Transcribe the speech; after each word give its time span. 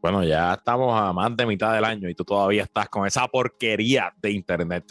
Bueno, 0.00 0.22
ya 0.22 0.54
estamos 0.54 0.98
a 0.98 1.12
más 1.12 1.36
de 1.36 1.46
mitad 1.46 1.74
del 1.74 1.84
año 1.84 2.08
y 2.08 2.14
tú 2.14 2.24
todavía 2.24 2.62
estás 2.62 2.88
con 2.88 3.06
esa 3.06 3.26
porquería 3.26 4.14
de 4.20 4.30
internet. 4.30 4.84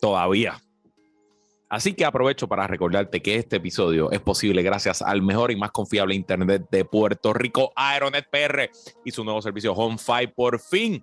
Todavía. 0.00 0.60
Así 1.68 1.94
que 1.94 2.04
aprovecho 2.04 2.48
para 2.48 2.66
recordarte 2.66 3.22
que 3.22 3.36
este 3.36 3.56
episodio 3.56 4.10
es 4.10 4.20
posible 4.20 4.62
gracias 4.62 5.00
al 5.00 5.22
mejor 5.22 5.50
y 5.50 5.56
más 5.56 5.70
confiable 5.70 6.14
internet 6.14 6.66
de 6.70 6.84
Puerto 6.84 7.32
Rico, 7.32 7.72
Aeronet 7.76 8.28
PR, 8.30 8.70
y 9.04 9.10
su 9.10 9.24
nuevo 9.24 9.40
servicio 9.40 9.72
HomeFi. 9.72 10.26
Por 10.34 10.60
fin 10.60 11.02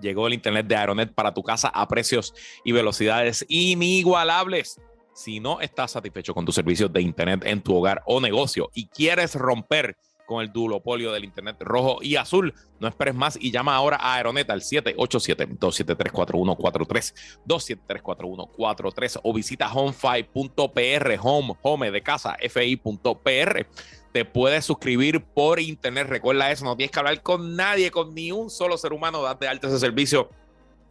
llegó 0.00 0.26
el 0.26 0.34
internet 0.34 0.66
de 0.66 0.76
Aeronet 0.76 1.14
para 1.14 1.32
tu 1.32 1.42
casa 1.42 1.68
a 1.68 1.88
precios 1.88 2.34
y 2.64 2.72
velocidades 2.72 3.46
inigualables. 3.48 4.80
Si 5.14 5.40
no 5.40 5.60
estás 5.60 5.92
satisfecho 5.92 6.34
con 6.34 6.44
tus 6.44 6.54
servicios 6.54 6.92
de 6.92 7.00
internet 7.00 7.42
en 7.44 7.62
tu 7.62 7.74
hogar 7.74 8.02
o 8.04 8.20
negocio 8.20 8.70
y 8.74 8.88
quieres 8.88 9.34
romper 9.34 9.96
con 10.28 10.42
el 10.42 10.52
duopolio 10.52 11.10
del 11.10 11.24
Internet 11.24 11.56
rojo 11.60 12.00
y 12.02 12.16
azul. 12.16 12.52
No 12.78 12.86
esperes 12.86 13.14
más 13.14 13.38
y 13.40 13.50
llama 13.50 13.74
ahora 13.74 13.96
a 13.96 14.16
Aeronet 14.16 14.50
al 14.50 14.60
787-273-4143, 14.60 17.14
273-4143 17.46 19.20
o 19.24 19.32
visita 19.32 19.72
homefi.pr, 19.72 21.18
home, 21.20 21.56
home 21.62 21.90
de 21.90 22.02
casa, 22.02 22.36
fi.pr. 22.48 23.66
Te 24.12 24.24
puedes 24.26 24.66
suscribir 24.66 25.24
por 25.24 25.60
internet. 25.60 26.08
Recuerda 26.08 26.50
eso, 26.50 26.66
no 26.66 26.76
tienes 26.76 26.92
que 26.92 26.98
hablar 26.98 27.22
con 27.22 27.56
nadie, 27.56 27.90
con 27.90 28.14
ni 28.14 28.30
un 28.30 28.50
solo 28.50 28.76
ser 28.76 28.92
humano. 28.92 29.22
Date 29.22 29.48
alta 29.48 29.68
ese 29.68 29.78
servicio 29.78 30.28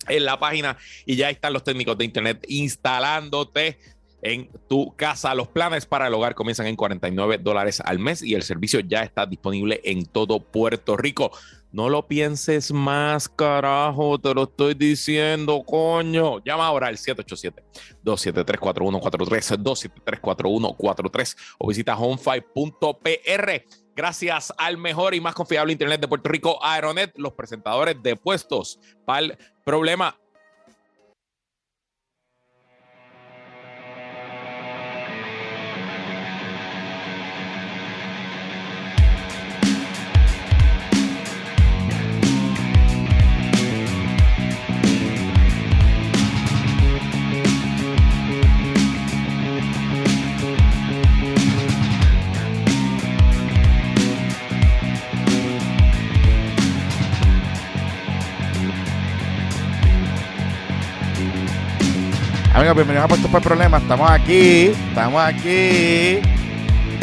en 0.07 0.25
la 0.25 0.39
página 0.39 0.77
y 1.05 1.15
ya 1.15 1.29
están 1.29 1.53
los 1.53 1.63
técnicos 1.63 1.95
de 1.97 2.05
internet 2.05 2.43
instalándote 2.47 3.77
en 4.33 4.49
tu 4.67 4.93
casa. 4.95 5.33
Los 5.35 5.47
planes 5.47 5.85
para 5.85 6.07
el 6.07 6.13
hogar 6.13 6.35
comienzan 6.35 6.67
en 6.67 6.75
49 6.75 7.37
dólares 7.39 7.81
al 7.83 7.99
mes 7.99 8.21
y 8.21 8.35
el 8.35 8.43
servicio 8.43 8.79
ya 8.81 9.03
está 9.03 9.25
disponible 9.25 9.81
en 9.83 10.05
todo 10.05 10.39
Puerto 10.39 10.97
Rico. 10.97 11.31
No 11.71 11.89
lo 11.89 12.07
pienses 12.07 12.71
más, 12.71 13.27
carajo, 13.27 14.17
te 14.19 14.33
lo 14.33 14.43
estoy 14.43 14.73
diciendo, 14.73 15.63
coño. 15.65 16.41
Llama 16.43 16.65
ahora 16.65 16.87
al 16.87 16.97
787-273-4143, 16.97 19.63
273-4143 19.63 21.37
o 21.59 21.67
visita 21.67 21.97
homefive.pr. 21.97 23.65
Gracias 23.95 24.53
al 24.57 24.77
mejor 24.77 25.13
y 25.15 25.21
más 25.21 25.33
confiable 25.33 25.73
Internet 25.73 25.99
de 25.99 26.07
Puerto 26.07 26.29
Rico, 26.29 26.63
Aeronet, 26.63 27.11
los 27.17 27.33
presentadores 27.33 28.01
de 28.01 28.15
puestos 28.15 28.79
para 29.05 29.19
el 29.19 29.37
problema. 29.65 30.17
Amigos, 62.57 62.75
bienvenidos 62.75 63.05
a 63.05 63.07
Puestos 63.07 63.29
por 63.29 63.41
Problemas. 63.43 63.83
Estamos 63.83 64.09
aquí, 64.09 64.71
estamos 64.89 65.21
aquí. 65.21 66.19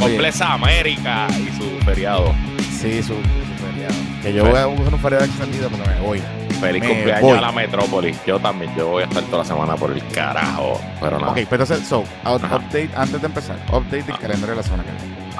Complexa 0.00 0.52
América 0.54 1.28
y 1.30 1.46
su 1.56 1.78
feriado. 1.84 2.34
Sí, 2.80 3.00
su, 3.02 3.14
su 3.14 3.64
feriado. 3.64 3.94
Que 4.20 4.32
yo 4.32 4.44
voy 4.44 4.58
a 4.58 4.66
usar 4.66 4.92
un 4.94 5.00
feriado 5.00 5.24
extendido 5.24 5.68
porque 5.70 5.88
me 5.88 6.00
voy. 6.00 6.22
Feliz 6.60 6.82
Me 6.82 6.88
cumpleaños 6.88 7.22
voy. 7.22 7.38
a 7.38 7.40
la 7.40 7.52
metrópolis. 7.52 8.18
Yo 8.26 8.40
también, 8.40 8.74
yo 8.76 8.88
voy 8.88 9.04
a 9.04 9.06
estar 9.06 9.22
toda 9.24 9.38
la 9.38 9.44
semana 9.44 9.76
por 9.76 9.92
el 9.92 10.04
carajo. 10.08 10.80
Pero 11.00 11.20
nada. 11.20 11.30
Ok, 11.30 11.38
pero 11.48 11.62
entonces, 11.62 11.86
so, 11.86 12.02
out- 12.24 12.42
update, 12.42 12.90
antes 12.96 13.20
de 13.20 13.26
empezar, 13.26 13.56
update 13.68 14.02
del 14.02 14.14
Ah. 14.14 14.18
calendario 14.20 14.56
de 14.56 14.56
la 14.56 14.62
semana 14.64 14.82
que 14.82 14.90
viene. 14.90 15.36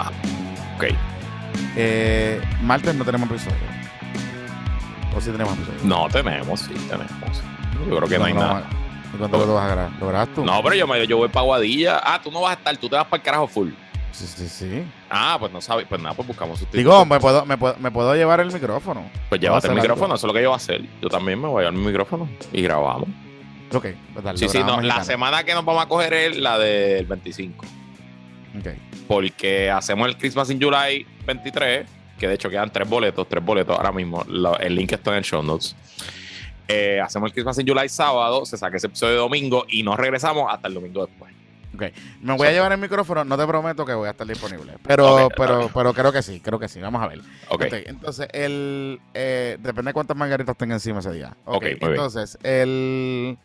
Ok. 0.77 0.97
Eh, 1.77 2.41
martes 2.63 2.95
no 2.95 3.05
tenemos 3.05 3.29
episodio. 3.29 3.57
O 5.17 5.21
sí 5.21 5.31
tenemos 5.33 5.55
episodio. 5.55 5.81
No 5.83 6.09
tenemos, 6.09 6.61
sí, 6.61 6.75
tenemos. 6.89 7.43
Yo 7.89 7.97
creo 7.97 8.09
que 8.09 8.19
no 8.19 8.25
hay 8.27 8.35
nada. 8.35 8.63
¿Y 9.15 9.19
cuánto 9.19 9.47
lo 9.47 9.55
vas 9.55 9.65
a 9.71 9.75
grabar? 9.75 9.93
¿Lo 10.01 10.09
grabas 10.09 10.29
tú? 10.35 10.45
No, 10.45 10.63
pero 10.63 10.75
yo, 10.75 10.87
me, 10.87 11.07
yo 11.07 11.17
voy 11.17 11.29
para 11.29 11.45
Guadilla. 11.45 12.01
Ah, 12.03 12.21
tú 12.23 12.31
no 12.31 12.41
vas 12.41 12.53
a 12.53 12.55
estar, 12.59 12.77
tú 12.77 12.89
te 12.89 12.97
vas 12.97 13.05
para 13.07 13.21
el 13.21 13.23
carajo 13.23 13.47
full. 13.47 13.71
Sí, 14.13 14.27
sí, 14.27 14.49
sí. 14.49 14.85
Ah, 15.11 15.37
pues 15.41 15.51
no 15.53 15.61
sabes. 15.61 15.87
Pues 15.89 16.01
nada, 16.01 16.15
pues 16.15 16.27
buscamos 16.29 16.59
sustituto. 16.59 16.79
Digo, 16.79 17.05
me 17.05 17.19
puedo, 17.19 17.45
me, 17.47 17.59
puedo, 17.59 17.77
me 17.81 17.91
puedo 17.91 18.15
llevar 18.15 18.41
el 18.41 18.53
micrófono. 18.53 19.11
Pues 19.29 19.41
llévate 19.41 19.67
el 19.69 19.75
micrófono, 19.75 20.05
algo. 20.05 20.15
eso 20.17 20.27
es 20.27 20.29
lo 20.29 20.35
que 20.35 20.43
yo 20.43 20.51
voy 20.51 20.55
a 20.55 20.57
hacer. 20.57 20.83
Yo 21.03 21.09
también 21.09 21.41
me 21.41 21.49
voy 21.49 21.65
a 21.65 21.67
llevar 21.67 21.81
mi 21.81 21.87
micrófono 21.87 22.29
y 22.53 22.63
grabamos. 22.63 23.09
Ok, 23.73 23.87
pues 24.13 24.25
dale, 24.25 24.39
Sí, 24.39 24.49
sí, 24.49 24.63
no. 24.63 24.81
La 24.81 25.03
semana 25.03 25.43
que 25.43 25.53
nos 25.53 25.65
vamos 25.65 25.83
a 25.83 25.89
coger 25.89 26.13
es 26.13 26.37
la 26.39 26.59
del 26.59 27.07
25. 27.07 27.65
Ok. 28.61 28.69
porque 29.09 29.69
hacemos 29.69 30.07
el 30.07 30.17
Christmas 30.17 30.49
in 30.49 30.63
July 30.63 31.05
23, 31.27 31.87
que 32.17 32.29
de 32.29 32.35
hecho 32.35 32.49
quedan 32.49 32.71
tres 32.71 32.89
boletos, 32.89 33.29
tres 33.29 33.45
boletos 33.45 33.77
ahora 33.77 33.91
mismo. 33.91 34.25
El 34.61 34.77
link 34.77 34.93
está 34.93 35.11
en 35.11 35.17
el 35.17 35.25
show 35.25 35.43
notes. 35.43 35.75
Eh, 36.69 37.01
hacemos 37.01 37.29
el 37.29 37.33
Christmas 37.35 37.59
in 37.59 37.67
July 37.69 37.89
sábado, 37.89 38.45
se 38.47 38.57
saca 38.57 38.77
ese 38.77 38.87
episodio 38.87 39.13
de 39.13 39.19
domingo 39.19 39.65
y 39.69 39.83
nos 39.83 39.97
regresamos 39.99 40.53
hasta 40.53 40.69
el 40.69 40.75
domingo 40.75 41.07
después. 41.07 41.33
Me 42.23 42.37
voy 42.37 42.47
a 42.47 42.53
llevar 42.53 42.71
el 42.71 42.79
micrófono, 42.79 43.25
no 43.25 43.37
te 43.37 43.45
prometo 43.49 43.85
que 43.85 43.95
voy 43.95 44.07
a 44.07 44.13
estar 44.13 44.25
disponible. 44.27 44.75
Pero, 44.85 45.27
Ok, 45.27 45.33
pero, 45.37 45.65
ok. 45.67 45.71
pero 45.75 45.93
creo 45.93 46.13
que 46.13 46.23
sí, 46.23 46.39
creo 46.41 46.59
que 46.61 46.69
sí. 46.69 46.81
Vamos 46.81 47.03
a 47.03 47.09
ver. 47.09 47.19
Ok. 47.49 47.63
Ok, 47.67 47.73
entonces, 47.87 48.29
el, 48.33 49.01
eh, 49.13 49.59
depende 49.61 49.89
de 49.89 49.93
cuántas 49.93 50.17
margaritas 50.17 50.57
tenga 50.57 50.75
encima 50.75 51.01
ese 51.01 51.11
día. 51.13 51.37
Ok, 51.45 51.57
Ok, 51.57 51.65
entonces, 51.81 52.39
el, 52.45 53.37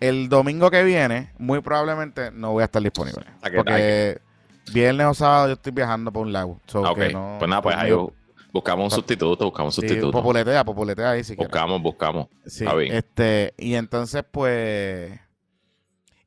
el 0.00 0.28
domingo 0.28 0.70
que 0.72 0.82
viene, 0.82 1.30
muy 1.38 1.60
probablemente 1.60 2.30
no 2.32 2.50
voy 2.50 2.62
a 2.62 2.64
estar 2.64 2.82
disponible. 2.82 3.24
¿A 3.42 3.48
qué- 3.50 3.56
Porque 3.56 4.18
viernes 4.72 5.06
o 5.06 5.14
sábado 5.14 5.46
yo 5.48 5.52
estoy 5.54 5.72
viajando 5.72 6.10
por 6.12 6.26
un 6.26 6.32
lago. 6.32 6.60
so 6.66 6.82
Ok, 6.82 6.98
que 6.98 7.12
no- 7.12 7.36
pues 7.38 7.48
nada, 7.48 7.62
pues 7.62 7.76
ahí 7.76 7.90
conmigo- 7.90 8.12
buscamos 8.52 8.84
un 8.84 8.90
sustituto, 8.90 9.44
buscamos 9.44 9.76
un 9.78 9.82
sí, 9.82 9.88
sustituto. 9.88 10.12
populetea, 10.12 10.64
populetea 10.64 11.10
ahí 11.12 11.24
si 11.24 11.36
quieres. 11.36 11.50
buscamos, 11.50 11.82
buscamos. 11.82 12.28
Sí, 12.46 12.64
Está 12.64 12.76
bien. 12.76 12.94
este, 12.94 13.54
y 13.58 13.74
entonces, 13.74 14.24
pues. 14.30 15.18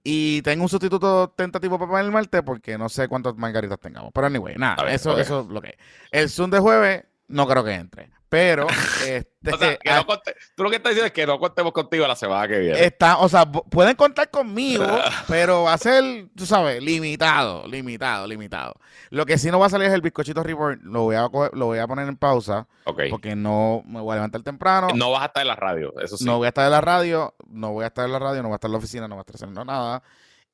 Y 0.04 0.42
tengo 0.42 0.64
un 0.64 0.70
sustituto 0.70 1.30
tentativo 1.36 1.80
para 1.80 2.02
el 2.02 2.12
martes 2.12 2.42
porque 2.44 2.78
no 2.78 2.90
sé 2.90 3.08
cuántas 3.08 3.36
margaritas 3.38 3.80
tengamos. 3.80 4.12
Pero 4.14 4.28
anyway, 4.28 4.56
nada, 4.58 4.84
ver, 4.84 4.96
eso, 4.96 5.18
eso 5.18 5.42
es 5.42 5.48
lo 5.48 5.62
que 5.62 5.70
es. 5.70 5.76
El 6.12 6.30
Zoom 6.30 6.52
de 6.52 6.60
jueves 6.60 7.06
no 7.30 7.48
creo 7.48 7.64
que 7.64 7.74
entre. 7.74 8.10
Pero, 8.34 8.66
este, 9.08 9.54
O 9.54 9.58
sea, 9.60 9.78
que 9.78 9.92
no 9.92 10.08
conte- 10.08 10.36
tú 10.56 10.64
lo 10.64 10.72
que 10.72 10.78
estás 10.78 10.90
diciendo 10.90 11.06
es 11.06 11.14
que 11.14 11.28
no 11.28 11.38
contemos 11.38 11.72
contigo 11.72 12.08
la 12.08 12.16
semana 12.16 12.48
que 12.48 12.58
viene. 12.58 12.84
está, 12.84 13.20
o 13.20 13.30
sea, 13.30 13.46
pueden 13.46 13.96
contar 13.96 14.32
conmigo, 14.32 14.84
pero 15.28 15.62
va 15.66 15.74
a 15.74 15.78
ser, 15.78 16.30
tú 16.36 16.48
sabes, 16.48 16.82
limitado, 16.82 17.68
limitado, 17.68 18.26
limitado. 18.26 18.74
Lo 19.12 19.28
que 19.28 19.38
sí 19.38 19.52
no 19.52 19.60
va 19.60 19.68
a 19.68 19.70
salir 19.70 19.88
es 19.88 19.94
el 19.94 20.02
bizcochito 20.02 20.42
report. 20.42 20.82
Lo 20.82 21.04
voy 21.04 21.16
a, 21.16 21.30
lo 21.54 21.68
voy 21.68 21.78
a 21.78 21.86
poner 21.86 22.08
en 22.08 22.18
pausa 22.18 22.68
ok. 22.86 23.02
porque 23.12 23.36
no 23.36 23.84
me 23.86 24.02
voy 24.02 24.14
a 24.14 24.16
levantar 24.16 24.42
temprano. 24.42 24.88
No 24.96 25.12
vas 25.12 25.22
a 25.22 25.26
estar 25.28 25.42
en 25.44 25.50
la 25.50 25.56
radio, 25.56 25.94
eso 26.02 26.18
sí. 26.18 26.26
No 26.26 26.38
voy 26.38 26.46
a 26.46 26.50
estar 26.50 26.66
en 26.66 26.72
la 26.72 26.82
radio, 26.82 27.36
no 27.48 27.72
voy 27.74 27.84
a 27.84 27.88
estar 27.90 28.04
en 28.04 28.14
la 28.14 28.18
radio, 28.20 28.42
no 28.42 28.48
voy 28.48 28.54
a 28.54 28.58
estar 28.58 28.70
en 28.70 28.72
la 28.72 28.78
oficina, 28.80 29.08
no 29.08 29.14
voy 29.14 29.20
a 29.20 29.26
estar 29.30 29.36
haciendo 29.36 29.64
nada. 29.64 30.02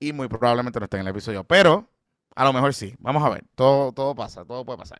Y 0.01 0.11
muy 0.11 0.27
probablemente 0.27 0.81
no 0.81 0.83
esté 0.83 0.97
en 0.97 1.03
el 1.03 1.11
episodio. 1.11 1.45
Pero 1.45 1.87
a 2.35 2.43
lo 2.43 2.51
mejor 2.51 2.73
sí. 2.73 2.93
Vamos 2.99 3.23
a 3.23 3.29
ver. 3.29 3.45
Todo, 3.55 3.93
todo 3.93 4.13
pasa, 4.15 4.43
todo 4.43 4.65
puede 4.65 4.79
pasar. 4.79 4.99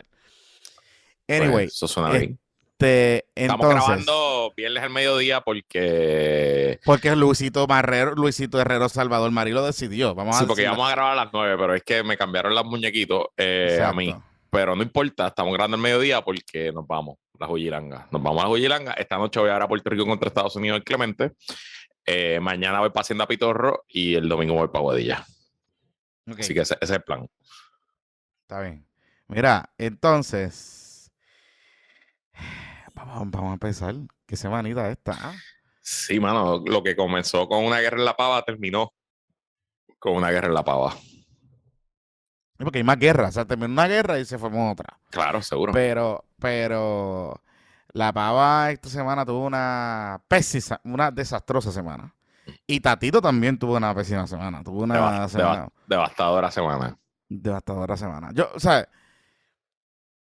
Pues, 1.30 1.42
Anyway, 1.42 1.66
eso 1.68 1.88
suena 1.88 2.16
eh, 2.16 2.20
bien. 2.20 2.40
Este, 2.80 3.26
Estamos 3.36 3.66
entonces, 3.66 4.06
grabando 4.06 4.54
viernes 4.56 4.84
al 4.84 4.90
mediodía 4.90 5.42
porque 5.42 6.80
porque 6.86 7.14
Luisito 7.16 7.68
Marrero, 7.68 8.16
Luisito 8.16 8.60
Herrero 8.60 8.88
Salvador 8.88 9.32
Marí 9.32 9.52
lo 9.52 9.66
decidió. 9.66 10.16
Vamos 10.16 10.38
a 10.38 10.40
Sí, 10.40 10.46
porque 10.46 10.62
decirlo. 10.62 10.76
íbamos 10.78 10.92
a 10.92 10.96
grabar 10.96 11.12
a 11.14 11.24
las 11.26 11.34
9, 11.34 11.56
pero 11.60 11.76
es 11.76 11.84
que 11.84 12.04
me 12.04 12.18
cambiaron 12.18 12.56
los 12.56 12.66
muñequitos 12.66 13.28
eh, 13.38 13.82
a 13.84 13.92
mí. 13.92 14.16
Pero 14.50 14.76
no 14.76 14.82
importa, 14.82 15.28
estamos 15.28 15.54
grabando 15.54 15.76
al 15.76 15.82
mediodía 15.84 16.22
porque 16.24 16.72
nos 16.72 16.88
vamos, 16.88 17.18
la 17.38 17.48
Joyilanga. 17.48 18.08
Nos 18.12 18.24
vamos 18.24 18.40
a 18.42 18.44
la 18.46 18.50
Joyilanga. 18.50 18.94
Esta 18.94 19.18
noche 19.18 19.40
voy 19.40 19.50
a 19.50 19.58
ir 19.58 19.62
a 19.62 19.68
Puerto 19.68 19.90
Rico 19.90 20.06
contra 20.06 20.30
Estados 20.30 20.56
Unidos 20.56 20.78
el 20.78 20.84
Clemente. 20.84 21.34
Eh, 22.06 22.40
mañana 22.42 22.80
voy 22.80 22.90
para 22.90 23.02
Hacienda 23.02 23.28
Pitorro 23.28 23.84
y 23.90 24.16
el 24.16 24.28
domingo 24.30 24.56
voy 24.56 24.70
para 24.70 24.82
Guadilla. 24.82 25.26
Así 26.38 26.54
que 26.54 26.62
ese, 26.62 26.76
ese 26.76 26.86
es 26.86 26.90
el 26.92 27.04
plan. 27.04 27.28
Está 28.42 28.62
bien. 28.62 28.86
Mira, 29.28 29.70
entonces. 29.78 30.78
Vamos, 33.06 33.50
a 33.50 33.54
empezar. 33.54 33.96
Qué 34.26 34.36
semanita 34.36 34.90
esta. 34.90 35.14
ah? 35.20 35.34
Sí, 35.82 36.20
mano, 36.20 36.62
lo 36.66 36.84
que 36.84 36.96
comenzó 36.96 37.48
con 37.48 37.64
una 37.66 37.80
guerra 37.80 37.98
en 37.98 38.06
la 38.06 38.16
pava 38.16 38.44
terminó 38.44 38.94
con 39.98 40.14
una 40.16 40.30
guerra 40.32 40.48
en 40.48 40.54
la 40.54 40.64
pava. 40.64 40.94
Porque 42.58 42.80
hay 42.80 42.84
más 42.84 43.00
guerra. 43.00 43.30
O 43.30 43.32
sea, 43.32 43.46
terminó 43.46 43.72
una 43.72 43.88
guerra 43.88 44.20
y 44.20 44.26
se 44.26 44.38
formó 44.38 44.72
otra. 44.72 45.00
Claro, 45.10 45.42
seguro. 45.42 45.72
Pero, 45.74 46.26
pero 46.40 47.42
la 47.94 48.12
pava 48.14 48.70
esta 48.72 48.90
semana 48.90 49.26
tuvo 49.26 49.46
una 49.46 50.22
pésima, 50.28 50.80
una 50.84 51.10
desastrosa 51.10 51.72
semana. 51.72 52.14
Y 52.68 52.80
Tatito 52.82 53.22
también 53.22 53.58
tuvo 53.58 53.78
una 53.78 53.96
pésima 53.96 54.28
semana. 54.28 54.64
Tuvo 54.64 54.84
una 54.84 55.28
semana 55.28 55.56
deva- 55.62 55.72
devastadora 55.88 56.52
semana. 56.52 56.98
devastadora 57.30 57.98
semana. 57.98 58.32
Yo, 58.34 58.50
o 58.54 58.60
sea, 58.60 58.88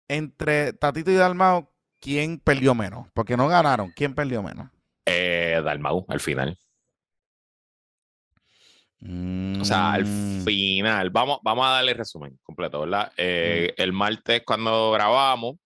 entre 0.07 0.73
Tatito 0.73 1.11
y 1.11 1.15
Dalmao, 1.15 1.71
¿quién 1.99 2.39
perdió 2.39 2.73
menos? 2.75 3.07
Porque 3.13 3.37
no 3.37 3.47
ganaron. 3.47 3.91
¿Quién 3.95 4.13
perdió 4.15 4.41
menos? 4.43 4.69
Eh, 5.05 5.61
Dalmau, 5.63 6.05
al 6.09 6.19
final. 6.19 6.57
O 8.99 9.63
sea, 9.63 9.93
al 9.93 10.05
Mm, 10.05 10.43
final, 10.43 11.09
vamos, 11.11 11.39
vamos 11.43 11.65
a 11.67 11.69
darle 11.69 11.93
resumen 11.93 12.37
completo, 12.41 12.81
¿verdad? 12.81 13.11
Eh, 13.15 13.73
El 13.77 13.93
martes 13.93 14.41
cuando 14.45 14.91
grabamos, 14.91 15.57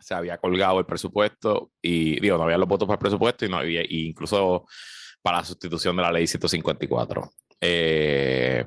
se 0.00 0.14
había 0.14 0.38
colgado 0.38 0.78
el 0.78 0.86
presupuesto 0.86 1.70
y, 1.82 2.18
digo, 2.20 2.36
no 2.38 2.44
había 2.44 2.58
los 2.58 2.68
votos 2.68 2.86
para 2.86 2.94
el 2.96 3.00
presupuesto 3.00 3.44
y 3.44 3.48
no 3.48 3.58
había, 3.58 3.82
y 3.82 4.08
incluso 4.08 4.66
para 5.22 5.38
la 5.38 5.44
sustitución 5.44 5.96
de 5.96 6.02
la 6.02 6.12
ley 6.12 6.26
154. 6.26 7.30
Eh, 7.60 8.66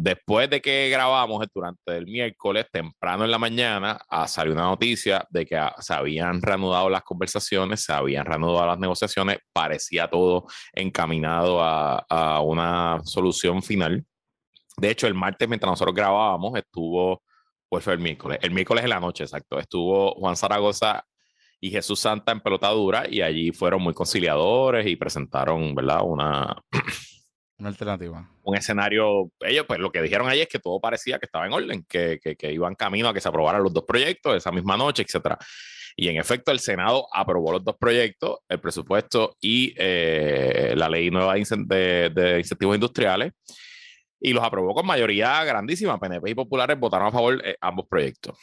después 0.00 0.48
de 0.48 0.60
que 0.62 0.88
grabamos 0.90 1.44
durante 1.52 1.96
el 1.96 2.06
miércoles, 2.06 2.66
temprano 2.70 3.24
en 3.24 3.32
la 3.32 3.38
mañana, 3.38 4.00
ah, 4.08 4.28
salió 4.28 4.52
una 4.52 4.62
noticia 4.62 5.26
de 5.30 5.44
que 5.44 5.56
ah, 5.56 5.74
se 5.80 5.92
habían 5.92 6.40
reanudado 6.40 6.88
las 6.88 7.02
conversaciones, 7.02 7.82
se 7.82 7.92
habían 7.92 8.24
reanudado 8.24 8.66
las 8.68 8.78
negociaciones, 8.78 9.38
parecía 9.52 10.08
todo 10.08 10.46
encaminado 10.72 11.60
a, 11.60 11.98
a 12.08 12.40
una 12.42 13.00
solución 13.04 13.60
final. 13.60 14.04
De 14.76 14.90
hecho, 14.90 15.08
el 15.08 15.14
martes, 15.14 15.48
mientras 15.48 15.72
nosotros 15.72 15.96
grabábamos, 15.96 16.56
estuvo, 16.56 17.24
pues 17.68 17.82
fue 17.82 17.94
el 17.94 17.98
miércoles, 17.98 18.38
el 18.42 18.52
miércoles 18.52 18.84
en 18.84 18.90
la 18.90 19.00
noche, 19.00 19.24
exacto, 19.24 19.58
estuvo 19.58 20.12
Juan 20.12 20.36
Zaragoza 20.36 21.04
y 21.60 21.70
Jesús 21.72 21.98
Santa 21.98 22.30
en 22.30 22.40
pelotadura 22.40 23.04
y 23.10 23.20
allí 23.20 23.50
fueron 23.50 23.82
muy 23.82 23.94
conciliadores 23.94 24.86
y 24.86 24.94
presentaron, 24.94 25.74
¿verdad? 25.74 26.02
Una, 26.04 26.62
Una 27.58 27.70
alternativa. 27.70 28.28
un 28.44 28.56
escenario, 28.56 29.32
ellos 29.40 29.64
pues 29.66 29.80
lo 29.80 29.90
que 29.90 30.00
dijeron 30.00 30.28
ahí 30.28 30.40
es 30.40 30.48
que 30.48 30.60
todo 30.60 30.80
parecía 30.80 31.18
que 31.18 31.26
estaba 31.26 31.44
en 31.44 31.52
orden, 31.52 31.84
que, 31.88 32.20
que, 32.20 32.52
iban 32.52 32.76
camino 32.76 33.08
a 33.08 33.14
que 33.14 33.20
se 33.20 33.28
aprobaran 33.28 33.62
los 33.64 33.72
dos 33.72 33.84
proyectos 33.84 34.36
esa 34.36 34.52
misma 34.52 34.76
noche, 34.76 35.02
etcétera. 35.02 35.36
Y 35.96 36.08
en 36.08 36.16
efecto, 36.16 36.52
el 36.52 36.60
Senado 36.60 37.08
aprobó 37.12 37.50
los 37.50 37.64
dos 37.64 37.76
proyectos, 37.76 38.38
el 38.48 38.60
presupuesto 38.60 39.36
y 39.40 39.74
eh, 39.76 40.72
la 40.76 40.88
ley 40.88 41.10
nueva 41.10 41.34
de, 41.34 42.10
de- 42.14 42.38
incentivos 42.38 42.76
industriales, 42.76 43.32
y 44.20 44.32
los 44.32 44.44
aprobó 44.44 44.72
con 44.74 44.86
mayoría 44.86 45.42
grandísima. 45.42 45.98
PNP 45.98 46.30
y 46.30 46.34
populares 46.34 46.78
votaron 46.78 47.08
a 47.08 47.10
favor 47.10 47.42
de 47.42 47.56
ambos 47.60 47.86
proyectos. 47.88 48.38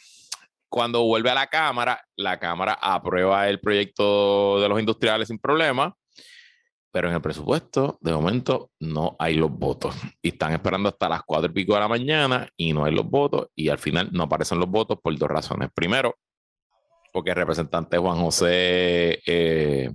Cuando 0.68 1.02
vuelve 1.04 1.30
a 1.30 1.34
la 1.34 1.46
Cámara, 1.46 2.04
la 2.16 2.38
Cámara 2.38 2.74
aprueba 2.74 3.48
el 3.48 3.60
proyecto 3.60 4.60
de 4.60 4.68
los 4.68 4.78
industriales 4.78 5.28
sin 5.28 5.38
problema, 5.38 5.94
pero 6.96 7.10
en 7.10 7.14
el 7.14 7.20
presupuesto, 7.20 7.98
de 8.00 8.10
momento, 8.10 8.70
no 8.80 9.16
hay 9.18 9.34
los 9.34 9.50
votos. 9.50 9.94
Y 10.22 10.28
están 10.28 10.54
esperando 10.54 10.88
hasta 10.88 11.10
las 11.10 11.24
cuatro 11.24 11.50
y 11.50 11.52
pico 11.52 11.74
de 11.74 11.80
la 11.80 11.88
mañana 11.88 12.48
y 12.56 12.72
no 12.72 12.86
hay 12.86 12.94
los 12.94 13.04
votos. 13.04 13.48
Y 13.54 13.68
al 13.68 13.76
final 13.76 14.08
no 14.12 14.22
aparecen 14.22 14.58
los 14.58 14.70
votos 14.70 14.96
por 15.02 15.14
dos 15.18 15.28
razones. 15.28 15.68
Primero, 15.74 16.16
porque 17.12 17.32
el 17.32 17.36
representante 17.36 17.98
Juan 17.98 18.16
José, 18.16 19.20
eh, 19.26 19.90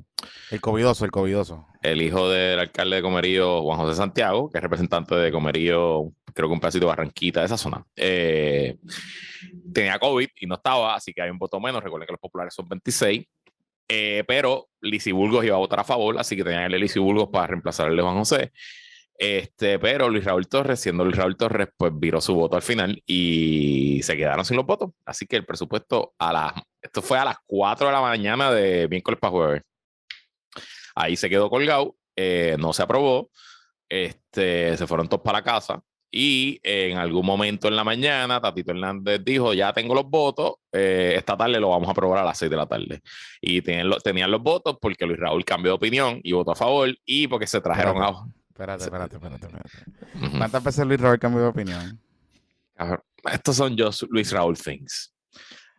El 0.51 0.61
covidoso, 0.61 1.03
el 1.03 1.09
covidoso. 1.09 1.65
el 1.81 2.03
hijo 2.03 2.29
del 2.29 2.59
alcalde 2.59 2.97
de 2.97 3.01
Comerío, 3.01 3.63
Juan 3.63 3.79
José 3.79 3.97
Santiago, 3.97 4.51
que 4.51 4.59
es 4.59 4.61
representante 4.61 5.15
de 5.15 5.31
Comerío, 5.31 6.03
creo 6.35 6.49
que 6.49 6.53
un 6.53 6.59
pedacito 6.59 6.85
de 6.85 6.89
Barranquita 6.89 7.39
de 7.39 7.47
esa 7.47 7.57
zona, 7.57 7.83
eh, 7.95 8.77
tenía 9.73 9.97
COVID 9.97 10.27
y 10.39 10.45
no 10.45 10.53
estaba, 10.53 10.93
así 10.93 11.13
que 11.13 11.23
hay 11.23 11.31
un 11.31 11.39
voto 11.39 11.59
menos. 11.59 11.83
Recuerden 11.83 12.05
que 12.05 12.13
los 12.13 12.21
populares 12.21 12.53
son 12.53 12.69
26. 12.69 13.25
Eh, 13.87 14.23
pero 14.27 14.69
Lisi 14.81 15.11
Burgos 15.11 15.45
iba 15.45 15.55
a 15.55 15.59
votar 15.59 15.79
a 15.79 15.83
favor, 15.83 16.17
así 16.19 16.35
que 16.35 16.43
tenían 16.43 16.71
el 16.71 16.79
Lisi 16.79 16.99
Burgos 16.99 17.29
para 17.31 17.47
reemplazar 17.47 17.87
al 17.87 17.95
de 17.95 18.01
José. 18.01 18.51
Este, 19.17 19.77
pero 19.77 20.09
Luis 20.09 20.25
Raúl 20.25 20.47
Torres, 20.47 20.79
siendo 20.79 21.03
Luis 21.05 21.15
Raúl 21.15 21.37
Torres, 21.37 21.67
pues 21.77 21.91
viró 21.95 22.19
su 22.21 22.33
voto 22.33 22.55
al 22.55 22.63
final 22.63 23.03
y 23.05 24.01
se 24.01 24.17
quedaron 24.17 24.45
sin 24.45 24.57
los 24.57 24.65
votos. 24.65 24.91
Así 25.05 25.27
que 25.27 25.35
el 25.35 25.45
presupuesto 25.45 26.15
a 26.17 26.33
las, 26.33 26.53
esto 26.81 27.01
fue 27.01 27.19
a 27.19 27.25
las 27.25 27.37
4 27.45 27.87
de 27.87 27.93
la 27.93 28.01
mañana 28.01 28.51
de 28.51 28.87
miércoles 28.89 29.19
para 29.19 29.31
jueves. 29.31 29.61
Ahí 30.95 31.15
se 31.15 31.29
quedó 31.29 31.49
colgado, 31.49 31.95
eh, 32.15 32.55
no 32.59 32.73
se 32.73 32.83
aprobó, 32.83 33.29
este, 33.87 34.75
se 34.77 34.87
fueron 34.87 35.07
todos 35.07 35.23
para 35.23 35.43
casa 35.43 35.83
y 36.11 36.59
en 36.63 36.97
algún 36.97 37.25
momento 37.25 37.67
en 37.69 37.75
la 37.77 37.83
mañana 37.85 38.41
Tatito 38.41 38.71
Hernández 38.71 39.21
dijo, 39.23 39.53
ya 39.53 39.71
tengo 39.71 39.95
los 39.95 40.05
votos, 40.09 40.55
eh, 40.71 41.13
esta 41.17 41.37
tarde 41.37 41.59
lo 41.59 41.69
vamos 41.69 41.87
a 41.87 41.91
aprobar 41.91 42.19
a 42.19 42.25
las 42.25 42.37
6 42.37 42.51
de 42.51 42.57
la 42.57 42.65
tarde. 42.67 43.01
Y 43.39 43.61
tenían, 43.61 43.89
lo- 43.89 43.99
tenían 43.99 44.29
los 44.29 44.41
votos 44.43 44.77
porque 44.81 45.05
Luis 45.05 45.19
Raúl 45.19 45.45
cambió 45.45 45.71
de 45.71 45.75
opinión 45.77 46.19
y 46.23 46.33
votó 46.33 46.51
a 46.51 46.55
favor 46.55 46.93
y 47.05 47.27
porque 47.27 47.47
se 47.47 47.61
trajeron 47.61 48.01
a... 48.03 48.09
Espérate, 48.49 48.83
espérate, 48.83 49.15
espérate, 49.15 49.45
espérate. 49.47 50.37
¿Cuántas 50.37 50.63
veces 50.63 50.85
Luis 50.85 50.99
Robert 50.99 51.21
cambió 51.21 51.41
de 51.41 51.47
opinión? 51.47 51.99
Estos 53.31 53.55
son 53.55 53.75
yo, 53.77 53.89
Luis 54.09 54.31
Raúl 54.31 54.57
Things. 54.57 55.13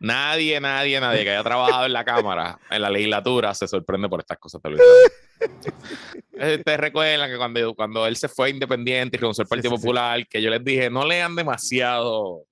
Nadie, 0.03 0.59
nadie, 0.59 0.99
nadie 0.99 1.23
que 1.23 1.29
haya 1.31 1.43
trabajado 1.43 1.85
en 1.85 1.93
la 1.93 2.03
Cámara, 2.03 2.59
en 2.69 2.81
la 2.81 2.89
legislatura, 2.89 3.53
se 3.53 3.67
sorprende 3.67 4.09
por 4.09 4.19
estas 4.19 4.37
cosas 4.37 4.61
de 4.61 4.69
Raúl. 4.69 4.79
Eh, 6.35 6.55
Ustedes 6.57 6.79
recuerdan 6.79 7.29
que 7.29 7.37
cuando, 7.37 7.75
cuando 7.75 8.07
él 8.07 8.15
se 8.15 8.27
fue 8.27 8.49
independiente 8.49 9.17
y 9.17 9.19
renunció 9.19 9.43
al 9.43 9.47
Partido 9.47 9.71
sí, 9.71 9.77
sí. 9.77 9.81
Popular, 9.81 10.27
que 10.27 10.41
yo 10.41 10.49
les 10.49 10.63
dije, 10.63 10.89
no 10.89 11.05
lean 11.05 11.35
demasiado, 11.35 12.45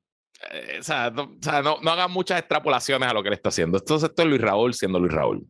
eh, 0.51 0.77
o 0.79 0.83
sea, 0.83 1.09
no, 1.09 1.23
o 1.23 1.37
sea, 1.41 1.61
no- 1.61 1.77
no 1.81 1.91
hagan 1.91 2.11
muchas 2.11 2.39
extrapolaciones 2.39 3.09
a 3.09 3.13
lo 3.13 3.21
que 3.23 3.29
él 3.29 3.33
está 3.33 3.49
haciendo. 3.49 3.77
Esto, 3.77 3.95
esto 3.95 4.21
es 4.21 4.27
Luis 4.27 4.39
Raúl 4.41 4.73
siendo 4.73 4.99
Luis 4.99 5.11
Raúl. 5.13 5.45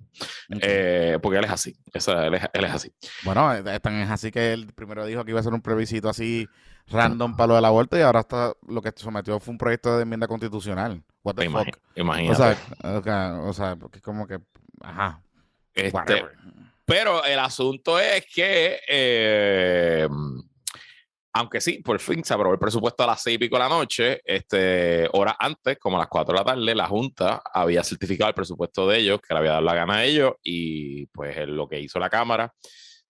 Eh, 0.61 1.17
porque 1.21 1.39
él 1.39 1.45
es 1.45 1.51
así, 1.51 1.75
Eso, 1.93 2.19
él, 2.21 2.35
es, 2.35 2.43
él 2.53 2.63
es 2.63 2.71
así. 2.71 2.91
Bueno, 3.23 3.51
tan 3.81 3.95
es 4.01 4.09
así 4.09 4.31
que 4.31 4.53
él 4.53 4.67
primero 4.73 5.05
dijo 5.05 5.25
que 5.25 5.31
iba 5.31 5.39
a 5.39 5.43
ser 5.43 5.53
un 5.53 5.61
plebiscito 5.61 6.07
así 6.07 6.47
random 6.87 7.35
para 7.35 7.47
lo 7.47 7.55
del 7.55 7.65
aborto 7.65 7.97
y 7.97 8.01
ahora 8.01 8.21
está 8.21 8.53
lo 8.67 8.81
que 8.81 8.91
sometió 8.95 9.39
fue 9.39 9.51
un 9.51 9.57
proyecto 9.57 9.97
de 9.97 10.03
enmienda 10.03 10.27
constitucional. 10.27 11.03
What 11.23 11.35
the 11.35 11.45
Imagi- 11.45 11.73
fuck. 11.73 11.77
Imagínate. 11.95 12.31
O 12.31 12.35
sea, 12.35 12.57
o 12.97 13.03
sea, 13.03 13.39
o 13.41 13.53
sea, 13.53 13.75
porque 13.75 13.97
es 13.99 14.03
como 14.03 14.25
que, 14.27 14.39
ajá. 14.81 15.21
Este. 15.73 16.25
Pero 16.85 17.23
el 17.23 17.39
asunto 17.39 17.99
es 17.99 18.25
que, 18.25 18.79
eh, 18.89 20.07
aunque 21.33 21.61
sí, 21.61 21.79
por 21.81 21.97
fin 21.99 22.23
se 22.25 22.33
aprobó 22.33 22.53
el 22.53 22.59
presupuesto 22.59 23.03
a 23.03 23.07
las 23.07 23.21
seis 23.21 23.35
y 23.35 23.39
pico 23.39 23.55
de 23.55 23.59
la 23.61 23.69
noche, 23.69 24.19
este, 24.25 25.07
horas 25.13 25.35
antes, 25.39 25.77
como 25.79 25.95
a 25.95 25.99
las 25.99 26.09
cuatro 26.09 26.33
de 26.33 26.39
la 26.39 26.45
tarde, 26.45 26.75
la 26.75 26.87
Junta 26.87 27.41
había 27.53 27.83
certificado 27.83 28.27
el 28.29 28.35
presupuesto 28.35 28.87
de 28.87 28.97
ellos, 28.97 29.21
que 29.21 29.33
le 29.33 29.39
había 29.39 29.51
dado 29.51 29.61
la 29.63 29.75
gana 29.75 29.95
a 29.97 30.03
ellos, 30.03 30.33
y 30.43 31.05
pues 31.05 31.37
lo 31.47 31.69
que 31.69 31.79
hizo 31.79 31.99
la 31.99 32.09
Cámara 32.09 32.53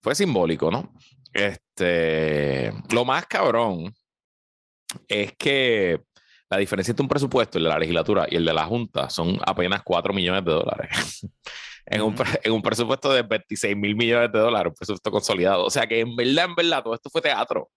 fue 0.02 0.14
simbólico, 0.14 0.70
¿no? 0.70 0.94
Este, 1.34 2.72
lo 2.92 3.06
más 3.06 3.26
cabrón 3.26 3.92
es 5.08 5.34
que 5.38 6.02
la 6.52 6.58
diferencia 6.58 6.92
entre 6.92 7.02
un 7.04 7.08
presupuesto, 7.10 7.58
el 7.58 7.64
de 7.64 7.70
la 7.70 7.80
legislatura 7.80 8.28
y 8.30 8.36
el 8.36 8.46
de 8.46 8.54
la 8.54 8.66
Junta, 8.66 9.10
son 9.10 9.40
apenas 9.46 9.82
4 9.84 10.14
millones 10.14 10.44
de 10.46 10.52
dólares. 10.52 11.26
en, 11.86 12.02
un, 12.02 12.16
en 12.44 12.52
un 12.52 12.62
presupuesto 12.62 13.12
de 13.12 13.24
26 13.24 13.76
mil 13.76 13.96
millones 13.96 14.32
de 14.32 14.40
dólares, 14.40 14.70
un 14.72 14.76
presupuesto 14.76 15.10
consolidado. 15.12 15.66
O 15.66 15.70
sea 15.70 15.88
que 15.88 16.02
en 16.02 16.16
verdad, 16.16 16.46
en 16.46 16.56
verdad, 16.56 16.84
todo 16.84 16.94
esto 16.94 17.10
fue 17.10 17.22
teatro. 17.22 17.70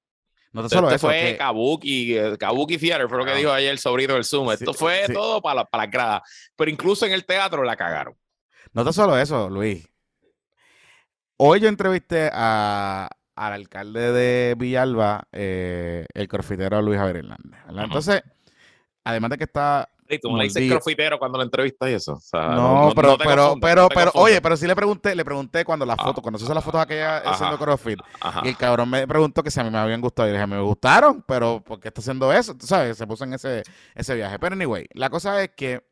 No 0.52 0.61
te 0.62 0.66
Esto 0.66 0.76
solo 0.78 0.90
eso, 0.90 1.07
fue 1.07 1.21
que- 1.21 1.37
Kabuki, 1.38 2.16
eh, 2.19 2.37
Kabuki 2.38 2.78
Theater, 2.78 3.09
fue 3.09 3.19
lo 3.19 3.25
que 3.25 3.33
Ah. 3.33 3.37
dijo 3.37 3.52
ayer 3.52 3.71
el 3.71 3.78
sobrino 3.78 4.14
del 4.14 4.25
Zoom. 4.25 4.50
Esto 4.52 4.73
Sí, 4.73 4.78
fue 4.78 5.04
sí. 5.07 5.12
todo 5.12 5.40
para 5.40 5.54
la, 5.57 5.64
para 5.64 5.85
la 5.85 5.90
grada. 5.90 6.23
Pero 6.57 6.71
incluso 6.71 7.07
en 7.07 7.12
el 7.12 7.25
teatro 7.25 7.62
la 7.64 7.76
cagaron. 7.76 8.14
no 8.73 8.85
te 8.85 8.93
solo 8.93 9.16
eso, 9.19 9.49
Luis. 9.49 9.88
Hoy 11.37 11.61
yo 11.61 11.69
entrevisté 11.69 12.31
a, 12.33 13.09
al 13.37 13.52
alcalde 13.52 14.12
de 14.12 14.54
Villalba, 14.57 15.25
eh, 15.33 16.07
el 16.14 16.28
corfitero 16.28 16.81
Luis 16.83 16.99
Javier 16.99 17.16
Hernández. 17.19 17.61
Entonces, 17.69 18.23
además 19.04 19.30
de 19.30 19.38
que 19.38 19.44
está 19.44 19.88
Y 20.08 20.18
tú 20.18 20.30
no 20.30 20.37
le 20.38 20.44
dices 20.44 20.70
crofitero 20.70 21.18
cuando 21.18 21.38
lo 21.38 21.44
entrevistas 21.44 21.88
y 21.88 21.92
eso. 21.94 22.12
O 22.14 22.20
sea, 22.20 22.49
No, 22.49 22.92
pero, 22.94 23.16
pero, 23.16 23.56
pero, 23.61 23.88
no 24.14 24.20
oye, 24.20 24.40
pero 24.42 24.56
sí 24.56 24.66
le 24.66 24.75
pregunté, 24.76 25.14
le 25.14 25.25
pregunté 25.25 25.64
cuando 25.64 25.87
las 25.87 25.96
Ah. 25.99 26.04
fotos, 26.04 26.23
cuando 26.23 26.38
se 26.38 26.44
hizo 26.44 26.52
las 26.54 26.62
fotos 26.64 26.80
aquella 26.82 27.18
Ajá. 27.18 27.30
haciendo 27.30 27.58
CrossFit, 27.58 28.00
Ajá. 28.20 28.42
y 28.44 28.49
el 28.49 28.56
cabrón 28.56 28.90
me 28.90 29.06
preguntó 29.06 29.42
que 29.42 29.50
si 29.50 29.61
a 29.61 29.64
mí 29.64 29.70
me 29.70 29.78
habían 29.78 30.00
gustado. 30.02 30.28
Y 30.28 30.32
le 30.32 30.38
dije, 30.38 30.46
me 30.46 30.61
gustaron, 30.61 31.23
pero 31.26 31.62
¿por 31.64 31.80
qué 31.80 31.88
está 31.88 32.00
haciendo 32.02 32.32
eso? 32.32 32.54
Tú 32.56 32.66
sabes, 32.66 32.99
se 32.99 33.06
puso 33.06 33.25
en 33.25 33.32
ese, 33.34 33.62
ese 33.94 34.14
viaje. 34.14 34.38
Pero 34.38 34.54
anyway, 34.54 34.87
la 34.92 35.08
cosa 35.08 35.42
es 35.42 35.50
que 35.56 35.82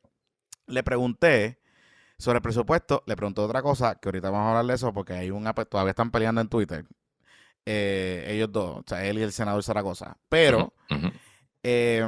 le 0.66 0.82
pregunté 0.82 1.58
sobre 2.18 2.36
el 2.36 2.42
presupuesto, 2.42 3.02
le 3.06 3.16
pregunté 3.16 3.40
otra 3.40 3.62
cosa, 3.62 3.94
que 3.96 4.08
ahorita 4.08 4.30
vamos 4.30 4.46
a 4.46 4.50
hablar 4.50 4.66
de 4.66 4.74
eso, 4.74 4.92
porque 4.92 5.14
hay 5.14 5.30
un 5.30 5.44
ape- 5.46 5.66
todavía 5.66 5.90
están 5.90 6.10
peleando 6.10 6.40
en 6.40 6.48
Twitter. 6.48 6.84
eh, 7.64 8.24
ellos 8.28 8.50
dos, 8.52 8.78
o 8.78 8.84
sea, 8.86 9.04
él 9.04 9.18
y 9.18 9.22
el 9.22 9.32
senador 9.32 9.62
Zaragoza. 9.62 10.16
Pero 10.28 10.72
eh, 11.62 12.06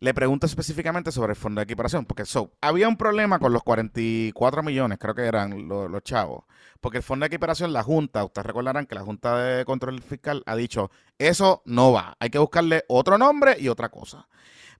le 0.00 0.14
pregunto 0.14 0.46
específicamente 0.46 1.12
sobre 1.12 1.32
el 1.32 1.36
fondo 1.36 1.60
de 1.60 1.64
equiparación, 1.64 2.06
porque 2.06 2.24
so, 2.24 2.52
había 2.60 2.88
un 2.88 2.96
problema 2.96 3.38
con 3.38 3.52
los 3.52 3.62
44 3.62 4.62
millones, 4.62 4.98
creo 4.98 5.14
que 5.14 5.24
eran 5.26 5.68
lo- 5.68 5.88
los, 5.88 6.02
chavos, 6.02 6.44
porque 6.80 6.98
el 6.98 7.02
fondo 7.04 7.24
de 7.24 7.28
equiparación, 7.28 7.72
la 7.72 7.82
Junta, 7.82 8.24
ustedes 8.24 8.46
recordarán 8.46 8.86
que 8.86 8.94
la 8.94 9.02
Junta 9.02 9.36
de 9.38 9.64
Control 9.66 10.00
Fiscal 10.02 10.42
ha 10.46 10.56
dicho, 10.56 10.90
eso 11.18 11.62
no 11.66 11.92
va, 11.92 12.16
hay 12.18 12.30
que 12.30 12.38
buscarle 12.38 12.84
otro 12.88 13.18
nombre 13.18 13.56
y 13.60 13.68
otra 13.68 13.90
cosa. 13.90 14.26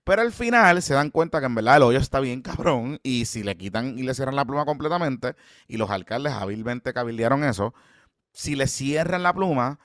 Pero 0.03 0.21
al 0.23 0.31
final 0.31 0.81
se 0.81 0.93
dan 0.95 1.11
cuenta 1.11 1.39
que 1.39 1.45
en 1.47 1.55
verdad 1.55 1.77
el 1.77 1.83
hoyo 1.83 1.99
está 1.99 2.19
bien 2.19 2.41
cabrón 2.41 2.99
y 3.03 3.25
si 3.25 3.43
le 3.43 3.55
quitan 3.57 3.97
y 3.99 4.03
le 4.03 4.13
cierran 4.15 4.35
la 4.35 4.45
pluma 4.45 4.65
completamente, 4.65 5.35
y 5.67 5.77
los 5.77 5.89
alcaldes 5.91 6.33
hábilmente 6.33 6.93
cabildearon 6.93 7.43
eso, 7.43 7.73
si 8.33 8.55
le 8.55 8.67
cierran 8.67 9.23
la 9.23 9.33
pluma, 9.33 9.79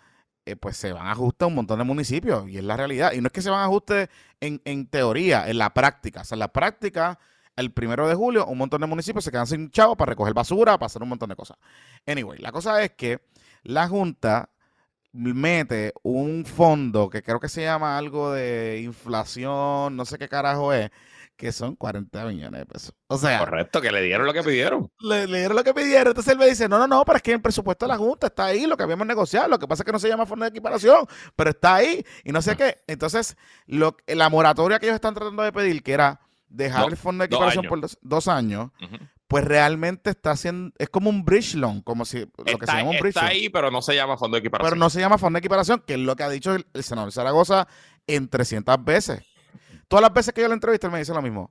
eh, 0.47 0.57
pues 0.57 0.76
se 0.76 0.93
van 0.93 1.07
a 1.09 1.11
ajustar 1.11 1.49
un 1.49 1.57
montón 1.57 1.79
de 1.79 1.85
municipios 1.85 2.49
y 2.49 2.59
es 2.59 2.65
la 2.65 2.76
realidad. 2.76 3.12
Y 3.12 3.21
no 3.21 3.26
es 3.26 3.33
que 3.33 3.43
se 3.43 3.50
van 3.50 3.61
a 3.61 3.65
ajustes 3.65 4.09
en, 4.41 4.62
en 4.65 4.87
teoría, 4.87 5.49
en 5.49 5.59
la 5.59 5.75
práctica. 5.75 6.21
O 6.23 6.25
sea, 6.25 6.37
en 6.37 6.41
la 6.41 6.53
práctica, 6.53 7.19
el 7.57 7.73
primero 7.73 8.07
de 8.07 8.15
julio 8.15 8.47
un 8.47 8.59
montón 8.59 8.81
de 8.81 8.87
municipios 8.87 9.25
se 9.25 9.31
quedan 9.31 9.47
sin 9.47 9.71
chavo 9.71 9.97
para 9.97 10.11
recoger 10.11 10.35
basura, 10.35 10.79
para 10.79 10.87
hacer 10.87 11.03
un 11.03 11.09
montón 11.09 11.29
de 11.29 11.37
cosas. 11.37 11.59
Anyway, 12.07 12.38
la 12.38 12.53
cosa 12.53 12.83
es 12.83 12.93
que 12.93 13.21
la 13.65 13.88
Junta 13.88 14.50
mete 15.12 15.95
un 16.03 16.45
fondo 16.45 17.09
que 17.09 17.23
creo 17.23 17.41
que 17.41 17.49
se 17.49 17.62
llama 17.62 17.99
algo 17.99 18.33
de 18.33 18.83
inflación, 18.85 19.97
no 19.97 20.05
sé 20.05 20.19
qué 20.19 20.29
carajo 20.29 20.73
es, 20.73 20.91
que 21.37 21.52
son 21.52 21.76
40 21.76 22.25
millones 22.26 22.61
de 22.61 22.66
pesos. 22.66 22.95
O 23.09 23.19
sea, 23.19 23.38
correcto, 23.38 23.81
que 23.81 23.90
le 23.93 24.02
dieron 24.02 24.26
lo 24.26 24.33
que 24.33 24.43
pidieron. 24.43 24.90
Le, 25.00 25.26
dieron 25.26 25.57
lo 25.57 25.62
que 25.62 25.75
pidieron. 25.75 26.09
Entonces 26.09 26.33
él 26.33 26.38
me 26.38 26.47
dice, 26.47 26.69
no, 26.69 26.78
no, 26.78 26.87
no, 26.87 27.05
pero 27.05 27.16
es 27.16 27.23
que 27.23 27.33
el 27.33 27.43
presupuesto 27.43 27.85
de 27.85 27.93
la 27.93 27.99
Junta 27.99 28.28
está 28.28 28.47
ahí, 28.47 28.66
lo 28.66 28.76
que 28.76 28.83
habíamos 28.83 29.07
negociado. 29.07 29.49
Lo 29.49 29.59
que 29.59 29.69
pasa 29.69 29.83
es 29.83 29.87
que 29.87 29.93
no 29.93 29.99
se 29.99 30.09
llama 30.09 30.26
fondo 30.26 30.45
de 30.45 30.50
equiparación, 30.50 31.07
pero 31.37 31.50
está 31.50 31.76
ahí 31.76 32.05
y 32.25 32.33
no 32.33 32.40
sé 32.43 32.57
qué. 32.57 32.78
Entonces, 32.87 33.37
lo, 33.66 33.97
la 34.07 34.28
moratoria 34.31 34.78
que 34.78 34.87
ellos 34.87 34.95
están 34.95 35.14
tratando 35.14 35.43
de 35.43 35.52
pedir, 35.52 35.83
que 35.83 35.93
era 35.93 36.21
dejar 36.49 36.88
el 36.88 36.97
fondo 36.97 37.23
de 37.23 37.26
equiparación 37.26 37.66
por 37.66 37.81
dos, 38.00 38.28
años, 38.28 38.71
pues 39.28 39.45
realmente 39.45 40.11
está 40.11 40.33
haciendo, 40.33 40.73
es 40.78 40.88
como 40.88 41.11
un 41.11 41.25
bridge 41.25 41.55
loan, 41.55 41.83
como 41.83 42.05
si 42.05 42.21
lo 42.21 42.59
que 42.59 42.66
se 42.66 42.73
llama 42.73 42.90
un 42.90 42.99
bridge 42.99 43.16
Está 43.16 43.26
ahí, 43.26 43.49
pero 43.49 43.71
no 43.71 43.83
se 43.83 43.95
llama 43.95 44.16
fondo 44.16 44.37
de 44.37 44.40
equiparación. 44.40 44.71
Pero 44.71 44.78
no 44.78 44.90
se 44.90 45.00
llama 45.00 45.19
fondo 45.19 45.37
de 45.37 45.40
equiparación, 45.40 45.83
que 45.87 45.95
es 45.95 46.00
lo 46.00 46.16
que 46.16 46.23
ha 46.23 46.28
dicho 46.28 46.55
el, 46.55 46.64
senador 46.83 47.12
Zaragoza 47.12 47.66
en 48.07 48.28
300 48.28 48.85
veces. 48.85 49.23
Todas 49.88 50.02
las 50.02 50.12
veces 50.12 50.35
que 50.35 50.40
yo 50.40 50.49
le 50.49 50.55
entrevisto, 50.55 50.87
él 50.87 50.93
me 50.93 50.99
dice 50.99 51.14
lo 51.14 51.23
mismo. 51.23 51.50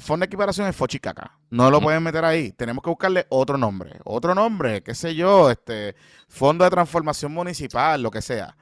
Fondo 0.00 0.24
de 0.24 0.26
equiparación 0.26 0.68
es 0.68 0.76
Fochicaca. 0.76 1.38
No 1.50 1.70
lo 1.70 1.80
pueden 1.80 2.02
meter 2.02 2.24
ahí. 2.24 2.52
Tenemos 2.52 2.82
que 2.82 2.90
buscarle 2.90 3.26
otro 3.30 3.56
nombre. 3.56 3.98
Otro 4.04 4.34
nombre, 4.34 4.82
qué 4.82 4.94
sé 4.94 5.14
yo, 5.14 5.50
este, 5.50 5.96
Fondo 6.28 6.64
de 6.64 6.70
Transformación 6.70 7.32
Municipal, 7.32 8.02
lo 8.02 8.10
que 8.10 8.20
sea. 8.20 8.56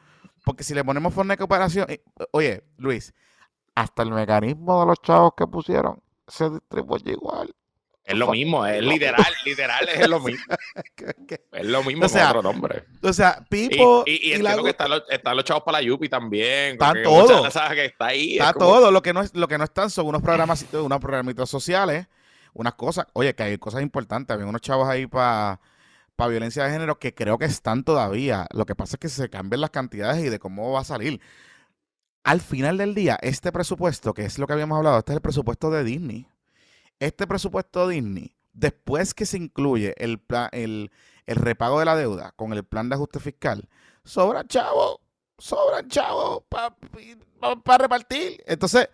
Porque 0.45 0.63
si 0.63 0.75
le 0.75 0.85
ponemos 0.85 1.13
fondo 1.13 1.33
de 1.33 1.35
equiparación, 1.35 1.87
eh, 1.89 2.05
oye, 2.31 2.63
Luis, 2.77 3.13
hasta 3.75 4.05
el 4.05 4.13
mecanismo 4.13 4.81
de 4.81 4.87
los 4.87 5.03
chavos 5.03 5.33
que 5.37 5.47
pusieron 5.49 6.01
se 6.29 6.49
distribuye 6.51 7.13
igual. 7.13 7.53
Es 8.07 8.17
lo 8.17 8.31
mismo, 8.31 8.65
es 8.65 8.81
literal, 8.85 9.27
literal, 9.45 9.89
es 9.89 10.09
lo 10.09 10.21
mismo. 10.21 10.45
es 11.53 11.67
lo 11.67 11.83
mismo 11.83 12.05
o 12.07 12.09
sea, 12.09 12.29
con 12.29 12.37
otro 12.37 12.53
nombre. 12.53 12.85
O 13.03 13.13
sea, 13.13 13.45
Pipo. 13.49 14.05
Y, 14.07 14.31
y, 14.31 14.35
y 14.35 14.41
que 14.41 14.71
están 14.71 14.91
los, 14.91 15.03
están 15.11 15.35
los, 15.35 15.45
chavos 15.45 15.65
para 15.65 15.79
la 15.79 15.83
Yupi 15.83 16.09
también. 16.09 16.75
Está 16.75 16.95
todo. 17.03 17.43
Que 17.43 17.85
está 17.87 18.07
ahí. 18.07 18.39
Está 18.39 18.53
todo. 18.53 18.93
Lo 18.93 19.03
que, 19.03 19.13
no 19.13 19.23
es, 19.23 19.35
lo 19.35 19.49
que 19.49 19.59
no 19.59 19.65
están 19.65 19.91
son 19.91 20.07
unos 20.07 20.23
programas, 20.23 20.65
unos 20.73 21.01
programitas 21.01 21.51
sociales, 21.51 22.07
unas 22.53 22.75
cosas. 22.75 23.07
Oye, 23.13 23.35
que 23.35 23.43
hay 23.43 23.59
cosas 23.59 23.83
importantes. 23.83 24.33
Había 24.33 24.47
unos 24.47 24.61
chavos 24.61 24.89
ahí 24.89 25.09
para 25.09 25.61
para 26.15 26.31
violencia 26.31 26.65
de 26.65 26.71
género 26.71 26.99
que 26.99 27.13
creo 27.13 27.39
que 27.39 27.45
están 27.45 27.85
todavía. 27.85 28.47
Lo 28.53 28.67
que 28.67 28.75
pasa 28.75 28.97
es 28.97 29.01
que 29.01 29.09
se 29.09 29.29
cambian 29.29 29.61
las 29.61 29.71
cantidades 29.71 30.25
y 30.25 30.29
de 30.29 30.39
cómo 30.39 30.73
va 30.73 30.81
a 30.81 30.85
salir. 30.85 31.21
Al 32.25 32.41
final 32.41 32.79
del 32.79 32.95
día, 32.95 33.19
este 33.21 33.53
presupuesto, 33.53 34.15
que 34.15 34.25
es 34.25 34.39
lo 34.39 34.47
que 34.47 34.55
habíamos 34.55 34.79
hablado, 34.79 34.99
este 34.99 35.13
es 35.13 35.17
el 35.17 35.23
presupuesto 35.23 35.71
de 35.71 35.85
Disney. 35.85 36.29
Este 37.00 37.26
presupuesto 37.26 37.88
Disney, 37.88 38.35
después 38.53 39.15
que 39.15 39.26
se 39.26 39.37
incluye 39.37 39.95
el, 39.99 40.21
el, 40.53 40.91
repago 41.26 41.79
de 41.79 41.85
la 41.85 41.97
deuda 41.97 42.33
con 42.33 42.53
el 42.53 42.65
plan 42.65 42.88
de 42.88 42.95
ajuste 42.95 43.21
fiscal, 43.21 43.69
sobran 44.05 44.47
chavos, 44.49 44.99
sobran 45.38 45.88
chavos 45.88 46.45
para 46.49 47.79
repartir. 47.79 48.43
Entonces, 48.47 48.88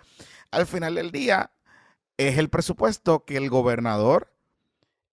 al 0.50 0.66
final 0.66 0.96
del 0.96 1.10
día, 1.12 1.52
es 2.16 2.38
el 2.38 2.48
presupuesto 2.48 3.24
que 3.24 3.36
el 3.36 3.50
gobernador 3.50 4.32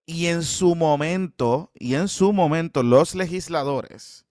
y 0.05 0.27
en 0.27 0.43
su 0.43 0.75
momento, 0.75 1.71
y 1.75 1.95
en 1.95 2.07
su 2.07 2.33
momento 2.33 2.81
los 2.81 3.13
legisladores 3.13 4.25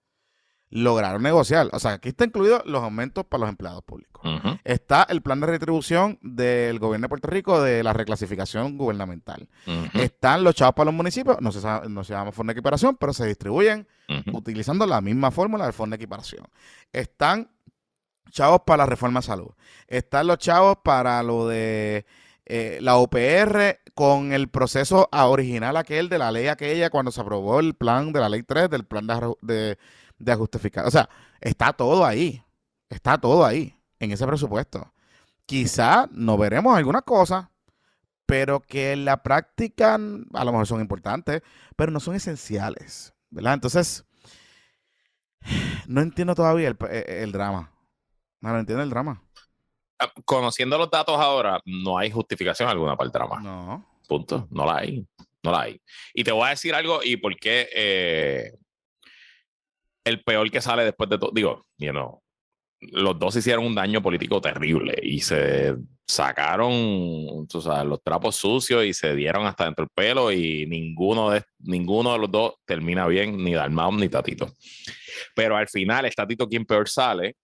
lograron 0.70 1.22
negociar. 1.22 1.68
O 1.72 1.78
sea, 1.78 1.92
aquí 1.92 2.10
está 2.10 2.24
incluido 2.24 2.62
los 2.66 2.82
aumentos 2.82 3.24
para 3.24 3.42
los 3.42 3.50
empleados 3.50 3.82
públicos. 3.84 4.22
Está 4.64 5.04
el 5.08 5.22
plan 5.22 5.40
de 5.40 5.46
retribución 5.46 6.18
del 6.22 6.78
gobierno 6.78 7.04
de 7.04 7.08
Puerto 7.08 7.28
Rico 7.28 7.62
de 7.62 7.82
la 7.82 7.92
reclasificación 7.92 8.76
gubernamental. 8.76 9.48
Están 9.94 10.44
los 10.44 10.54
chavos 10.54 10.74
para 10.74 10.86
los 10.86 10.94
municipios, 10.94 11.38
no 11.40 11.52
se, 11.52 11.60
no 11.88 12.04
se 12.04 12.12
llama 12.12 12.32
fondo 12.32 12.52
de 12.52 12.58
equiparación, 12.58 12.96
pero 12.96 13.12
se 13.12 13.26
distribuyen 13.26 13.86
utilizando 14.32 14.86
la 14.86 15.00
misma 15.00 15.30
fórmula 15.30 15.64
del 15.64 15.72
fondo 15.72 15.94
de 15.94 16.02
equiparación. 16.02 16.44
Están 16.92 17.50
chavos 18.30 18.62
para 18.66 18.78
la 18.78 18.86
reforma 18.86 19.20
de 19.20 19.26
salud. 19.26 19.50
Están 19.86 20.26
los 20.26 20.38
chavos 20.38 20.78
para 20.82 21.22
lo 21.22 21.48
de 21.48 22.04
eh, 22.44 22.78
la 22.80 22.96
OPR 22.96 23.80
con 23.94 24.32
el 24.32 24.48
proceso 24.48 25.08
original 25.12 25.76
aquel 25.76 26.08
de 26.08 26.18
la 26.18 26.30
ley 26.30 26.46
aquella 26.46 26.88
cuando 26.88 27.10
se 27.10 27.20
aprobó 27.20 27.60
el 27.60 27.74
plan 27.74 28.12
de 28.12 28.20
la 28.20 28.28
ley 28.28 28.42
3 28.42 28.70
del 28.70 28.84
plan 28.84 29.06
de 29.06 29.34
de 29.42 29.78
ajuste 30.26 30.58
fiscal. 30.58 30.86
O 30.86 30.90
sea, 30.90 31.08
está 31.40 31.72
todo 31.72 32.04
ahí. 32.04 32.42
Está 32.88 33.18
todo 33.18 33.44
ahí, 33.44 33.74
en 33.98 34.12
ese 34.12 34.26
presupuesto. 34.26 34.92
Quizá 35.46 36.08
no 36.12 36.36
veremos 36.38 36.76
algunas 36.76 37.02
cosas, 37.02 37.48
pero 38.26 38.60
que 38.60 38.92
en 38.92 39.04
la 39.04 39.22
práctica 39.22 39.94
a 39.94 40.44
lo 40.44 40.52
mejor 40.52 40.66
son 40.66 40.80
importantes, 40.80 41.42
pero 41.76 41.92
no 41.92 42.00
son 42.00 42.14
esenciales. 42.14 43.14
¿Verdad? 43.30 43.54
Entonces, 43.54 44.06
no 45.86 46.00
entiendo 46.00 46.34
todavía 46.34 46.68
el, 46.68 47.32
drama. 47.32 47.72
No, 48.40 48.58
entiendo 48.58 48.82
el 48.82 48.90
drama. 48.90 49.22
Ah, 49.98 50.12
conociendo 50.24 50.78
los 50.78 50.90
datos 50.90 51.18
ahora, 51.18 51.60
no 51.64 51.98
hay 51.98 52.10
justificación 52.10 52.68
alguna 52.68 52.96
para 52.96 53.06
el 53.06 53.12
drama. 53.12 53.40
No. 53.40 53.86
Punto. 54.06 54.48
No 54.50 54.64
la 54.64 54.76
hay. 54.76 55.06
No 55.42 55.52
la 55.52 55.62
hay. 55.62 55.80
Y 56.14 56.24
te 56.24 56.32
voy 56.32 56.46
a 56.46 56.50
decir 56.50 56.74
algo 56.74 57.00
y 57.02 57.16
por 57.16 57.36
qué 57.36 57.68
eh, 57.74 58.52
el 60.08 60.22
peor 60.22 60.50
que 60.50 60.60
sale 60.60 60.84
después 60.84 61.08
de 61.10 61.18
todo. 61.18 61.30
Digo, 61.32 61.64
you 61.78 61.90
know, 61.90 62.22
los 62.80 63.18
dos 63.18 63.36
hicieron 63.36 63.66
un 63.66 63.74
daño 63.74 64.02
político 64.02 64.40
terrible 64.40 64.98
y 65.02 65.20
se 65.20 65.76
sacaron 66.06 67.46
los 67.84 68.02
trapos 68.02 68.36
sucios 68.36 68.84
y 68.84 68.94
se 68.94 69.14
dieron 69.14 69.46
hasta 69.46 69.64
dentro 69.64 69.84
del 69.84 69.90
pelo 69.94 70.32
y 70.32 70.66
ninguno 70.66 71.30
de, 71.30 71.42
ninguno 71.58 72.12
de 72.12 72.18
los 72.18 72.30
dos 72.30 72.54
termina 72.64 73.06
bien, 73.06 73.42
ni 73.42 73.52
Dalmau 73.52 73.92
ni 73.92 74.08
Tatito. 74.08 74.50
Pero 75.34 75.56
al 75.56 75.68
final 75.68 76.06
es 76.06 76.14
Tatito 76.14 76.48
quien 76.48 76.64
peor 76.64 76.88
sale 76.88 77.36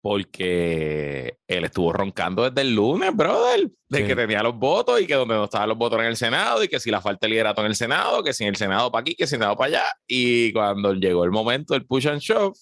porque 0.00 1.38
él 1.46 1.64
estuvo 1.64 1.92
roncando 1.92 2.48
desde 2.48 2.60
el 2.60 2.74
lunes, 2.74 3.14
brother, 3.14 3.68
de 3.88 4.06
que 4.06 4.14
tenía 4.14 4.42
los 4.42 4.54
votos 4.56 5.00
y 5.00 5.06
que 5.06 5.14
donde 5.14 5.34
no 5.34 5.44
estaban 5.44 5.68
los 5.68 5.78
votos 5.78 5.98
en 6.00 6.06
el 6.06 6.16
Senado 6.16 6.62
y 6.62 6.68
que 6.68 6.78
si 6.78 6.90
la 6.90 7.00
falta 7.00 7.26
de 7.26 7.30
liderato 7.30 7.60
en 7.62 7.68
el 7.68 7.74
Senado, 7.74 8.22
que 8.22 8.32
si 8.32 8.44
en 8.44 8.50
el 8.50 8.56
Senado 8.56 8.92
para 8.92 9.00
aquí, 9.00 9.14
que 9.14 9.26
si 9.26 9.34
el 9.34 9.40
Senado 9.40 9.56
para 9.56 9.68
allá. 9.68 9.84
Y 10.06 10.52
cuando 10.52 10.94
llegó 10.94 11.24
el 11.24 11.30
momento 11.30 11.74
del 11.74 11.84
push 11.84 12.08
and 12.08 12.20
shove, 12.20 12.56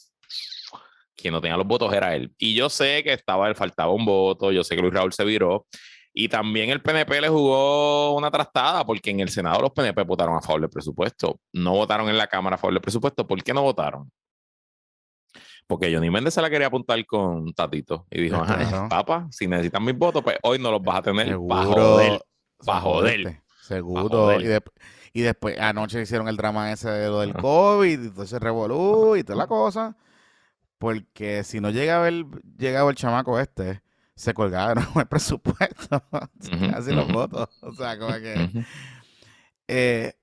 quien 1.16 1.33
no 1.33 1.40
tenía 1.40 1.57
los 1.57 1.66
votos 1.66 1.93
era 1.93 2.14
él. 2.14 2.33
Y 2.38 2.55
yo 2.55 2.71
sé 2.71 3.02
que 3.02 3.12
estaba, 3.12 3.52
faltaba 3.55 3.93
un 3.93 4.05
voto, 4.05 4.52
yo 4.52 4.64
sé 4.64 4.76
que 4.76 4.83
Luis 4.83 4.95
Raúl 4.95 5.12
se 5.12 5.25
viró. 5.25 5.66
Y 6.19 6.28
también 6.28 6.71
el 6.71 6.81
PNP 6.81 7.21
le 7.21 7.28
jugó 7.28 8.16
una 8.16 8.31
trastada 8.31 8.87
porque 8.87 9.11
en 9.11 9.21
el 9.21 9.28
Senado 9.28 9.61
los 9.61 9.73
PNP 9.73 10.02
votaron 10.05 10.37
a 10.37 10.40
favor 10.40 10.62
del 10.62 10.71
presupuesto. 10.71 11.38
No 11.52 11.73
votaron 11.73 12.09
en 12.09 12.16
la 12.16 12.26
Cámara 12.26 12.57
a 12.57 12.59
favor 12.59 12.73
del 12.73 12.81
presupuesto. 12.81 13.26
¿Por 13.26 13.43
qué 13.43 13.52
no 13.52 13.62
votaron? 13.62 14.11
Porque 15.66 15.92
Johnny 15.92 16.11
Méndez 16.11 16.35
se 16.35 16.42
la 16.42 16.49
quería 16.49 16.68
apuntar 16.68 17.04
con 17.06 17.52
Tatito. 17.52 18.06
Y 18.11 18.23
dijo, 18.23 18.37
Ajá, 18.37 18.88
papá, 18.88 19.26
si 19.30 19.49
necesitan 19.49 19.85
mis 19.85 19.96
votos, 19.96 20.23
pues 20.23 20.37
hoy 20.42 20.58
no 20.58 20.70
los 20.70 20.82
vas 20.82 20.99
a 20.99 21.02
tener 21.02 21.37
bajo 21.38 21.99
de 21.99 22.20
Bajo 22.64 23.02
de 23.02 23.40
Seguro. 23.62 24.40
Y, 25.12 25.23
después, 25.23 25.58
anoche 25.58 26.02
hicieron 26.02 26.28
el 26.28 26.37
drama 26.37 26.70
ese 26.73 26.90
de 26.90 27.08
lo 27.08 27.20
del 27.20 27.32
COVID, 27.35 28.04
y 28.04 28.11
todo 28.11 28.23
ese 28.23 28.38
revolú 28.38 29.16
y 29.16 29.25
toda 29.25 29.38
la 29.38 29.46
cosa. 29.46 29.96
Porque 30.78 31.42
si 31.42 31.58
no 31.58 31.70
llega 31.70 31.96
a 31.96 32.00
ver, 32.00 32.26
llegaba 32.58 32.90
el 32.90 32.96
chamaco 32.96 33.40
este, 33.40 33.82
se 34.14 34.35
colgaron 34.35 34.85
el 34.96 35.06
presupuesto. 35.06 36.02
Así 36.75 36.92
los 36.92 37.08
votos. 37.08 37.49
O 37.62 37.73
sea, 37.73 37.99
como 37.99 38.12
que. 38.12 38.64
eh, 39.68 40.14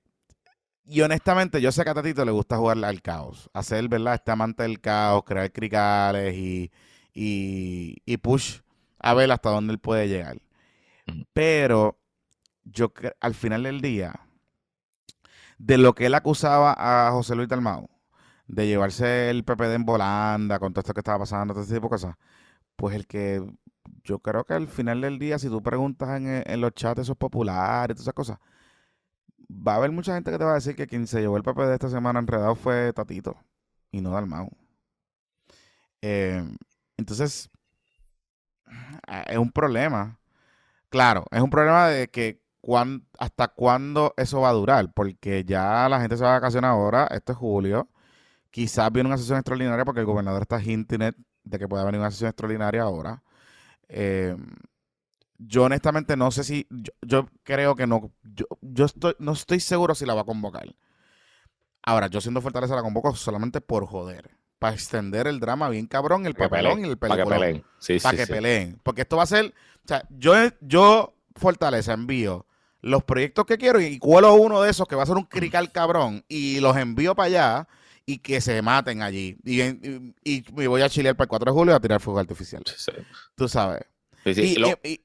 y 0.86 1.00
honestamente, 1.00 1.60
yo 1.60 1.72
sé 1.72 1.82
que 1.84 1.90
a 1.90 1.94
Tatito 1.94 2.24
le 2.24 2.30
gusta 2.32 2.58
jugar 2.58 2.84
al 2.84 3.02
caos. 3.02 3.50
Hacer, 3.54 3.88
¿verdad? 3.88 4.14
Este 4.14 4.30
amante 4.32 4.62
del 4.64 4.80
caos, 4.80 5.24
crear 5.24 5.50
cricales 5.50 6.34
y, 6.36 6.70
y, 7.14 8.16
push 8.18 8.60
a 8.98 9.14
ver 9.14 9.30
hasta 9.32 9.50
dónde 9.50 9.72
él 9.72 9.78
puede 9.78 10.08
llegar. 10.08 10.38
Pero 11.32 11.98
yo 12.64 12.92
al 13.20 13.34
final 13.34 13.64
del 13.64 13.80
día, 13.80 14.20
de 15.58 15.78
lo 15.78 15.94
que 15.94 16.06
él 16.06 16.14
acusaba 16.14 16.74
a 16.76 17.10
José 17.12 17.34
Luis 17.34 17.48
Dalmau, 17.48 17.88
de 18.46 18.66
llevarse 18.66 19.30
el 19.30 19.44
PPD 19.44 19.74
en 19.74 19.84
volanda 19.86 20.58
con 20.58 20.72
todo 20.72 20.80
esto 20.80 20.94
que 20.94 21.00
estaba 21.00 21.20
pasando, 21.20 21.54
todo 21.54 21.62
ese 21.64 21.74
tipo 21.74 21.86
de 21.86 21.90
cosas, 21.90 22.16
pues 22.76 22.94
el 22.96 23.06
que 23.06 23.42
yo 24.04 24.18
creo 24.20 24.44
que 24.44 24.54
al 24.54 24.68
final 24.68 25.00
del 25.00 25.18
día, 25.18 25.38
si 25.38 25.48
tú 25.48 25.62
preguntas 25.62 26.10
en, 26.20 26.42
en 26.46 26.60
los 26.60 26.72
chats 26.74 27.02
esos 27.02 27.16
populares 27.16 27.94
y 27.94 27.96
todas 27.96 28.02
esas 28.02 28.14
cosas, 28.14 28.38
va 29.50 29.74
a 29.74 29.76
haber 29.76 29.92
mucha 29.92 30.14
gente 30.14 30.30
que 30.30 30.38
te 30.38 30.44
va 30.44 30.52
a 30.52 30.54
decir 30.54 30.76
que 30.76 30.86
quien 30.86 31.06
se 31.06 31.20
llevó 31.20 31.36
el 31.36 31.42
papel 31.42 31.66
de 31.68 31.74
esta 31.74 31.88
semana 31.88 32.20
enredado 32.20 32.54
fue 32.54 32.92
Tatito 32.92 33.36
y 33.90 34.00
no 34.00 34.10
Dalmau. 34.10 34.50
Eh, 36.02 36.44
entonces, 36.96 37.50
ah, 39.06 39.24
es 39.28 39.38
un 39.38 39.50
problema. 39.50 40.18
Claro, 40.90 41.24
es 41.30 41.40
un 41.42 41.50
problema 41.50 41.88
de 41.88 42.08
que 42.08 42.40
hasta 43.18 43.48
cuándo 43.48 44.14
eso 44.16 44.40
va 44.40 44.50
a 44.50 44.52
durar, 44.52 44.92
porque 44.94 45.44
ya 45.44 45.88
la 45.88 46.00
gente 46.00 46.16
se 46.16 46.24
va 46.24 46.30
a 46.32 46.40
vacacionar 46.40 46.70
ahora, 46.70 47.06
esto 47.10 47.32
es 47.32 47.38
julio. 47.38 47.88
Quizás 48.50 48.92
viene 48.92 49.08
una 49.08 49.18
sesión 49.18 49.38
extraordinaria 49.38 49.84
porque 49.84 50.00
el 50.00 50.06
gobernador 50.06 50.42
está 50.42 50.62
hinting 50.62 51.12
de 51.44 51.58
que 51.58 51.68
pueda 51.68 51.84
venir 51.84 52.00
una 52.00 52.10
sesión 52.10 52.30
extraordinaria 52.30 52.82
ahora. 52.82 53.22
Eh, 53.88 54.36
yo 55.46 55.64
honestamente 55.64 56.16
no 56.16 56.30
sé 56.30 56.44
si, 56.44 56.66
yo, 57.02 57.28
creo 57.42 57.74
que 57.74 57.86
no, 57.86 58.12
yo, 58.62 58.84
estoy, 58.84 59.14
no 59.18 59.32
estoy 59.32 59.60
seguro 59.60 59.94
si 59.94 60.06
la 60.06 60.14
va 60.14 60.22
a 60.22 60.26
convocar. 60.26 60.66
Ahora, 61.82 62.06
yo 62.06 62.20
siendo 62.20 62.40
Fortaleza 62.40 62.74
la 62.74 62.82
convoco 62.82 63.14
solamente 63.14 63.60
por 63.60 63.86
joder. 63.86 64.30
Para 64.58 64.74
extender 64.74 65.26
el 65.26 65.40
drama 65.40 65.68
bien 65.68 65.86
cabrón, 65.86 66.24
el 66.24 66.34
papelón 66.34 66.84
y 66.84 66.88
el 66.88 66.96
Para 66.96 67.16
que 67.16 67.28
peleen. 67.28 67.64
Sí, 67.78 67.98
para 67.98 68.16
que 68.16 68.26
peleen. 68.26 68.80
Porque 68.82 69.02
esto 69.02 69.16
va 69.16 69.24
a 69.24 69.26
ser, 69.26 69.46
o 69.84 69.88
sea, 69.88 70.06
yo, 70.10 70.34
yo 70.60 71.12
Fortaleza 71.34 71.92
envío 71.92 72.46
los 72.80 73.02
proyectos 73.02 73.44
que 73.44 73.58
quiero 73.58 73.80
y 73.80 73.98
cuelo 73.98 74.34
uno 74.34 74.62
de 74.62 74.70
esos 74.70 74.86
que 74.86 74.94
va 74.94 75.02
a 75.02 75.06
ser 75.06 75.16
un 75.16 75.24
crical 75.24 75.72
cabrón 75.72 76.24
y 76.28 76.60
los 76.60 76.76
envío 76.76 77.14
para 77.14 77.26
allá 77.26 77.68
y 78.06 78.18
que 78.18 78.40
se 78.40 78.60
maten 78.62 79.02
allí. 79.02 79.36
Y, 79.44 79.62
y, 80.22 80.44
me 80.54 80.68
voy 80.68 80.82
a 80.82 80.88
chilear 80.88 81.16
para 81.16 81.24
el 81.24 81.28
4 81.28 81.52
de 81.52 81.58
julio 81.58 81.74
a 81.74 81.80
tirar 81.80 82.00
fuego 82.00 82.20
artificial. 82.20 82.62
Tú 83.34 83.48
sabes. 83.48 83.82
y, 84.24 84.62
y, 84.82 85.03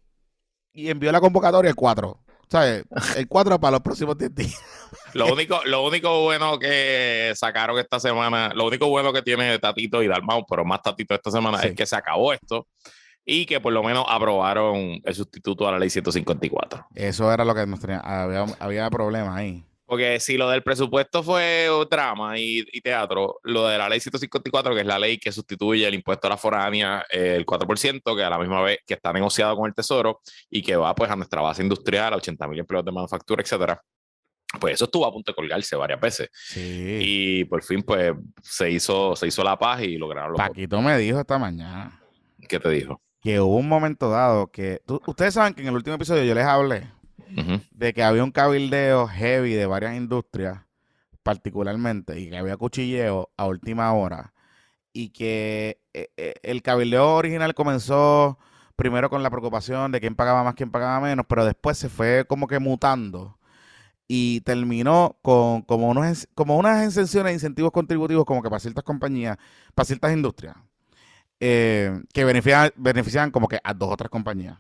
envió 0.88 1.12
la 1.12 1.20
convocatoria 1.20 1.70
el 1.70 1.76
4. 1.76 2.20
¿Sabes? 2.48 2.84
El 3.16 3.28
4 3.28 3.60
para 3.60 3.72
los 3.72 3.82
próximos 3.82 4.18
10 4.18 4.36
días. 4.36 4.62
Lo 5.14 5.32
único, 5.32 5.60
lo 5.66 5.86
único 5.86 6.24
bueno 6.24 6.58
que 6.60 7.34
sacaron 7.36 7.78
esta 7.80 8.00
semana, 8.00 8.52
lo 8.54 8.68
único 8.68 8.88
bueno 8.88 9.12
que 9.12 9.24
tiene 9.24 9.58
Tatito 9.58 10.04
y 10.04 10.08
Dalmau, 10.08 10.46
pero 10.48 10.66
más 10.66 10.82
Tatito 10.84 11.16
esta 11.16 11.32
semana, 11.32 11.60
es 11.62 11.76
que 11.76 11.86
se 11.86 11.96
acabó 11.96 12.32
esto 12.32 12.68
y 13.26 13.46
que 13.46 13.60
por 13.60 13.74
lo 13.74 13.84
menos 13.84 14.06
aprobaron 14.08 15.00
el 15.04 15.16
sustituto 15.16 15.68
a 15.68 15.72
la 15.72 15.80
ley 15.80 15.90
154. 15.90 16.88
Eso 16.96 17.32
era 17.32 17.46
lo 17.46 17.54
que 17.54 17.66
nos 17.68 17.80
tenía, 17.80 18.00
había, 18.00 18.46
había 18.60 18.90
problemas 18.90 19.36
ahí. 19.36 19.64
Porque 19.90 20.20
si 20.20 20.38
lo 20.38 20.48
del 20.52 20.62
presupuesto 20.62 21.24
fue 21.24 21.68
drama 21.90 22.38
y, 22.38 22.64
teatro, 22.80 23.40
lo 23.42 23.68
de 23.68 23.76
la 23.76 23.90
ley 23.90 24.00
154, 24.00 24.76
que 24.76 24.82
es 24.82 24.86
la 24.86 25.00
ley 25.00 25.18
que 25.18 25.32
sustituye 25.32 25.88
el 25.88 25.96
impuesto 25.96 26.28
a 26.28 26.30
la 26.30 26.38
foránea, 26.38 27.04
eh, 27.12 27.34
el 27.36 27.44
4%, 27.44 28.16
que 28.16 28.24
a 28.24 28.30
la 28.30 28.38
misma 28.38 28.62
vez 28.62 28.78
que 28.86 28.94
está 28.94 29.12
negociado 29.12 29.56
con 29.56 29.68
el 29.68 29.74
Tesoro 29.74 30.22
y 30.48 30.62
que 30.62 30.76
va 30.76 30.94
pues 30.94 31.10
a 31.10 31.16
nuestra 31.16 31.42
base 31.42 31.64
industrial, 31.64 32.14
a 32.14 32.18
80 32.18 32.48
mil 32.48 32.60
empleos 32.60 32.86
de 32.86 32.92
manufactura, 32.92 33.42
etcétera. 33.42 33.82
Pues 34.60 34.76
eso 34.76 34.86
estuvo 34.86 35.08
a 35.08 35.12
punto 35.12 35.32
de 35.32 35.36
colgarse 35.36 35.76
varias 35.76 36.00
veces. 36.00 36.30
Sí. 36.34 37.00
Y 37.02 37.46
por 37.46 37.64
fin, 37.64 37.82
pues, 37.82 38.14
se 38.44 38.70
hizo, 38.70 39.16
se 39.16 39.26
hizo 39.26 39.44
la 39.44 39.58
paz 39.58 39.82
y 39.82 39.98
lograron 39.98 40.34
lo 40.34 40.38
Paquito 40.38 40.80
me 40.84 41.00
dijo 41.00 41.20
esta 41.20 41.40
mañana. 41.40 42.00
¿Qué 42.48 42.60
te 42.60 42.70
dijo? 42.70 43.02
Que 43.24 43.40
hubo 43.40 43.56
un 43.56 43.68
momento 43.68 44.12
dado 44.12 44.52
que. 44.52 44.82
ustedes 45.08 45.34
saben 45.34 45.56
que 45.56 45.64
en 45.64 45.70
el 45.70 45.74
último 45.74 45.96
episodio 45.96 46.24
yo 46.26 46.36
les 46.36 46.46
hablé 46.46 46.99
de 47.72 47.94
que 47.94 48.04
había 48.04 48.24
un 48.24 48.32
cabildeo 48.32 49.08
heavy 49.08 49.54
de 49.54 49.66
varias 49.66 49.96
industrias, 49.96 50.60
particularmente, 51.24 52.20
y 52.20 52.30
que 52.30 52.38
había 52.38 52.58
cuchilleo 52.58 53.30
a 53.38 53.46
última 53.46 53.92
hora, 53.94 54.34
y 54.94 55.10
que 55.10 55.80
eh, 55.94 56.10
eh, 56.18 56.34
el 56.44 56.62
cabildeo 56.62 57.16
original 57.16 57.54
comenzó 57.54 58.38
primero 58.76 59.10
con 59.10 59.24
la 59.24 59.30
preocupación 59.30 59.92
de 59.92 60.00
quién 60.00 60.16
pagaba 60.16 60.44
más, 60.44 60.56
quién 60.56 60.72
pagaba 60.72 61.00
menos, 61.02 61.26
pero 61.28 61.46
después 61.46 61.78
se 61.78 61.90
fue 61.90 62.26
como 62.28 62.48
que 62.48 62.60
mutando 62.60 63.38
y 64.08 64.42
terminó 64.42 65.18
con 65.22 65.62
como, 65.62 65.90
unos, 65.90 66.28
como 66.34 66.58
unas 66.58 66.86
exenciones 66.86 67.32
de 67.32 67.34
incentivos 67.36 67.72
contributivos 67.72 68.26
como 68.26 68.42
que 68.42 68.50
para 68.50 68.60
ciertas 68.60 68.84
compañías, 68.84 69.38
para 69.76 69.86
ciertas 69.86 70.14
industrias, 70.14 70.56
eh, 71.40 72.02
que 72.14 72.26
benefician, 72.26 72.72
benefician 72.76 73.32
como 73.32 73.48
que 73.48 73.60
a 73.64 73.74
dos 73.74 73.90
o 73.92 73.98
tres 73.98 74.10
compañías 74.10 74.58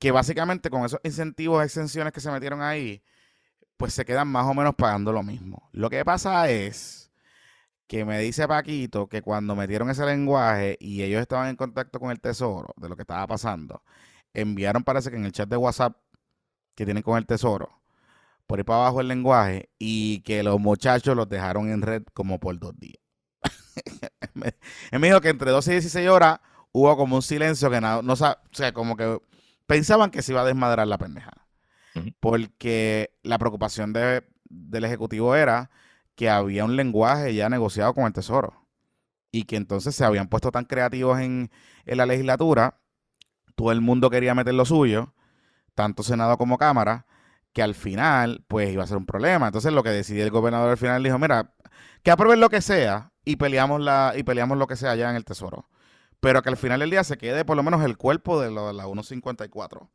que 0.00 0.10
básicamente 0.10 0.70
con 0.70 0.84
esos 0.84 0.98
incentivos, 1.04 1.62
exenciones 1.64 2.12
que 2.12 2.20
se 2.20 2.30
metieron 2.32 2.62
ahí, 2.62 3.04
pues 3.76 3.94
se 3.94 4.04
quedan 4.04 4.28
más 4.28 4.46
o 4.46 4.54
menos 4.54 4.74
pagando 4.74 5.12
lo 5.12 5.22
mismo. 5.22 5.68
Lo 5.72 5.90
que 5.90 6.04
pasa 6.04 6.48
es 6.50 7.12
que 7.86 8.04
me 8.04 8.18
dice 8.18 8.48
Paquito 8.48 9.08
que 9.08 9.22
cuando 9.22 9.54
metieron 9.54 9.90
ese 9.90 10.06
lenguaje 10.06 10.78
y 10.80 11.02
ellos 11.02 11.20
estaban 11.20 11.48
en 11.50 11.56
contacto 11.56 12.00
con 12.00 12.10
el 12.10 12.20
tesoro 12.20 12.74
de 12.78 12.88
lo 12.88 12.96
que 12.96 13.02
estaba 13.02 13.26
pasando, 13.26 13.82
enviaron 14.32 14.84
parece 14.84 15.10
que 15.10 15.16
en 15.16 15.26
el 15.26 15.32
chat 15.32 15.48
de 15.48 15.56
WhatsApp 15.56 15.96
que 16.74 16.86
tienen 16.86 17.02
con 17.02 17.18
el 17.18 17.26
tesoro, 17.26 17.80
por 18.46 18.58
ahí 18.58 18.64
para 18.64 18.80
abajo 18.80 19.02
el 19.02 19.08
lenguaje 19.08 19.68
y 19.78 20.22
que 20.22 20.42
los 20.42 20.58
muchachos 20.58 21.14
los 21.14 21.28
dejaron 21.28 21.70
en 21.70 21.82
red 21.82 22.04
como 22.14 22.40
por 22.40 22.58
dos 22.58 22.72
días. 22.78 23.02
Él 24.92 24.98
me 24.98 25.08
dijo 25.08 25.20
que 25.20 25.28
entre 25.28 25.50
12 25.50 25.72
y 25.72 25.74
16 25.74 26.08
horas 26.08 26.40
hubo 26.72 26.96
como 26.96 27.16
un 27.16 27.22
silencio 27.22 27.70
que 27.70 27.80
no, 27.82 28.00
no 28.02 28.14
o 28.14 28.16
sea, 28.16 28.72
como 28.72 28.96
que 28.96 29.20
pensaban 29.70 30.10
que 30.10 30.20
se 30.20 30.32
iba 30.32 30.40
a 30.40 30.44
desmadrar 30.44 30.88
la 30.88 30.98
pendeja. 30.98 31.30
Porque 32.18 33.16
la 33.22 33.38
preocupación 33.38 33.92
del 33.92 34.84
Ejecutivo 34.84 35.36
era 35.36 35.70
que 36.16 36.28
había 36.28 36.64
un 36.64 36.74
lenguaje 36.74 37.34
ya 37.34 37.48
negociado 37.48 37.94
con 37.94 38.04
el 38.04 38.12
Tesoro. 38.12 38.66
Y 39.30 39.44
que 39.44 39.54
entonces 39.54 39.94
se 39.94 40.04
habían 40.04 40.26
puesto 40.26 40.50
tan 40.50 40.64
creativos 40.64 41.20
en, 41.20 41.52
la 41.84 42.04
legislatura, 42.04 42.80
todo 43.54 43.70
el 43.70 43.80
mundo 43.80 44.10
quería 44.10 44.34
meter 44.34 44.54
lo 44.54 44.64
suyo, 44.64 45.14
tanto 45.76 46.02
Senado 46.02 46.36
como 46.36 46.58
Cámara, 46.58 47.06
que 47.52 47.62
al 47.62 47.76
final, 47.76 48.44
pues 48.48 48.72
iba 48.72 48.82
a 48.82 48.88
ser 48.88 48.96
un 48.96 49.06
problema. 49.06 49.46
Entonces 49.46 49.72
lo 49.72 49.84
que 49.84 49.90
decidió 49.90 50.24
el 50.24 50.30
gobernador 50.32 50.70
al 50.70 50.78
final 50.78 51.04
dijo, 51.04 51.18
mira, 51.20 51.54
que 52.02 52.10
aprueben 52.10 52.40
lo 52.40 52.48
que 52.48 52.60
sea 52.60 53.12
y 53.24 53.36
peleamos, 53.36 53.80
la, 53.80 54.14
y 54.16 54.24
peleamos 54.24 54.58
lo 54.58 54.66
que 54.66 54.74
sea 54.74 54.90
allá 54.90 55.10
en 55.10 55.16
el 55.16 55.24
Tesoro 55.24 55.69
pero 56.20 56.42
que 56.42 56.50
al 56.50 56.56
final 56.56 56.80
del 56.80 56.90
día 56.90 57.04
se 57.04 57.18
quede 57.18 57.44
por 57.44 57.56
lo 57.56 57.62
menos 57.62 57.84
el 57.84 57.96
cuerpo 57.96 58.40
de, 58.40 58.50
la 58.50 58.86
1.54. 58.86 59.88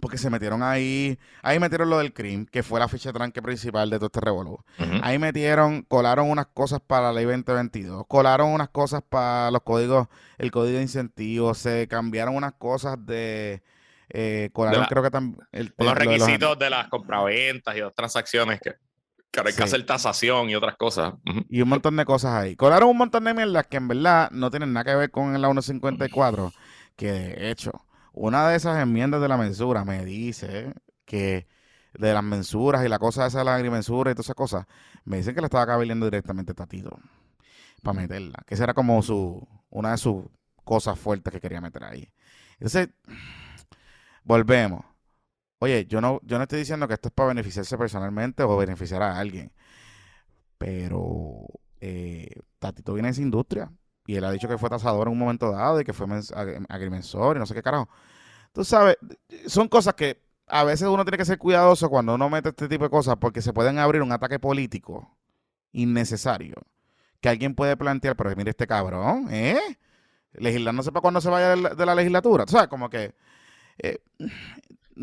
Porque 0.00 0.16
se 0.16 0.30
metieron 0.30 0.62
ahí, 0.62 1.18
ahí 1.42 1.58
metieron 1.58 1.90
lo 1.90 1.98
del 1.98 2.12
CRIM, 2.12 2.46
que 2.46 2.62
fue 2.62 2.78
la 2.78 2.86
ficha 2.86 3.12
tranque 3.12 3.42
principal 3.42 3.90
de 3.90 3.96
todo 3.96 4.06
este 4.06 4.20
revolú. 4.20 4.62
Ahí 5.02 5.18
metieron, 5.18 5.82
colaron 5.82 6.30
unas 6.30 6.46
cosas 6.46 6.80
para 6.80 7.12
la 7.12 7.14
ley 7.14 7.24
2022, 7.24 8.04
colaron 8.06 8.50
unas 8.50 8.68
cosas 8.68 9.02
para 9.08 9.50
los 9.50 9.62
códigos, 9.62 10.06
el 10.36 10.52
código 10.52 10.76
de 10.76 10.82
incentivos, 10.82 11.58
se 11.58 11.88
cambiaron 11.88 12.36
unas 12.36 12.52
cosas 12.52 13.04
de, 13.04 13.62
eh, 14.10 14.50
colaron 14.52 14.84
creo 14.84 15.02
que 15.02 15.10
también... 15.10 15.44
Los 15.78 15.94
requisitos 15.94 16.58
de, 16.58 16.66
de 16.66 16.70
las 16.70 16.88
compraventas 16.88 17.76
y 17.76 17.80
otras 17.80 17.94
transacciones 17.94 18.60
que 18.60 18.76
Claro, 19.30 19.48
hay 19.48 19.54
que 19.54 19.62
hacer 19.62 19.84
tasación 19.84 20.48
y 20.48 20.54
otras 20.54 20.76
cosas. 20.76 21.14
Y 21.48 21.60
un 21.60 21.68
montón 21.68 21.96
de 21.96 22.04
cosas 22.04 22.32
ahí. 22.32 22.56
Colaron 22.56 22.88
un 22.88 22.96
montón 22.96 23.24
de 23.24 23.34
mierdas 23.34 23.66
que 23.66 23.76
en 23.76 23.88
verdad 23.88 24.30
no 24.30 24.50
tienen 24.50 24.72
nada 24.72 24.84
que 24.84 24.94
ver 24.94 25.10
con 25.10 25.40
la 25.40 25.48
154. 25.48 26.52
Que 26.96 27.12
de 27.12 27.50
hecho, 27.50 27.72
una 28.12 28.48
de 28.48 28.56
esas 28.56 28.80
enmiendas 28.82 29.20
de 29.20 29.28
la 29.28 29.36
mensura 29.36 29.84
me 29.84 30.04
dice 30.04 30.72
que 31.04 31.46
de 31.94 32.12
las 32.12 32.24
mensuras 32.24 32.84
y 32.84 32.88
la 32.88 32.98
cosa 32.98 33.26
esa 33.26 33.38
de 33.38 33.44
la 33.44 33.54
agrimensura 33.54 34.10
y 34.10 34.14
todas 34.14 34.26
esas 34.26 34.36
cosas, 34.36 34.66
me 35.04 35.18
dicen 35.18 35.34
que 35.34 35.40
le 35.40 35.46
estaba 35.46 35.66
cabilando 35.66 36.06
directamente 36.06 36.52
a 36.52 36.54
Tatito 36.54 36.98
para 37.82 38.00
meterla. 38.00 38.42
Que 38.46 38.54
esa 38.54 38.64
era 38.64 38.74
como 38.74 39.02
su 39.02 39.46
una 39.70 39.92
de 39.92 39.98
sus 39.98 40.24
cosas 40.64 40.98
fuertes 40.98 41.32
que 41.32 41.40
quería 41.40 41.60
meter 41.60 41.84
ahí. 41.84 42.10
Entonces, 42.54 42.88
volvemos. 44.24 44.84
Oye, 45.60 45.86
yo 45.86 46.00
no, 46.00 46.20
yo 46.22 46.38
no 46.38 46.44
estoy 46.44 46.60
diciendo 46.60 46.86
que 46.86 46.94
esto 46.94 47.08
es 47.08 47.14
para 47.14 47.28
beneficiarse 47.28 47.76
personalmente 47.76 48.42
o 48.42 48.56
beneficiar 48.56 49.02
a 49.02 49.18
alguien. 49.18 49.52
Pero 50.58 51.46
eh, 51.80 52.30
Tatito 52.58 52.94
viene 52.94 53.08
de 53.08 53.12
esa 53.12 53.22
industria. 53.22 53.70
Y 54.06 54.16
él 54.16 54.24
ha 54.24 54.30
dicho 54.30 54.48
que 54.48 54.58
fue 54.58 54.70
tasador 54.70 55.08
en 55.08 55.12
un 55.12 55.18
momento 55.18 55.50
dado 55.50 55.80
y 55.80 55.84
que 55.84 55.92
fue 55.92 56.06
agrimensor 56.68 57.36
y 57.36 57.40
no 57.40 57.46
sé 57.46 57.54
qué 57.54 57.62
carajo. 57.62 57.88
Tú 58.52 58.64
sabes, 58.64 58.96
son 59.46 59.68
cosas 59.68 59.94
que 59.94 60.22
a 60.46 60.64
veces 60.64 60.88
uno 60.88 61.04
tiene 61.04 61.18
que 61.18 61.24
ser 61.26 61.38
cuidadoso 61.38 61.90
cuando 61.90 62.14
uno 62.14 62.30
mete 62.30 62.48
este 62.50 62.68
tipo 62.68 62.84
de 62.84 62.90
cosas 62.90 63.16
porque 63.20 63.42
se 63.42 63.52
pueden 63.52 63.78
abrir 63.78 64.00
un 64.02 64.12
ataque 64.12 64.38
político 64.38 65.14
innecesario 65.72 66.56
que 67.20 67.28
alguien 67.28 67.54
puede 67.54 67.76
plantear, 67.76 68.16
pero 68.16 68.34
mire 68.36 68.50
este 68.50 68.66
cabrón, 68.66 69.28
¿eh? 69.30 69.58
Legislar 70.32 70.74
no 70.74 70.82
sé 70.82 70.92
para 70.92 71.02
cuándo 71.02 71.20
se 71.20 71.30
vaya 71.30 71.56
de 71.56 71.86
la, 71.86 71.94
legislatura. 71.94 72.44
Tú 72.46 72.52
sabes, 72.52 72.68
como 72.68 72.88
que... 72.88 73.14
Eh, 73.78 73.98
y 74.96 75.02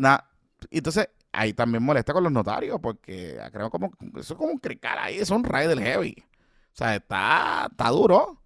entonces 0.70 1.08
ahí 1.32 1.52
también 1.52 1.82
molesta 1.82 2.12
con 2.12 2.24
los 2.24 2.32
notarios, 2.32 2.78
porque 2.80 3.38
creo 3.52 3.70
como 3.70 3.92
eso 4.16 4.34
es 4.34 4.38
como 4.38 4.52
un 4.52 4.58
crical 4.58 4.98
ahí, 4.98 5.18
es 5.18 5.30
un 5.30 5.44
rey 5.44 5.66
del 5.68 5.80
heavy. 5.80 6.16
O 6.18 6.76
sea, 6.76 6.96
está, 6.96 7.68
está 7.70 7.88
duro. 7.90 8.40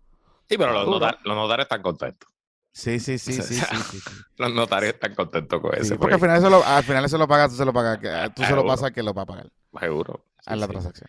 Sí, 0.48 0.58
pero 0.58 0.72
los, 0.72 0.86
notarios, 1.24 1.64
están 1.64 1.82
contentos. 1.82 2.28
Sí, 2.72 3.00
sí, 3.00 3.18
sí, 3.18 3.32
sí, 3.42 3.54
sí, 3.54 3.98
Los 4.36 4.52
notarios 4.52 4.94
están 4.94 5.14
contentos 5.14 5.60
con 5.60 5.74
eso. 5.74 5.96
Porque 5.98 6.14
al 6.14 6.20
final 6.20 6.38
eso 6.38 6.50
lo, 6.50 6.64
al 6.64 6.84
final 6.84 7.04
eso 7.04 7.18
lo 7.18 7.28
pagas, 7.28 7.50
tú 7.50 7.56
se 7.56 7.64
lo 7.64 7.72
pagas, 7.72 8.34
tú 8.34 8.44
se 8.44 8.54
lo 8.54 8.66
pasas 8.66 8.90
que 8.92 9.02
lo 9.02 9.14
va 9.14 9.22
a 9.22 9.26
pagar. 9.26 9.50
Seguro. 9.78 10.26
a 10.46 10.56
la 10.56 10.68
transacción. 10.68 11.08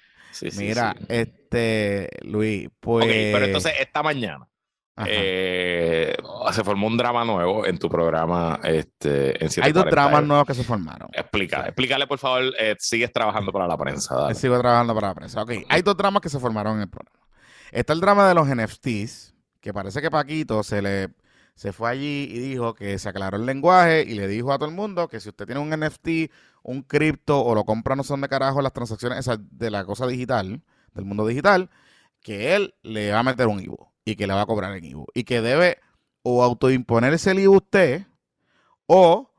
Mira, 0.57 0.95
este, 1.09 2.09
Luis, 2.21 2.69
pues. 2.79 3.05
pero 3.05 3.45
entonces 3.45 3.73
esta 3.79 4.01
mañana 4.01 4.47
eh, 5.07 6.15
se 6.51 6.63
formó 6.63 6.87
un 6.87 6.97
drama 6.97 7.23
nuevo 7.25 7.65
en 7.65 7.77
tu 7.77 7.89
programa. 7.89 8.59
Este, 8.63 9.43
en 9.43 9.49
Hay 9.63 9.71
dos 9.71 9.85
dramas 9.85 10.23
nuevos 10.23 10.45
que 10.45 10.53
se 10.53 10.63
formaron. 10.63 11.09
Explica, 11.13 11.65
explícale 11.65 12.07
por 12.07 12.19
favor. 12.19 12.43
Eh, 12.59 12.75
sigues 12.79 13.11
trabajando 13.11 13.51
para 13.51 13.67
la 13.67 13.77
prensa. 13.77 14.33
Sigo 14.33 14.59
trabajando 14.59 14.93
para 14.93 15.09
la 15.09 15.15
prensa. 15.15 15.41
Ok, 15.41 15.51
hay 15.69 15.81
dos 15.81 15.95
dramas 15.97 16.21
que 16.21 16.29
se 16.29 16.39
formaron 16.39 16.75
en 16.75 16.81
el 16.83 16.89
programa. 16.89 17.19
Está 17.71 17.93
el 17.93 18.01
drama 18.01 18.27
de 18.27 18.35
los 18.35 18.47
NFTs, 18.47 19.33
que 19.61 19.73
parece 19.73 20.01
que 20.01 20.11
Paquito 20.11 20.63
se 20.63 20.81
le 20.81 21.09
se 21.55 21.73
fue 21.73 21.89
allí 21.89 22.27
y 22.31 22.39
dijo 22.39 22.73
que 22.73 22.97
se 22.97 23.09
aclaró 23.09 23.37
el 23.37 23.45
lenguaje 23.45 24.01
y 24.01 24.15
le 24.15 24.27
dijo 24.27 24.51
a 24.51 24.57
todo 24.57 24.69
el 24.69 24.75
mundo 24.75 25.07
que 25.07 25.19
si 25.19 25.29
usted 25.29 25.45
tiene 25.45 25.61
un 25.61 25.69
NFT, 25.69 26.31
un 26.63 26.81
cripto 26.81 27.39
o 27.39 27.53
lo 27.53 27.65
compra 27.65 27.95
no 27.95 28.03
son 28.03 28.21
de 28.21 28.29
carajo 28.29 28.61
las 28.61 28.73
transacciones 28.73 29.29
de 29.39 29.69
la 29.69 29.85
cosa 29.85 30.07
digital, 30.07 30.61
del 30.93 31.05
mundo 31.05 31.27
digital, 31.27 31.69
que 32.21 32.55
él 32.55 32.73
le 32.81 33.11
va 33.11 33.19
a 33.19 33.23
meter 33.23 33.47
un 33.47 33.59
IVU 33.59 33.90
y 34.05 34.15
que 34.15 34.27
le 34.27 34.33
va 34.33 34.41
a 34.41 34.45
cobrar 34.45 34.73
el 34.73 34.83
IVU. 34.83 35.07
Y 35.13 35.23
que 35.23 35.41
debe 35.41 35.79
o 36.23 36.43
autoimponerse 36.43 37.31
el 37.31 37.39
IVU 37.39 37.57
usted 37.57 38.05
o 38.87 39.31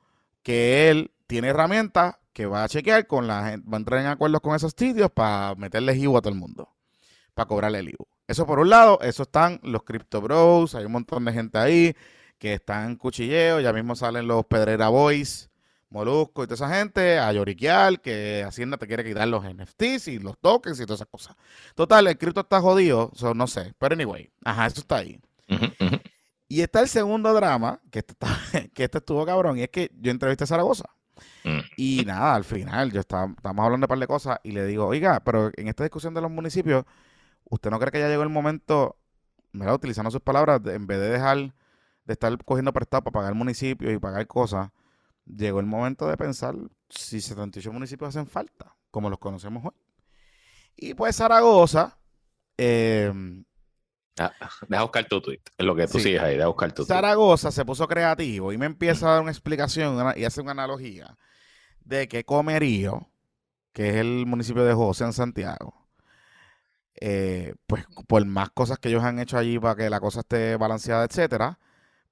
que 0.42 0.90
él 0.90 1.10
tiene 1.26 1.48
herramientas 1.48 2.16
que 2.32 2.46
va 2.46 2.64
a 2.64 2.68
chequear 2.68 3.06
con 3.06 3.26
la 3.26 3.50
gente, 3.50 3.68
va 3.70 3.76
a 3.76 3.80
entrar 3.80 4.00
en 4.00 4.06
acuerdos 4.06 4.40
con 4.40 4.54
esos 4.54 4.74
sitios 4.76 5.10
para 5.10 5.54
meterle 5.54 5.96
IVU 5.96 6.16
a 6.16 6.22
todo 6.22 6.32
el 6.32 6.38
mundo, 6.38 6.68
para 7.34 7.46
cobrarle 7.46 7.80
el 7.80 7.90
IVU. 7.90 8.06
Eso 8.26 8.46
por 8.46 8.58
un 8.58 8.70
lado, 8.70 8.98
eso 9.02 9.24
están 9.24 9.60
los 9.62 9.82
Crypto 9.82 10.20
Bros, 10.20 10.74
hay 10.74 10.84
un 10.84 10.92
montón 10.92 11.24
de 11.24 11.32
gente 11.32 11.58
ahí 11.58 11.94
que 12.38 12.54
están 12.54 12.90
en 12.90 12.96
cuchilleo, 12.96 13.60
ya 13.60 13.72
mismo 13.72 13.94
salen 13.94 14.26
los 14.26 14.46
Pedrera 14.46 14.88
Boys, 14.88 15.50
Molusco 15.92 16.42
y 16.42 16.46
toda 16.46 16.54
esa 16.54 16.74
gente 16.74 17.18
a 17.18 17.32
lloriquear 17.32 18.00
que 18.00 18.44
Hacienda 18.46 18.76
te 18.76 18.86
quiere 18.86 19.04
quitar 19.04 19.28
los 19.28 19.44
NFTs 19.44 20.08
y 20.08 20.18
los 20.18 20.38
tokens 20.38 20.80
y 20.80 20.86
todas 20.86 21.00
esas 21.00 21.08
cosas. 21.08 21.36
Total, 21.74 22.06
el 22.06 22.18
cripto 22.18 22.40
está 22.40 22.60
jodido, 22.60 23.12
no 23.34 23.46
sé, 23.46 23.74
pero 23.78 23.94
anyway, 23.94 24.30
ajá, 24.44 24.66
eso 24.66 24.80
está 24.80 24.96
ahí. 24.96 25.20
Y 26.48 26.60
está 26.60 26.80
el 26.80 26.88
segundo 26.88 27.32
drama, 27.32 27.80
que 27.90 28.00
este, 28.00 28.14
que 28.74 28.84
este 28.84 28.98
estuvo 28.98 29.24
cabrón, 29.24 29.58
y 29.58 29.62
es 29.62 29.70
que 29.70 29.90
yo 29.98 30.10
entrevisté 30.10 30.44
a 30.44 30.46
Zaragoza. 30.46 30.84
Mm. 31.44 31.60
Y 31.76 32.04
nada, 32.06 32.34
al 32.34 32.44
final, 32.44 32.92
yo 32.92 33.00
estaba, 33.00 33.26
estábamos 33.26 33.64
hablando 33.64 33.86
de 33.86 33.86
un 33.86 33.88
par 33.88 33.98
de 33.98 34.06
cosas 34.06 34.38
y 34.42 34.52
le 34.52 34.66
digo, 34.66 34.86
oiga, 34.86 35.20
pero 35.20 35.50
en 35.56 35.68
esta 35.68 35.84
discusión 35.84 36.14
de 36.14 36.20
los 36.20 36.30
municipios, 36.30 36.84
¿usted 37.44 37.70
no 37.70 37.78
cree 37.78 37.92
que 37.92 38.00
ya 38.00 38.08
llegó 38.08 38.22
el 38.22 38.28
momento, 38.28 38.96
mira, 39.52 39.74
utilizando 39.74 40.10
sus 40.10 40.20
palabras, 40.20 40.60
en 40.66 40.86
vez 40.86 41.00
de 41.00 41.10
dejar 41.10 41.54
de 42.04 42.12
estar 42.12 42.36
cogiendo 42.44 42.72
prestado 42.72 43.04
para 43.04 43.12
pagar 43.14 43.34
municipios 43.34 43.92
y 43.92 43.98
pagar 43.98 44.26
cosas, 44.26 44.70
llegó 45.26 45.60
el 45.60 45.66
momento 45.66 46.08
de 46.08 46.16
pensar 46.16 46.54
si 46.88 47.20
78 47.20 47.72
municipios 47.72 48.08
hacen 48.08 48.26
falta, 48.26 48.76
como 48.90 49.10
los 49.10 49.18
conocemos 49.18 49.64
hoy. 49.64 49.80
Y 50.76 50.94
pues 50.94 51.16
Zaragoza... 51.16 51.98
Eh, 52.58 53.12
deja 54.68 54.82
buscar 54.82 55.06
tu 55.06 55.20
tweet, 55.20 55.40
es 55.56 55.64
lo 55.64 55.74
que 55.74 55.86
tú 55.86 55.98
sigues 55.98 56.20
ahí, 56.20 56.36
deja 56.36 56.46
buscar 56.46 56.72
tu 56.72 56.84
Zaragoza 56.84 57.50
se 57.50 57.64
puso 57.64 57.88
creativo 57.88 58.52
y 58.52 58.58
me 58.58 58.66
empieza 58.66 59.06
a 59.06 59.12
dar 59.14 59.22
una 59.22 59.30
explicación 59.30 60.12
y 60.16 60.24
hace 60.24 60.42
una 60.42 60.52
analogía 60.52 61.16
de 61.80 62.08
que 62.08 62.24
Comerío, 62.24 63.10
que 63.72 63.88
es 63.88 63.94
el 63.96 64.26
municipio 64.26 64.64
de 64.64 64.74
José 64.74 65.04
en 65.04 65.12
Santiago, 65.12 65.88
eh, 67.00 67.54
pues 67.66 67.84
por 68.06 68.24
más 68.26 68.50
cosas 68.50 68.78
que 68.78 68.88
ellos 68.88 69.02
han 69.02 69.18
hecho 69.18 69.38
allí 69.38 69.58
para 69.58 69.74
que 69.74 69.90
la 69.90 69.98
cosa 69.98 70.20
esté 70.20 70.56
balanceada, 70.56 71.04
etcétera, 71.04 71.58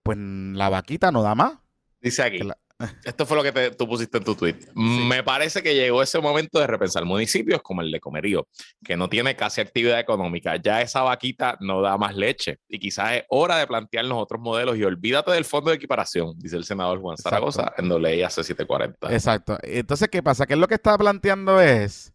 pues 0.03 0.19
la 0.19 0.69
vaquita 0.69 1.13
no 1.13 1.23
da 1.23 1.35
más. 1.35 1.59
Dice 2.01 2.23
aquí. 2.23 2.41
Esto 3.05 3.27
fue 3.27 3.37
lo 3.37 3.43
que 3.43 3.71
tú 3.73 3.87
pusiste 3.87 4.19
en 4.19 4.25
tu 4.25 4.35
tweet. 4.35 4.57
Me 4.75 5.23
parece 5.23 5.63
que 5.63 5.75
llegó 5.75 6.03
ese 6.03 6.19
momento 6.21 6.59
de 6.59 6.67
repensar 6.67 7.05
municipios 7.05 7.61
como 7.63 7.83
el 7.83 7.91
de 7.91 8.01
Comerío, 8.01 8.49
que 8.83 8.97
no 8.97 9.09
tiene 9.09 9.37
casi 9.37 9.61
actividad 9.61 10.01
económica. 10.01 10.57
Ya 10.57 10.81
esa 10.81 11.03
vaquita 11.03 11.57
no 11.61 11.83
da 11.83 11.97
más 11.99 12.17
leche 12.17 12.59
y 12.69 12.79
quizás 12.79 13.13
es 13.13 13.25
hora 13.29 13.59
de 13.59 13.67
plantearnos 13.67 14.19
otros 14.21 14.41
modelos 14.41 14.77
y 14.77 14.85
olvídate 14.85 15.33
del 15.33 15.45
fondo 15.45 15.71
de 15.71 15.77
equiparación, 15.77 16.39
dice 16.39 16.57
el 16.57 16.65
senador 16.65 17.01
Juan 17.01 17.17
Zaragoza 17.17 17.73
en 17.77 17.89
doble 17.89 18.25
AC 18.25 18.33
740. 18.33 19.13
Exacto. 19.13 19.59
Entonces, 19.63 20.09
¿qué 20.09 20.23
pasa? 20.23 20.47
Que 20.47 20.57
lo 20.57 20.69
que 20.69 20.75
está 20.75 20.97
planteando 20.97 21.61
es 21.61 22.13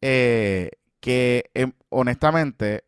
eh, 0.00 0.70
que 1.00 1.50
em, 1.54 1.72
honestamente 1.90 2.84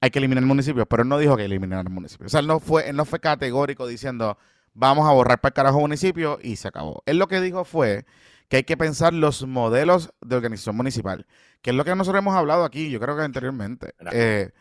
hay 0.00 0.10
que 0.10 0.18
eliminar 0.18 0.44
municipios, 0.44 0.86
pero 0.88 1.02
él 1.02 1.08
no 1.08 1.18
dijo 1.18 1.36
que 1.36 1.44
eliminar 1.44 1.88
municipios. 1.88 2.26
O 2.26 2.30
sea, 2.30 2.40
él 2.40 2.46
no 2.46 2.60
fue, 2.60 2.88
él 2.88 2.96
no 2.96 3.04
fue 3.04 3.20
categórico 3.20 3.86
diciendo 3.86 4.36
vamos 4.74 5.08
a 5.08 5.12
borrar 5.12 5.40
para 5.40 5.50
el 5.50 5.54
carajo 5.54 5.80
municipio 5.80 6.38
y 6.42 6.56
se 6.56 6.68
acabó. 6.68 7.02
Él 7.06 7.18
lo 7.18 7.28
que 7.28 7.40
dijo 7.40 7.64
fue 7.64 8.04
que 8.48 8.58
hay 8.58 8.64
que 8.64 8.76
pensar 8.76 9.14
los 9.14 9.46
modelos 9.46 10.12
de 10.20 10.36
organización 10.36 10.76
municipal, 10.76 11.26
que 11.62 11.70
es 11.70 11.76
lo 11.76 11.84
que 11.84 11.94
nosotros 11.94 12.20
hemos 12.20 12.34
hablado 12.34 12.64
aquí, 12.64 12.90
yo 12.90 13.00
creo 13.00 13.16
que 13.16 13.22
anteriormente, 13.22 13.94
eh, 14.12 14.52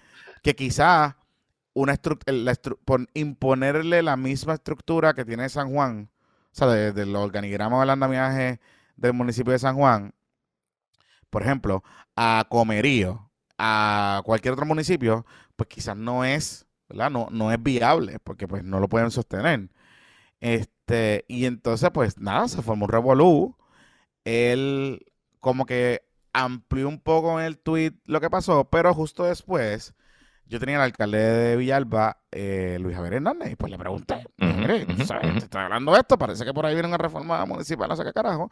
que 0.42 0.56
quizá 0.56 1.18
una 1.74 2.00
por 2.86 3.08
imponerle 3.14 4.04
la 4.04 4.16
misma 4.16 4.54
estructura 4.54 5.14
que 5.14 5.26
tiene 5.26 5.50
San 5.50 5.74
Juan, 5.74 6.10
o 6.52 6.56
sea, 6.56 6.68
del 6.68 6.94
de 6.94 7.06
los 7.06 7.24
organigramas 7.24 7.80
del 7.82 7.90
andamiaje 7.90 8.60
del 8.96 9.14
municipio 9.14 9.52
de 9.54 9.60
San 9.60 9.76
Juan, 9.76 10.14
por 11.30 11.42
ejemplo, 11.42 11.84
a 12.16 12.46
Comerío, 12.48 13.32
a 13.58 14.22
cualquier 14.24 14.54
otro 14.54 14.66
municipio, 14.66 15.26
pues 15.56 15.68
quizás 15.68 15.98
no 15.98 16.24
es, 16.24 16.68
¿verdad? 16.88 17.10
No, 17.10 17.28
no 17.32 17.52
es 17.52 17.62
viable, 17.62 18.20
porque 18.20 18.48
pues 18.48 18.64
no 18.64 18.80
lo 18.80 18.88
pueden 18.88 19.10
sostener. 19.10 19.70
Este, 20.44 21.24
y 21.30 21.46
entonces, 21.46 21.90
pues 21.94 22.18
nada, 22.18 22.50
se 22.50 22.62
formó 22.62 22.84
un 22.84 22.92
revolú. 22.92 23.56
Él 24.26 25.06
como 25.40 25.66
que 25.66 26.02
amplió 26.34 26.90
un 26.90 27.00
poco 27.00 27.40
en 27.40 27.46
el 27.46 27.58
tweet 27.58 27.94
lo 28.04 28.20
que 28.20 28.30
pasó, 28.30 28.66
pero 28.70 28.94
justo 28.94 29.24
después 29.24 29.96
yo 30.46 30.60
tenía 30.60 30.76
al 30.76 30.84
alcalde 30.84 31.18
de 31.18 31.56
Villalba, 31.56 32.18
eh, 32.30 32.78
Luis 32.82 32.94
Javier 32.94 33.14
Hernández, 33.14 33.54
y 33.54 33.56
pues 33.56 33.72
le 33.72 33.78
pregunté, 33.78 34.28
mire, 34.38 34.86
¿sabes? 35.06 35.32
Te 35.32 35.46
estoy 35.46 35.62
hablando 35.62 35.94
de 35.94 36.00
esto, 36.00 36.18
parece 36.18 36.44
que 36.44 36.54
por 36.54 36.66
ahí 36.66 36.74
viene 36.74 36.90
una 36.90 36.98
reforma 36.98 37.46
municipal, 37.46 37.88
no 37.88 37.96
sé 37.96 38.04
qué 38.04 38.12
carajo. 38.12 38.52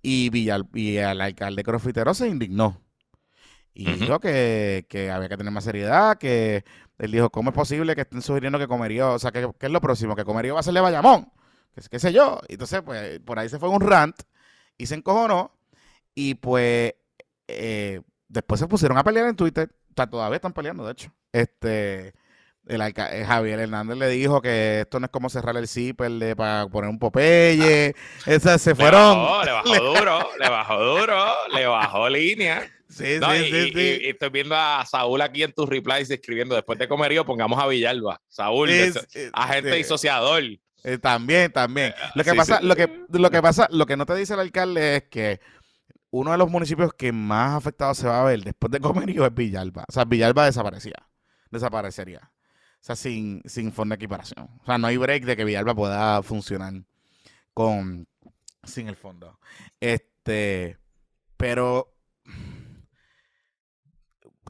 Y, 0.00 0.30
Villal, 0.30 0.66
y 0.72 0.96
el 0.96 1.20
alcalde 1.20 1.62
Crofitero 1.62 2.14
se 2.14 2.28
indignó. 2.28 2.80
Y 3.74 3.92
dijo 3.92 4.20
que, 4.20 4.86
que, 4.88 5.10
había 5.10 5.28
que 5.28 5.36
tener 5.36 5.52
más 5.52 5.64
seriedad, 5.64 6.16
que 6.16 6.64
él 6.98 7.12
dijo, 7.12 7.30
¿cómo 7.30 7.50
es 7.50 7.56
posible 7.56 7.94
que 7.94 8.02
estén 8.02 8.22
sugiriendo 8.22 8.58
que 8.58 8.66
comería, 8.66 9.08
o 9.08 9.18
sea, 9.18 9.30
que, 9.30 9.48
es 9.60 9.70
lo 9.70 9.80
próximo, 9.80 10.16
que 10.16 10.24
comería 10.24 10.54
va 10.54 10.60
a 10.60 10.62
serle 10.62 10.80
Bayamón? 10.80 11.30
Que 11.74 11.82
qué 11.90 11.98
sé 11.98 12.12
yo. 12.12 12.40
Entonces, 12.48 12.80
pues, 12.82 13.20
por 13.20 13.38
ahí 13.38 13.48
se 13.48 13.58
fue 13.58 13.68
un 13.68 13.80
rant 13.80 14.16
y 14.78 14.86
se 14.86 14.94
encojonó. 14.94 15.52
Y 16.14 16.36
pues, 16.36 16.94
eh, 17.48 18.00
después 18.28 18.60
se 18.60 18.66
pusieron 18.66 18.96
a 18.96 19.04
pelear 19.04 19.28
en 19.28 19.36
Twitter. 19.36 19.70
O 19.98 20.06
todavía 20.08 20.36
están 20.36 20.54
peleando, 20.54 20.86
de 20.86 20.92
hecho. 20.92 21.12
Este, 21.32 22.14
el 22.66 22.80
eh, 22.80 23.24
Javier 23.26 23.60
Hernández 23.60 23.98
le 23.98 24.08
dijo 24.08 24.40
que 24.40 24.80
esto 24.80 24.98
no 24.98 25.06
es 25.06 25.12
como 25.12 25.28
cerrar 25.28 25.56
el 25.56 25.68
zipper 25.68 26.34
para 26.34 26.66
poner 26.66 26.88
un 26.88 26.98
Popeye. 26.98 27.94
Esas 28.26 28.62
se 28.62 28.74
fueron. 28.74 29.44
le 29.44 29.52
bajó 29.52 29.74
duro, 29.74 30.30
le 30.38 30.48
bajó 30.48 30.82
duro, 30.82 31.24
le 31.54 31.66
bajó 31.66 32.08
línea. 32.08 32.66
Sí, 32.96 33.18
sí, 33.20 33.72
sí, 33.74 34.00
y, 34.04 34.08
estoy 34.08 34.30
viendo 34.30 34.56
a 34.56 34.84
Saúl 34.86 35.20
aquí 35.20 35.42
en 35.42 35.52
tus 35.52 35.68
replies 35.68 36.10
escribiendo, 36.10 36.54
después 36.54 36.78
de 36.78 36.88
comerío, 36.88 37.26
pongamos 37.26 37.62
a 37.62 37.66
Villalba. 37.66 38.22
Saúl, 38.26 38.70
agente 39.34 39.74
disociador. 39.74 40.42
Eh, 40.82 40.98
también, 40.98 41.52
también. 41.52 41.88
Eh, 41.88 41.94
lo 42.14 42.24
que 42.24 42.34
pasa, 42.34 42.60
lo 42.62 42.74
que, 42.74 43.04
lo 43.10 43.30
que 43.30 43.42
pasa, 43.42 43.68
lo 43.70 43.84
que 43.84 43.96
no 43.98 44.06
te 44.06 44.14
dice 44.14 44.32
el 44.32 44.40
alcalde 44.40 44.96
es 44.96 45.02
que 45.10 45.40
uno 46.10 46.32
de 46.32 46.38
los 46.38 46.48
municipios 46.48 46.94
que 46.94 47.12
más 47.12 47.54
afectado 47.54 47.92
se 47.94 48.06
va 48.06 48.22
a 48.22 48.24
ver 48.24 48.42
después 48.42 48.70
de 48.70 48.80
comerío 48.80 49.26
es 49.26 49.34
Villalba. 49.34 49.84
O 49.88 49.92
sea, 49.92 50.04
Villalba 50.04 50.46
desaparecía. 50.46 50.96
Desaparecería. 51.50 52.20
O 52.22 52.84
sea, 52.86 52.96
sin, 52.96 53.42
sin 53.44 53.72
fondo 53.72 53.92
de 53.92 53.96
equiparación. 53.96 54.48
O 54.62 54.64
sea, 54.64 54.78
no 54.78 54.86
hay 54.86 54.96
break 54.96 55.24
de 55.24 55.36
que 55.36 55.44
Villalba 55.44 55.74
pueda 55.74 56.22
funcionar 56.22 56.72
con 57.52 58.06
sin 58.62 58.88
el 58.88 58.96
fondo. 58.96 59.38
Este, 59.80 60.78
pero 61.36 61.95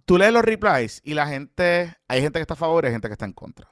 tú 0.07 0.16
lees 0.16 0.33
los 0.33 0.42
replies 0.42 1.03
y 1.05 1.14
la 1.14 1.27
gente, 1.27 1.95
hay 2.09 2.23
gente 2.23 2.38
que 2.38 2.42
está 2.42 2.55
a 2.55 2.57
favor 2.57 2.85
y 2.85 2.87
hay 2.87 2.92
gente 2.92 3.09
que 3.09 3.12
está 3.12 3.27
en 3.27 3.33
contra. 3.33 3.69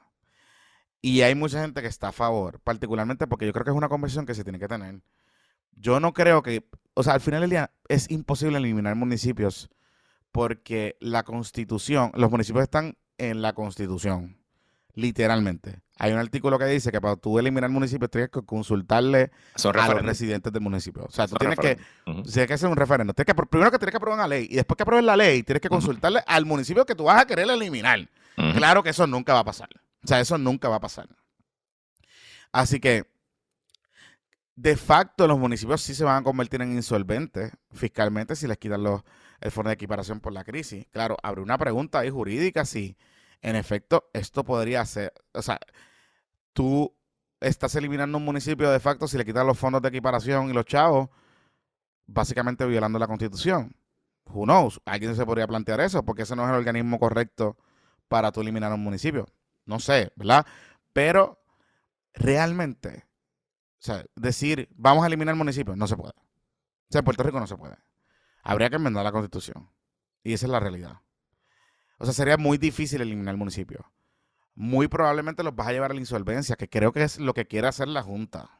Y 1.00 1.22
hay 1.22 1.34
mucha 1.34 1.60
gente 1.60 1.80
que 1.80 1.88
está 1.88 2.08
a 2.08 2.12
favor, 2.12 2.60
particularmente 2.60 3.26
porque 3.26 3.46
yo 3.46 3.52
creo 3.52 3.64
que 3.64 3.70
es 3.70 3.76
una 3.76 3.88
conversación 3.88 4.26
que 4.26 4.34
se 4.34 4.42
tiene 4.42 4.58
que 4.58 4.68
tener. 4.68 5.00
Yo 5.72 6.00
no 6.00 6.12
creo 6.12 6.42
que, 6.42 6.68
o 6.94 7.02
sea, 7.02 7.14
al 7.14 7.20
final 7.20 7.40
del 7.42 7.50
día 7.50 7.70
es 7.88 8.10
imposible 8.10 8.58
eliminar 8.58 8.94
municipios 8.96 9.70
porque 10.32 10.96
la 11.00 11.22
constitución, 11.22 12.10
los 12.14 12.30
municipios 12.30 12.64
están 12.64 12.96
en 13.18 13.42
la 13.42 13.52
constitución, 13.52 14.43
literalmente. 14.94 15.80
Hay 15.98 16.12
un 16.12 16.18
artículo 16.18 16.58
que 16.58 16.64
dice 16.66 16.90
que 16.90 17.00
para 17.00 17.14
tú 17.16 17.38
eliminar 17.38 17.70
municipios 17.70 18.10
tienes 18.10 18.30
que 18.30 18.42
consultarle 18.42 19.30
a 19.62 19.88
los 19.88 20.02
residentes 20.02 20.52
del 20.52 20.62
municipio. 20.62 21.04
O 21.04 21.10
sea, 21.10 21.28
tú 21.28 21.36
tienes 21.36 21.58
que, 21.58 21.78
tienes 22.04 22.46
que 22.46 22.54
hacer 22.54 22.68
un 22.68 22.76
referendo. 22.76 23.14
Tienes 23.14 23.32
que, 23.32 23.46
primero 23.46 23.70
que 23.70 23.78
tienes 23.78 23.92
que 23.92 23.96
aprobar 23.96 24.18
una 24.18 24.26
ley 24.26 24.48
y 24.50 24.56
después 24.56 24.76
que 24.76 24.82
apruebes 24.82 25.04
la 25.04 25.16
ley 25.16 25.44
tienes 25.44 25.60
que 25.60 25.68
consultarle 25.68 26.20
al 26.26 26.46
municipio 26.46 26.84
que 26.84 26.96
tú 26.96 27.04
vas 27.04 27.22
a 27.22 27.26
querer 27.26 27.48
eliminar. 27.48 28.08
Claro 28.56 28.82
que 28.82 28.90
eso 28.90 29.06
nunca 29.06 29.34
va 29.34 29.40
a 29.40 29.44
pasar. 29.44 29.68
O 30.02 30.06
sea, 30.06 30.20
eso 30.20 30.36
nunca 30.36 30.68
va 30.68 30.76
a 30.76 30.80
pasar. 30.80 31.08
Así 32.50 32.80
que, 32.80 33.06
de 34.56 34.76
facto, 34.76 35.26
los 35.26 35.38
municipios 35.38 35.80
sí 35.80 35.94
se 35.94 36.04
van 36.04 36.20
a 36.20 36.24
convertir 36.24 36.60
en 36.62 36.72
insolventes 36.72 37.52
fiscalmente 37.72 38.36
si 38.36 38.46
les 38.46 38.58
quitan 38.58 38.82
los, 38.82 39.02
el 39.40 39.50
fondo 39.50 39.68
de 39.68 39.74
equiparación 39.74 40.20
por 40.20 40.32
la 40.32 40.44
crisis. 40.44 40.86
Claro, 40.92 41.16
abre 41.22 41.40
una 41.40 41.58
pregunta 41.58 42.00
ahí 42.00 42.10
jurídica 42.10 42.64
si 42.64 42.96
en 43.44 43.56
efecto, 43.56 44.08
esto 44.14 44.42
podría 44.42 44.84
ser, 44.86 45.12
o 45.34 45.42
sea, 45.42 45.58
tú 46.54 46.96
estás 47.40 47.74
eliminando 47.76 48.16
un 48.16 48.24
municipio 48.24 48.70
de 48.70 48.80
facto 48.80 49.06
si 49.06 49.18
le 49.18 49.24
quitas 49.26 49.44
los 49.44 49.58
fondos 49.58 49.82
de 49.82 49.88
equiparación 49.90 50.48
y 50.48 50.54
los 50.54 50.64
chavos, 50.64 51.10
básicamente 52.06 52.64
violando 52.64 52.98
la 52.98 53.06
constitución. 53.06 53.76
Who 54.24 54.44
knows? 54.44 54.80
Alguien 54.86 55.14
se 55.14 55.26
podría 55.26 55.46
plantear 55.46 55.80
eso, 55.80 56.02
porque 56.06 56.22
ese 56.22 56.34
no 56.34 56.44
es 56.44 56.48
el 56.48 56.56
organismo 56.56 56.98
correcto 56.98 57.58
para 58.08 58.32
tú 58.32 58.40
eliminar 58.40 58.72
un 58.72 58.82
municipio. 58.82 59.26
No 59.66 59.78
sé, 59.78 60.10
¿verdad? 60.16 60.46
Pero 60.94 61.38
realmente, 62.14 63.04
o 63.78 63.82
sea, 63.84 64.06
decir, 64.16 64.70
vamos 64.74 65.04
a 65.04 65.08
eliminar 65.08 65.34
municipios, 65.34 65.76
no 65.76 65.86
se 65.86 65.96
puede. 65.96 66.14
O 66.16 66.88
sea, 66.88 67.00
en 67.00 67.04
Puerto 67.04 67.22
Rico 67.22 67.38
no 67.40 67.46
se 67.46 67.58
puede. 67.58 67.76
Habría 68.42 68.70
que 68.70 68.76
enmendar 68.76 69.04
la 69.04 69.12
constitución. 69.12 69.68
Y 70.22 70.32
esa 70.32 70.46
es 70.46 70.50
la 70.50 70.60
realidad. 70.60 71.03
O 71.98 72.04
sea, 72.04 72.14
sería 72.14 72.36
muy 72.36 72.58
difícil 72.58 73.00
eliminar 73.00 73.34
el 73.34 73.38
municipio. 73.38 73.90
Muy 74.54 74.88
probablemente 74.88 75.42
los 75.42 75.54
vas 75.56 75.68
a 75.68 75.72
llevar 75.72 75.90
a 75.90 75.94
la 75.94 76.00
insolvencia, 76.00 76.56
que 76.56 76.68
creo 76.68 76.92
que 76.92 77.02
es 77.02 77.18
lo 77.18 77.34
que 77.34 77.46
quiere 77.46 77.68
hacer 77.68 77.88
la 77.88 78.02
Junta. 78.02 78.50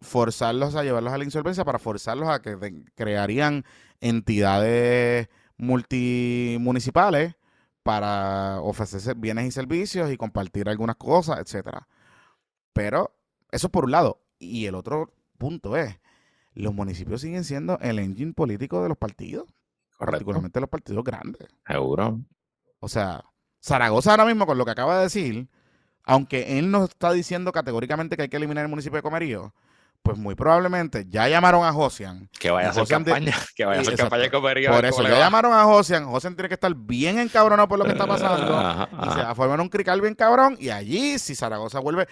forzarlos 0.00 0.74
a 0.74 0.82
llevarlos 0.82 1.12
a 1.12 1.18
la 1.18 1.24
insolvencia 1.24 1.64
para 1.64 1.78
forzarlos 1.78 2.28
a 2.28 2.40
que 2.40 2.84
crearían 2.94 3.64
entidades 4.00 5.28
multimunicipales 5.58 7.34
para 7.82 8.60
ofrecer 8.60 9.14
bienes 9.16 9.46
y 9.46 9.50
servicios 9.52 10.10
y 10.10 10.16
compartir 10.16 10.68
algunas 10.68 10.96
cosas, 10.96 11.38
etcétera. 11.40 11.86
Pero 12.72 13.14
eso 13.52 13.68
por 13.70 13.84
un 13.84 13.92
lado. 13.92 14.20
Y 14.38 14.66
el 14.66 14.74
otro 14.74 15.12
punto 15.38 15.76
es, 15.76 15.98
los 16.54 16.74
municipios 16.74 17.20
siguen 17.20 17.44
siendo 17.44 17.78
el 17.80 17.98
engine 17.98 18.32
político 18.32 18.82
de 18.82 18.88
los 18.88 18.98
partidos, 18.98 19.46
particularmente 19.96 20.60
los 20.60 20.68
partidos 20.68 21.04
grandes. 21.04 21.48
Seguro. 21.66 22.20
O 22.80 22.88
sea, 22.88 23.24
Zaragoza 23.62 24.10
ahora 24.10 24.26
mismo 24.26 24.46
con 24.46 24.58
lo 24.58 24.64
que 24.64 24.70
acaba 24.70 24.96
de 24.98 25.04
decir, 25.04 25.48
aunque 26.04 26.58
él 26.58 26.70
no 26.70 26.84
está 26.84 27.12
diciendo 27.12 27.52
categóricamente 27.52 28.16
que 28.16 28.22
hay 28.22 28.28
que 28.28 28.36
eliminar 28.36 28.64
el 28.64 28.70
municipio 28.70 28.96
de 28.96 29.02
Comerío, 29.02 29.54
pues 30.06 30.18
muy 30.18 30.36
probablemente 30.36 31.04
ya 31.08 31.28
llamaron 31.28 31.64
a 31.64 31.72
Josian. 31.72 32.28
Que 32.38 32.52
vaya 32.52 32.68
a 32.68 32.70
hacer 32.70 32.86
campaña, 32.86 33.34
que 33.56 33.64
vaya 33.64 33.80
a 33.80 33.82
hacer 33.82 33.96
campaña 33.96 34.22
de 34.22 34.30
Comerío. 34.30 34.70
Por 34.70 34.84
eso 34.84 35.02
ya 35.02 35.18
llamaron 35.18 35.52
a 35.52 35.64
Josian. 35.64 36.04
Josian 36.04 36.36
tiene 36.36 36.48
que 36.48 36.54
estar 36.54 36.72
bien 36.74 37.18
encabronado 37.18 37.66
por 37.66 37.78
lo 37.78 37.84
que 37.84 37.90
está 37.90 38.06
pasando. 38.06 38.88
Y 39.04 39.10
se 39.10 39.22
va 39.22 39.30
a 39.30 39.34
formar 39.34 39.60
un 39.60 39.68
crical 39.68 40.00
bien 40.00 40.14
cabrón. 40.14 40.56
Y 40.60 40.70
allí, 40.70 41.18
si 41.18 41.34
Zaragoza 41.34 41.80
vuelve, 41.80 42.06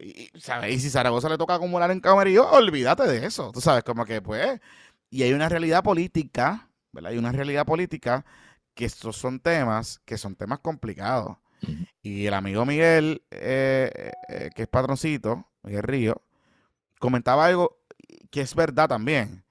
y, 0.00 0.30
¿sabes? 0.40 0.74
Y 0.74 0.80
si 0.80 0.88
Zaragoza 0.88 1.28
le 1.28 1.36
toca 1.36 1.54
acumular 1.54 1.90
en 1.90 2.00
Comerío, 2.00 2.50
olvídate 2.50 3.06
de 3.06 3.26
eso. 3.26 3.50
Tú 3.52 3.60
sabes, 3.60 3.84
como 3.84 4.06
que 4.06 4.22
pues. 4.22 4.58
Y 5.10 5.22
hay 5.22 5.34
una 5.34 5.50
realidad 5.50 5.84
política, 5.84 6.68
¿verdad? 6.94 7.12
Hay 7.12 7.18
una 7.18 7.32
realidad 7.32 7.66
política 7.66 8.24
que 8.74 8.84
estos 8.84 9.16
son 9.16 9.40
temas 9.40 10.00
que 10.04 10.18
son 10.18 10.34
temas 10.34 10.60
complicados. 10.60 11.36
Y 12.02 12.26
el 12.26 12.34
amigo 12.34 12.66
Miguel, 12.66 13.22
eh, 13.30 14.12
eh, 14.28 14.50
que 14.54 14.62
es 14.62 14.68
patroncito, 14.68 15.48
Miguel 15.62 15.82
Río, 15.82 16.22
comentaba 16.98 17.46
algo 17.46 17.78
que 18.30 18.42
es 18.42 18.54
verdad 18.54 18.88
también. 18.88 19.44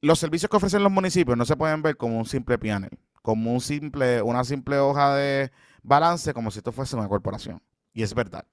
Los 0.00 0.18
servicios 0.18 0.50
que 0.50 0.56
ofrecen 0.56 0.82
los 0.82 0.90
municipios 0.90 1.36
no 1.36 1.44
se 1.44 1.56
pueden 1.56 1.82
ver 1.82 1.96
como 1.96 2.18
un 2.18 2.24
simple 2.24 2.58
panel, 2.58 2.90
como 3.22 3.52
un 3.52 3.60
simple, 3.60 4.22
una 4.22 4.42
simple 4.42 4.78
hoja 4.78 5.14
de 5.14 5.52
balance, 5.82 6.34
como 6.34 6.50
si 6.50 6.58
esto 6.58 6.72
fuese 6.72 6.96
una 6.96 7.08
corporación. 7.08 7.62
Y 7.92 8.02
es 8.02 8.12
verdad. 8.12 8.44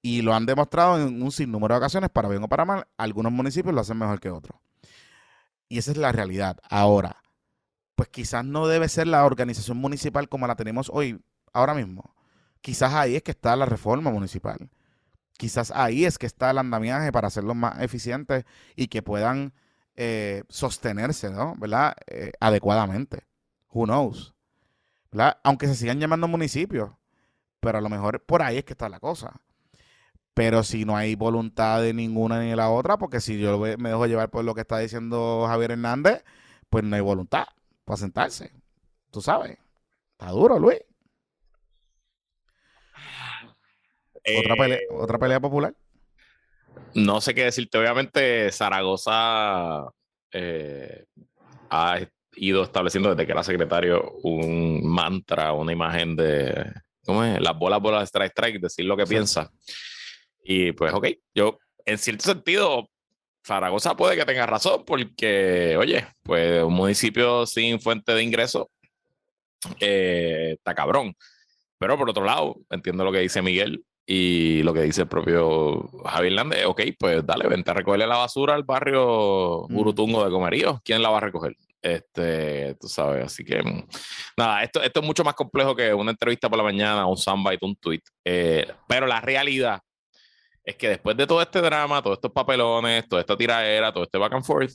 Y 0.00 0.22
lo 0.22 0.34
han 0.34 0.46
demostrado 0.46 1.00
en 1.00 1.20
un 1.22 1.32
sinnúmero 1.32 1.74
de 1.74 1.78
ocasiones, 1.78 2.10
para 2.10 2.28
bien 2.28 2.44
o 2.44 2.48
para 2.48 2.64
mal. 2.64 2.86
Algunos 2.96 3.32
municipios 3.32 3.74
lo 3.74 3.80
hacen 3.80 3.98
mejor 3.98 4.20
que 4.20 4.30
otros. 4.30 4.56
Y 5.74 5.78
esa 5.78 5.90
es 5.90 5.96
la 5.96 6.12
realidad. 6.12 6.58
Ahora, 6.70 7.16
pues 7.96 8.08
quizás 8.08 8.44
no 8.44 8.68
debe 8.68 8.88
ser 8.88 9.08
la 9.08 9.24
organización 9.24 9.76
municipal 9.78 10.28
como 10.28 10.46
la 10.46 10.54
tenemos 10.54 10.88
hoy, 10.88 11.20
ahora 11.52 11.74
mismo. 11.74 12.14
Quizás 12.60 12.94
ahí 12.94 13.16
es 13.16 13.24
que 13.24 13.32
está 13.32 13.56
la 13.56 13.66
reforma 13.66 14.12
municipal. 14.12 14.70
Quizás 15.36 15.72
ahí 15.72 16.04
es 16.04 16.16
que 16.16 16.26
está 16.26 16.52
el 16.52 16.58
andamiaje 16.58 17.10
para 17.10 17.26
hacerlos 17.26 17.56
más 17.56 17.80
eficientes 17.80 18.44
y 18.76 18.86
que 18.86 19.02
puedan 19.02 19.52
eh, 19.96 20.44
sostenerse, 20.48 21.30
¿no? 21.30 21.56
¿Verdad? 21.58 21.96
Eh, 22.06 22.30
adecuadamente. 22.38 23.26
Who 23.70 23.86
knows? 23.86 24.32
Aunque 25.42 25.66
se 25.66 25.74
sigan 25.74 25.98
llamando 25.98 26.28
municipios. 26.28 26.92
Pero 27.58 27.78
a 27.78 27.80
lo 27.80 27.88
mejor 27.88 28.24
por 28.24 28.42
ahí 28.42 28.58
es 28.58 28.64
que 28.64 28.74
está 28.74 28.88
la 28.88 29.00
cosa. 29.00 29.40
Pero 30.34 30.64
si 30.64 30.84
no 30.84 30.96
hay 30.96 31.14
voluntad 31.14 31.80
de 31.80 31.94
ninguna 31.94 32.40
ni 32.40 32.50
de 32.50 32.56
la 32.56 32.70
otra, 32.70 32.98
porque 32.98 33.20
si 33.20 33.38
yo 33.38 33.58
me 33.58 33.88
dejo 33.88 34.06
llevar 34.06 34.30
por 34.30 34.44
lo 34.44 34.54
que 34.54 34.62
está 34.62 34.78
diciendo 34.78 35.44
Javier 35.46 35.72
Hernández, 35.72 36.24
pues 36.68 36.82
no 36.82 36.96
hay 36.96 37.02
voluntad 37.02 37.46
para 37.84 37.96
sentarse. 37.96 38.50
Tú 39.10 39.20
sabes. 39.20 39.56
Está 40.12 40.32
duro, 40.32 40.58
Luis. 40.58 40.80
¿Otra, 44.38 44.56
pelea, 44.56 44.78
eh, 44.78 44.86
¿Otra 44.90 45.18
pelea 45.18 45.40
popular? 45.40 45.74
No 46.94 47.20
sé 47.20 47.34
qué 47.34 47.44
decirte. 47.44 47.78
Obviamente, 47.78 48.50
Zaragoza 48.50 49.84
eh, 50.32 51.04
ha 51.70 51.98
ido 52.36 52.62
estableciendo 52.64 53.10
desde 53.10 53.26
que 53.26 53.32
era 53.32 53.42
secretario 53.42 54.12
un 54.22 54.84
mantra, 54.84 55.52
una 55.52 55.72
imagen 55.72 56.16
de, 56.16 56.72
¿cómo 57.04 57.22
es? 57.22 57.40
Las 57.40 57.56
bolas, 57.56 57.80
bolas, 57.80 58.08
strike, 58.08 58.32
strike, 58.32 58.60
decir 58.60 58.84
lo 58.84 58.96
que 58.96 59.06
piensa. 59.06 59.50
Y 60.44 60.72
pues, 60.72 60.92
ok, 60.92 61.08
yo 61.34 61.58
en 61.86 61.98
cierto 61.98 62.24
sentido 62.24 62.88
Zaragoza 63.46 63.96
puede 63.96 64.16
que 64.16 64.24
tenga 64.24 64.46
razón, 64.46 64.84
porque, 64.86 65.76
oye, 65.78 66.06
pues 66.22 66.62
un 66.62 66.74
municipio 66.74 67.46
sin 67.46 67.80
fuente 67.80 68.12
de 68.12 68.22
ingreso 68.22 68.70
eh, 69.80 70.52
está 70.56 70.74
cabrón. 70.74 71.14
Pero 71.78 71.98
por 71.98 72.08
otro 72.08 72.24
lado, 72.24 72.56
entiendo 72.70 73.04
lo 73.04 73.12
que 73.12 73.18
dice 73.18 73.42
Miguel 73.42 73.84
y 74.06 74.62
lo 74.62 74.72
que 74.72 74.82
dice 74.82 75.02
el 75.02 75.08
propio 75.08 75.90
Javier 76.04 76.32
Hernández. 76.32 76.64
Ok, 76.66 76.82
pues 76.98 77.24
dale, 77.26 77.48
vente 77.48 77.70
a 77.70 77.74
recogerle 77.74 78.06
la 78.06 78.16
basura 78.16 78.54
al 78.54 78.62
barrio 78.62 79.66
mm. 79.68 79.76
Urutungo 79.76 80.24
de 80.24 80.30
Comerío. 80.30 80.80
¿Quién 80.84 81.02
la 81.02 81.10
va 81.10 81.18
a 81.18 81.22
recoger? 81.22 81.56
Este, 81.82 82.74
tú 82.80 82.88
sabes, 82.88 83.26
así 83.26 83.44
que 83.44 83.62
nada, 84.38 84.62
esto, 84.62 84.82
esto 84.82 85.00
es 85.00 85.06
mucho 85.06 85.22
más 85.22 85.34
complejo 85.34 85.76
que 85.76 85.92
una 85.92 86.12
entrevista 86.12 86.48
por 86.48 86.56
la 86.56 86.64
mañana, 86.64 87.04
un 87.04 87.18
soundbite, 87.18 87.66
un 87.66 87.76
tweet. 87.76 88.00
Eh, 88.24 88.66
pero 88.88 89.06
la 89.06 89.20
realidad 89.20 89.80
es 90.64 90.76
que 90.76 90.88
después 90.88 91.16
de 91.16 91.26
todo 91.26 91.42
este 91.42 91.60
drama, 91.60 92.02
todos 92.02 92.16
estos 92.16 92.32
papelones, 92.32 93.06
toda 93.08 93.20
esta 93.20 93.36
tiradera, 93.36 93.92
todo 93.92 94.04
este 94.04 94.18
back 94.18 94.32
and 94.32 94.44
forth, 94.44 94.72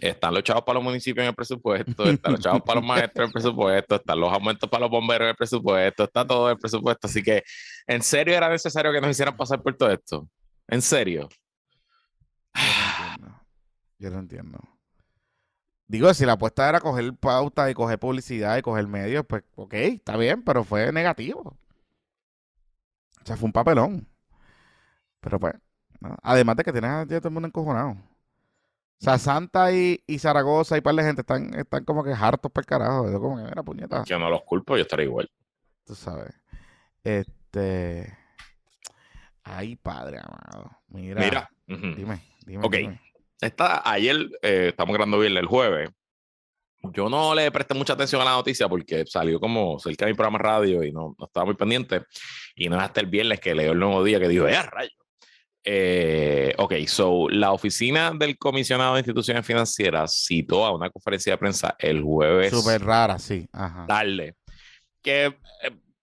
están 0.00 0.34
los 0.34 0.42
chavos 0.44 0.62
para 0.62 0.74
los 0.74 0.84
municipios 0.84 1.24
en 1.24 1.30
el 1.30 1.34
presupuesto, 1.34 2.04
están 2.04 2.32
los 2.32 2.40
chavos 2.40 2.62
para 2.62 2.80
los 2.80 2.88
maestros 2.88 3.16
en 3.16 3.24
el 3.24 3.32
presupuesto, 3.32 3.96
están 3.96 4.20
los 4.20 4.32
aumentos 4.32 4.68
para 4.68 4.82
los 4.82 4.90
bomberos 4.90 5.24
en 5.24 5.30
el 5.30 5.36
presupuesto, 5.36 6.04
está 6.04 6.26
todo 6.26 6.48
en 6.48 6.52
el 6.52 6.58
presupuesto. 6.58 7.06
Así 7.06 7.22
que, 7.22 7.42
¿en 7.86 8.02
serio 8.02 8.34
era 8.34 8.48
necesario 8.48 8.92
que 8.92 9.00
nos 9.00 9.10
hicieran 9.10 9.36
pasar 9.36 9.62
por 9.62 9.74
todo 9.76 9.90
esto? 9.90 10.28
¿En 10.68 10.82
serio? 10.82 11.28
Yo 13.98 14.10
lo 14.10 14.18
entiendo. 14.18 14.60
Digo, 15.86 16.12
si 16.12 16.26
la 16.26 16.32
apuesta 16.32 16.68
era 16.68 16.80
coger 16.80 17.16
pauta 17.16 17.70
y 17.70 17.74
coger 17.74 17.98
publicidad 17.98 18.58
y 18.58 18.62
coger 18.62 18.86
medios, 18.86 19.24
pues 19.26 19.42
ok, 19.56 19.72
está 19.72 20.16
bien, 20.18 20.44
pero 20.44 20.62
fue 20.62 20.92
negativo. 20.92 21.56
O 23.22 23.24
sea, 23.24 23.36
fue 23.36 23.46
un 23.46 23.52
papelón. 23.52 24.06
Pero 25.20 25.40
pues, 25.40 25.54
además 26.22 26.56
de 26.56 26.64
que 26.64 26.72
tienes 26.72 26.90
a 26.90 27.06
todo 27.06 27.28
el 27.28 27.34
mundo 27.34 27.48
encojonado. 27.48 27.96
O 29.00 29.04
sea, 29.04 29.16
Santa 29.16 29.72
y, 29.72 30.00
Zaragoza 30.18 30.76
y 30.76 30.80
par 30.80 30.94
de 30.94 31.04
gente 31.04 31.20
están, 31.20 31.54
están 31.54 31.84
como 31.84 32.02
que 32.02 32.12
hartos 32.12 32.50
por 32.50 32.62
el 32.62 32.66
carajo. 32.66 33.10
Yo 33.10 33.20
como 33.20 33.36
que, 33.36 33.44
mira, 33.44 33.62
puñeta. 33.62 34.04
Yo 34.04 34.18
no 34.18 34.28
los 34.28 34.42
culpo, 34.42 34.76
yo 34.76 34.82
estaré 34.82 35.04
igual. 35.04 35.30
Tú 35.84 35.94
sabes. 35.94 36.34
Este. 37.04 38.12
Ay, 39.44 39.76
padre 39.76 40.18
amado. 40.18 40.70
Mira. 40.88 41.20
Mira. 41.20 41.50
Dime, 41.66 42.22
dime. 42.44 42.66
Ok. 42.66 42.74
Ayer, 43.84 44.16
eh, 44.42 44.68
estamos 44.70 44.94
grabando 44.94 45.20
bien 45.20 45.36
el 45.36 45.46
jueves. 45.46 45.90
Yo 46.82 47.08
no 47.08 47.34
le 47.34 47.50
presté 47.52 47.74
mucha 47.74 47.92
atención 47.92 48.20
a 48.22 48.24
la 48.24 48.32
noticia 48.32 48.68
porque 48.68 49.04
salió 49.06 49.38
como 49.38 49.78
cerca 49.78 50.06
de 50.06 50.12
mi 50.12 50.16
programa 50.16 50.38
radio 50.38 50.82
y 50.82 50.92
no, 50.92 51.14
no 51.18 51.26
estaba 51.26 51.46
muy 51.46 51.54
pendiente. 51.54 52.02
Y 52.56 52.68
no 52.68 52.76
es 52.76 52.82
hasta 52.82 53.00
el 53.00 53.06
viernes 53.06 53.38
que 53.38 53.54
leo 53.54 53.72
el 53.72 53.78
nuevo 53.78 54.02
día 54.02 54.18
que 54.18 54.28
digo, 54.28 54.48
¡eh, 54.48 54.60
rayo! 54.60 54.90
Eh, 55.64 56.54
ok, 56.56 56.74
so 56.86 57.28
la 57.28 57.52
oficina 57.52 58.12
del 58.12 58.38
comisionado 58.38 58.94
de 58.94 59.00
instituciones 59.00 59.44
financieras 59.44 60.24
citó 60.26 60.64
a 60.64 60.74
una 60.74 60.88
conferencia 60.90 61.32
de 61.32 61.38
prensa 61.38 61.74
el 61.78 62.02
jueves. 62.02 62.50
Súper 62.50 62.82
rara, 62.84 63.18
sí. 63.18 63.48
Ajá. 63.52 63.84
Darle. 63.86 64.36
Que 65.02 65.26
eh, 65.26 65.34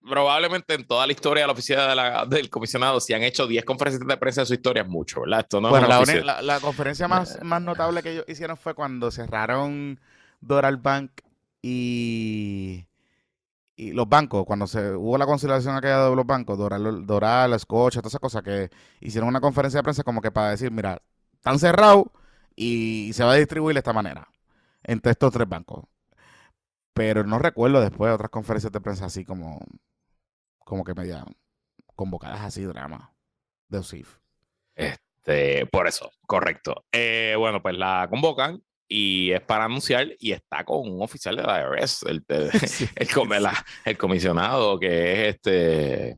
probablemente 0.07 0.73
en 0.73 0.85
toda 0.85 1.07
la 1.07 1.13
historia 1.13 1.43
de 1.43 1.47
la 1.47 1.53
oficina 1.53 2.25
del 2.25 2.49
comisionado, 2.49 2.99
si 2.99 3.13
han 3.13 3.23
hecho 3.23 3.47
10 3.47 3.65
conferencias 3.65 4.07
de 4.07 4.17
prensa 4.17 4.41
de 4.41 4.47
su 4.47 4.53
historia, 4.53 4.83
es 4.83 4.89
mucho, 4.89 5.21
¿verdad? 5.21 5.39
Esto 5.41 5.61
no 5.61 5.69
bueno, 5.69 5.87
la, 5.87 6.41
la, 6.41 6.59
conferencia 6.59 7.07
más, 7.07 7.39
más 7.41 7.61
notable 7.61 8.03
que 8.03 8.11
ellos 8.11 8.25
hicieron 8.27 8.57
fue 8.57 8.75
cuando 8.75 9.09
cerraron 9.09 9.99
Doral 10.41 10.77
Bank 10.77 11.11
y 11.61 12.85
y 13.75 13.91
los 13.91 14.07
bancos, 14.07 14.45
cuando 14.45 14.67
se 14.67 14.95
hubo 14.95 15.17
la 15.17 15.25
conciliación 15.25 15.75
aquella 15.75 16.05
de 16.09 16.15
los 16.15 16.25
bancos, 16.25 16.57
Doral, 16.57 17.05
Doral 17.05 17.53
Escocha, 17.53 17.99
todas 17.99 18.13
esas 18.13 18.21
cosas, 18.21 18.43
que 18.43 18.69
hicieron 19.01 19.27
una 19.27 19.41
conferencia 19.41 19.79
de 19.79 19.83
prensa 19.83 20.03
como 20.03 20.21
que 20.21 20.31
para 20.31 20.51
decir, 20.51 20.71
mira, 20.71 21.01
están 21.33 21.59
cerrados 21.59 22.05
y 22.55 23.11
se 23.13 23.23
va 23.23 23.33
a 23.33 23.35
distribuir 23.35 23.75
de 23.75 23.79
esta 23.79 23.93
manera 23.93 24.29
entre 24.83 25.11
estos 25.11 25.33
tres 25.33 25.47
bancos. 25.47 25.85
Pero 26.93 27.25
no 27.25 27.39
recuerdo 27.39 27.81
después 27.81 28.09
de 28.09 28.15
otras 28.15 28.29
conferencias 28.29 28.71
de 28.71 28.79
prensa 28.79 29.05
así 29.05 29.25
como, 29.25 29.59
como 30.59 30.85
que 30.85 30.93
media 30.93 31.25
convocadas 31.95 32.41
así, 32.41 32.63
drama 32.63 33.13
de 33.67 33.79
OSIF. 33.79 34.19
Este, 34.75 35.65
por 35.65 35.87
eso, 35.87 36.11
correcto. 36.25 36.85
Eh, 36.91 37.35
bueno, 37.37 37.61
pues 37.61 37.77
la 37.77 38.07
convocan 38.09 38.63
y 38.87 39.31
es 39.31 39.41
para 39.41 39.65
anunciar 39.65 40.07
y 40.19 40.31
está 40.31 40.63
con 40.63 40.89
un 40.89 41.01
oficial 41.01 41.35
de 41.35 41.43
la 41.43 41.61
IRS, 41.61 42.03
el, 42.03 42.23
el, 43.85 43.97
comisionado 43.97 44.79
que 44.79 45.27
es 45.29 45.35
este, 45.35 46.17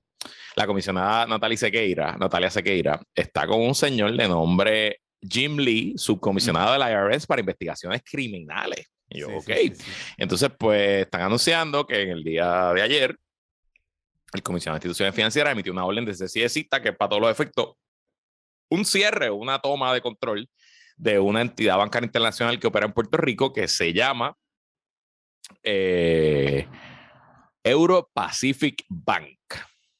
la 0.55 0.67
comisionada 0.67 1.25
Natalia 1.27 1.57
Sequeira, 1.57 2.17
Natalia 2.17 2.49
Sequeira, 2.49 3.01
está 3.15 3.47
con 3.47 3.61
un 3.61 3.75
señor 3.75 4.15
de 4.15 4.27
nombre 4.27 5.01
Jim 5.21 5.57
Lee, 5.57 5.93
subcomisionado 5.97 6.73
de 6.73 6.79
la 6.79 6.91
IRS 6.91 7.25
para 7.25 7.41
investigaciones 7.41 8.01
criminales. 8.03 8.87
Y 9.09 9.19
yo, 9.19 9.29
ok. 9.29 9.49
Entonces, 10.17 10.49
pues 10.57 11.03
están 11.05 11.21
anunciando 11.21 11.85
que 11.85 12.01
en 12.01 12.09
el 12.09 12.23
día 12.23 12.73
de 12.73 12.81
ayer, 12.81 13.15
el 14.33 14.43
comisionado 14.43 14.75
de 14.75 14.79
instituciones 14.79 15.15
financieras 15.15 15.53
emitió 15.53 15.71
una 15.71 15.85
orden 15.85 16.05
de 16.05 16.49
cita 16.49 16.81
que 16.81 16.91
para 16.91 17.09
todos 17.09 17.21
los 17.21 17.31
efectos 17.31 17.75
un 18.69 18.83
cierre, 18.83 19.29
una 19.29 19.59
toma 19.59 19.93
de 19.93 20.01
control 20.01 20.49
de 20.97 21.19
una 21.19 21.41
entidad 21.41 21.77
bancaria 21.77 22.07
internacional 22.07 22.59
que 22.59 22.67
opera 22.67 22.85
en 22.85 22.93
Puerto 22.93 23.17
Rico 23.17 23.53
que 23.53 23.67
se 23.67 23.93
llama 23.93 24.35
eh, 25.63 26.67
Euro 27.63 28.09
Pacific 28.13 28.83
Bank. 28.89 29.37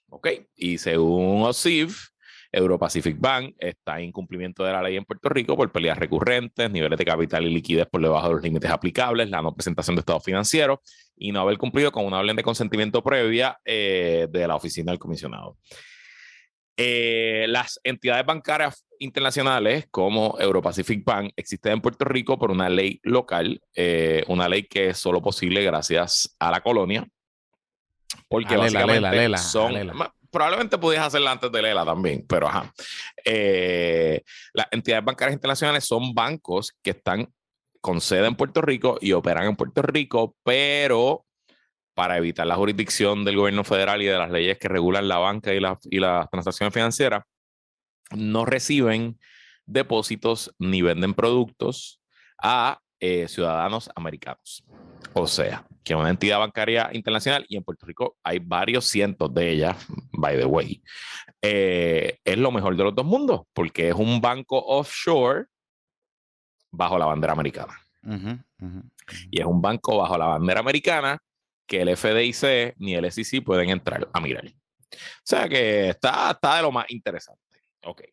¿Ok? 0.09 0.27
Y 0.55 0.77
según 0.77 1.43
OSIF, 1.43 2.09
Euro 2.51 2.79
Pacific 2.79 3.17
Bank 3.19 3.55
está 3.59 3.99
en 3.99 4.11
cumplimiento 4.11 4.63
de 4.63 4.71
la 4.71 4.81
ley 4.81 4.95
en 4.95 5.05
Puerto 5.05 5.29
Rico 5.29 5.55
por 5.55 5.71
peleas 5.71 5.97
recurrentes, 5.97 6.71
niveles 6.71 6.97
de 6.97 7.05
capital 7.05 7.45
y 7.45 7.53
liquidez 7.53 7.87
por 7.87 8.01
debajo 8.01 8.29
de 8.29 8.33
los 8.35 8.43
límites 8.43 8.71
aplicables, 8.71 9.29
la 9.29 9.41
no 9.41 9.53
presentación 9.53 9.95
de 9.95 9.99
estados 9.99 10.23
financieros 10.23 10.79
y 11.15 11.31
no 11.31 11.41
haber 11.41 11.57
cumplido 11.57 11.91
con 11.91 12.05
una 12.05 12.19
orden 12.19 12.35
de 12.35 12.43
consentimiento 12.43 13.03
previa 13.03 13.59
eh, 13.65 14.27
de 14.29 14.47
la 14.47 14.55
oficina 14.55 14.91
del 14.91 14.99
comisionado. 14.99 15.57
Eh, 16.79 17.45
las 17.49 17.79
entidades 17.83 18.23
bancarias 18.23 18.85
internacionales 18.99 19.87
como 19.89 20.37
Europacific 20.39 21.03
Bank 21.03 21.31
existen 21.35 21.73
en 21.73 21.81
Puerto 21.81 22.05
Rico 22.05 22.37
por 22.37 22.51
una 22.51 22.69
ley 22.69 22.99
local, 23.01 23.59
eh, 23.75 24.23
una 24.27 24.47
ley 24.47 24.63
que 24.63 24.89
es 24.89 24.97
solo 24.99 25.19
posible 25.19 25.63
gracias 25.63 26.35
a 26.37 26.51
la 26.51 26.61
colonia, 26.61 27.07
porque 28.27 28.55
básicamente 28.55 29.37
son... 29.37 29.73
Probablemente 30.29 30.77
pudieras 30.77 31.07
hacerla 31.07 31.31
antes 31.31 31.49
de 31.51 31.61
Lela 31.61 31.85
también, 31.85 32.25
pero 32.27 32.47
ajá. 32.49 32.71
Eh, 33.23 34.21
las 34.53 34.67
entidades 34.71 35.05
bancarias 35.05 35.33
internacionales 35.33 35.85
son 35.85 36.13
bancos 36.13 36.73
que 36.83 36.91
están 36.91 37.33
con 37.79 38.01
sede 38.01 38.27
en 38.27 38.35
Puerto 38.35 38.61
Rico 38.61 38.97
y 38.99 39.13
operan 39.13 39.45
en 39.45 39.55
Puerto 39.55 39.81
Rico, 39.81 40.35
pero 40.43 41.25
para 41.97 42.15
evitar 42.15 42.45
la 42.45 42.55
jurisdicción 42.55 43.25
del 43.25 43.37
gobierno 43.37 43.63
federal 43.63 44.03
y 44.03 44.05
de 44.05 44.19
las 44.19 44.29
leyes 44.29 44.59
que 44.59 44.67
regulan 44.67 45.07
la 45.07 45.17
banca 45.17 45.51
y, 45.51 45.57
y 45.57 45.99
las 45.99 46.29
transacciones 46.29 46.71
financieras, 46.71 47.23
no 48.15 48.45
reciben 48.45 49.19
depósitos 49.65 50.53
ni 50.59 50.83
venden 50.83 51.15
productos 51.15 51.99
a 52.39 52.79
eh, 52.99 53.27
ciudadanos 53.27 53.89
americanos. 53.95 54.63
O 55.13 55.25
sea, 55.25 55.65
que 55.83 55.95
una 55.95 56.11
entidad 56.11 56.37
bancaria 56.37 56.87
internacional, 56.93 57.47
y 57.49 57.57
en 57.57 57.63
Puerto 57.63 57.87
Rico 57.87 58.15
hay 58.23 58.37
varios 58.37 58.85
cientos 58.85 59.33
de 59.33 59.49
ellas, 59.49 59.75
by 60.11 60.37
the 60.37 60.45
way, 60.45 60.83
eh, 61.41 62.19
es 62.23 62.37
lo 62.37 62.51
mejor 62.51 62.77
de 62.77 62.83
los 62.83 62.93
dos 62.93 63.05
mundos, 63.05 63.41
porque 63.53 63.89
es 63.89 63.95
un 63.95 64.21
banco 64.21 64.63
offshore 64.63 65.45
bajo 66.69 66.99
la 66.99 67.07
bandera 67.07 67.33
americana. 67.33 67.73
Y 69.31 69.39
es 69.39 69.45
un 69.47 69.59
banco 69.63 69.97
bajo 69.97 70.15
la 70.15 70.27
bandera 70.27 70.59
americana 70.59 71.19
que 71.67 71.81
el 71.81 71.95
FDIC 71.95 72.75
ni 72.77 72.95
el 72.95 73.11
SEC 73.11 73.43
pueden 73.43 73.69
entrar 73.69 74.07
a 74.11 74.19
mirar. 74.19 74.45
O 74.47 74.97
sea 75.23 75.47
que 75.49 75.89
está, 75.89 76.31
está 76.31 76.55
de 76.55 76.61
lo 76.61 76.71
más 76.71 76.85
interesante. 76.89 77.41
Ok. 77.83 78.03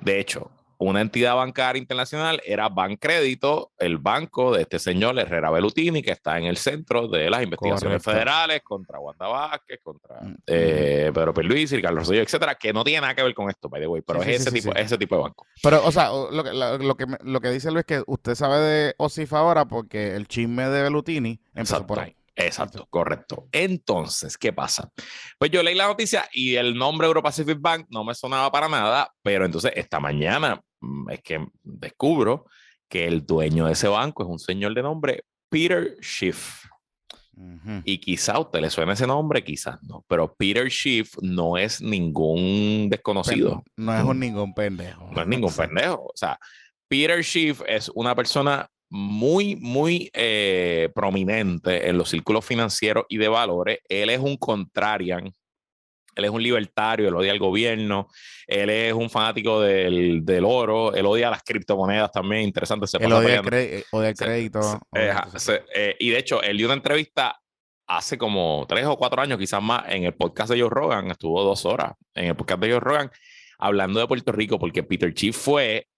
De 0.00 0.20
hecho, 0.20 0.50
una 0.78 1.00
entidad 1.00 1.36
bancaria 1.36 1.80
internacional 1.80 2.42
era 2.44 2.68
Bancrédito, 2.68 3.72
el 3.78 3.98
banco 3.98 4.54
de 4.54 4.62
este 4.62 4.78
señor 4.78 5.18
Herrera 5.18 5.50
Bellutini, 5.50 6.02
que 6.02 6.10
está 6.10 6.38
en 6.38 6.44
el 6.44 6.56
centro 6.56 7.08
de 7.08 7.30
las 7.30 7.42
investigaciones 7.42 8.02
federales 8.02 8.62
contra 8.62 8.98
Wanda 8.98 9.26
Vázquez, 9.26 9.80
contra 9.82 10.20
mm, 10.20 10.34
eh, 10.46 11.10
Pedro 11.14 11.32
y 11.54 11.82
Carlos 11.82 12.04
Rosselló, 12.04 12.22
etcétera, 12.22 12.56
que 12.56 12.72
no 12.72 12.84
tiene 12.84 13.02
nada 13.02 13.14
que 13.14 13.22
ver 13.22 13.34
con 13.34 13.48
esto, 13.48 13.68
by 13.68 13.80
the 13.80 13.86
way, 13.86 14.02
pero 14.02 14.22
es 14.22 14.40
ese, 14.40 14.50
tipo, 14.50 14.74
ese 14.74 14.98
tipo 14.98 15.16
de 15.16 15.22
banco. 15.22 15.46
Pero, 15.62 15.84
o 15.84 15.92
sea, 15.92 16.10
lo 16.10 16.44
que, 16.44 16.52
lo, 16.52 16.96
que, 16.96 17.06
lo 17.22 17.40
que 17.40 17.50
dice 17.50 17.70
Luis 17.70 17.80
es 17.80 17.86
que 17.86 18.02
usted 18.06 18.34
sabe 18.34 18.58
de 18.58 18.94
OSIF 18.98 19.32
ahora 19.32 19.66
porque 19.66 20.14
el 20.14 20.26
chisme 20.26 20.68
de 20.68 20.82
Bellutini 20.82 21.40
empezó 21.54 21.86
por 21.86 22.00
ahí. 22.00 22.16
Exacto, 22.36 22.86
correcto. 22.90 23.48
Entonces, 23.52 24.36
¿qué 24.36 24.52
pasa? 24.52 24.90
Pues 25.38 25.50
yo 25.50 25.62
leí 25.62 25.74
la 25.74 25.86
noticia 25.86 26.28
y 26.32 26.56
el 26.56 26.74
nombre 26.74 27.06
Euro 27.06 27.22
Pacific 27.22 27.58
Bank 27.60 27.86
no 27.90 28.04
me 28.04 28.14
sonaba 28.14 28.50
para 28.50 28.68
nada, 28.68 29.12
pero 29.22 29.44
entonces 29.44 29.72
esta 29.76 30.00
mañana 30.00 30.60
mm, 30.80 31.10
es 31.10 31.22
que 31.22 31.46
descubro 31.62 32.46
que 32.88 33.06
el 33.06 33.24
dueño 33.24 33.66
de 33.66 33.72
ese 33.72 33.88
banco 33.88 34.22
es 34.22 34.28
un 34.28 34.38
señor 34.38 34.74
de 34.74 34.82
nombre 34.82 35.24
Peter 35.48 35.96
Schiff. 36.00 36.64
Y 37.84 37.98
quizá 37.98 38.34
a 38.34 38.38
usted 38.38 38.60
le 38.60 38.70
suene 38.70 38.92
ese 38.92 39.08
nombre, 39.08 39.42
quizás 39.42 39.82
no, 39.82 40.04
pero 40.06 40.32
Peter 40.34 40.70
Schiff 40.70 41.16
no 41.20 41.58
es 41.58 41.80
ningún 41.80 42.88
desconocido. 42.88 43.64
no 43.76 43.96
es 43.96 44.04
un 44.04 44.20
ningún 44.20 44.54
pendejo. 44.54 45.10
No 45.10 45.22
es 45.22 45.26
ningún 45.26 45.52
pendejo. 45.56 46.04
O 46.04 46.12
sea, 46.14 46.38
Peter 46.86 47.22
Schiff 47.24 47.60
es 47.66 47.90
una 47.92 48.14
persona 48.14 48.68
muy, 48.94 49.56
muy 49.56 50.08
eh, 50.12 50.88
prominente 50.94 51.88
en 51.88 51.98
los 51.98 52.10
círculos 52.10 52.44
financieros 52.44 53.06
y 53.08 53.16
de 53.16 53.26
valores. 53.26 53.80
Él 53.88 54.08
es 54.08 54.20
un 54.20 54.36
contrarian, 54.36 55.32
él 56.14 56.24
es 56.24 56.30
un 56.30 56.40
libertario, 56.40 57.08
él 57.08 57.16
odia 57.16 57.32
al 57.32 57.40
gobierno, 57.40 58.06
él 58.46 58.70
es 58.70 58.92
un 58.92 59.10
fanático 59.10 59.60
del, 59.60 60.44
oro, 60.46 60.94
él 60.94 61.06
odia 61.06 61.28
las 61.28 61.42
criptomonedas 61.42 62.12
también, 62.12 62.42
interesante. 62.42 62.86
Se 62.86 62.98
él 62.98 63.12
odia, 63.12 63.40
el 63.40 64.14
crédito. 64.14 64.80
Eh, 64.94 65.96
y 65.98 66.10
de 66.10 66.18
hecho, 66.18 66.40
él 66.40 66.56
dio 66.56 66.68
una 66.68 66.76
entrevista 66.76 67.36
hace 67.88 68.16
como 68.16 68.64
tres 68.68 68.86
o 68.86 68.96
cuatro 68.96 69.20
años, 69.20 69.40
quizás 69.40 69.60
más, 69.60 69.86
en 69.88 70.04
el 70.04 70.14
podcast 70.14 70.52
de 70.52 70.60
Joe 70.60 70.70
Rogan, 70.70 71.10
estuvo 71.10 71.42
dos 71.42 71.64
horas 71.64 71.94
en 72.14 72.26
el 72.26 72.36
podcast 72.36 72.60
de 72.60 72.70
Joe 72.70 72.80
Rogan, 72.80 73.10
hablando 73.58 73.98
de 73.98 74.06
Puerto 74.06 74.30
Rico, 74.30 74.60
porque 74.60 74.84
Peter 74.84 75.12
Chief 75.12 75.36
fue 75.36 75.88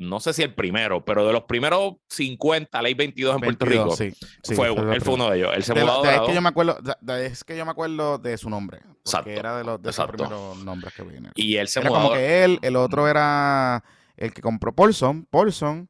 no 0.00 0.18
sé 0.18 0.32
si 0.32 0.42
el 0.42 0.54
primero, 0.54 1.04
pero 1.04 1.26
de 1.26 1.32
los 1.32 1.44
primeros 1.44 1.96
50, 2.08 2.80
ley 2.80 2.94
22 2.94 3.34
en 3.34 3.40
Puerto 3.42 3.66
Rico, 3.66 3.94
sí, 3.94 4.12
fue, 4.54 4.68
él 4.68 5.02
fue 5.02 5.14
uno 5.14 5.28
de 5.28 5.36
ellos. 5.36 5.52
Él 5.54 5.62
se 5.62 5.74
mudó 5.74 6.02
es 6.04 6.20
que 6.22 6.34
yo 6.34 6.40
me 6.40 6.48
acuerdo, 6.48 6.78
es 7.18 7.44
que 7.44 7.56
yo 7.56 7.66
me 7.66 7.70
acuerdo 7.70 8.16
de 8.16 8.38
su 8.38 8.48
nombre, 8.48 8.80
porque 9.04 9.36
era 9.36 9.58
de 9.58 9.64
los, 9.64 9.82
de 9.82 9.92
primeros 9.92 10.64
nombres 10.64 10.94
que 10.94 11.02
vienen. 11.02 11.32
Y 11.34 11.56
él 11.56 11.68
se 11.68 11.80
era 11.80 11.90
como 11.90 12.12
que 12.14 12.44
él, 12.44 12.58
el 12.62 12.76
otro 12.76 13.08
era 13.08 13.84
el 14.16 14.32
que 14.32 14.40
compró 14.40 14.74
Paulson, 14.74 15.26
Paulson. 15.30 15.86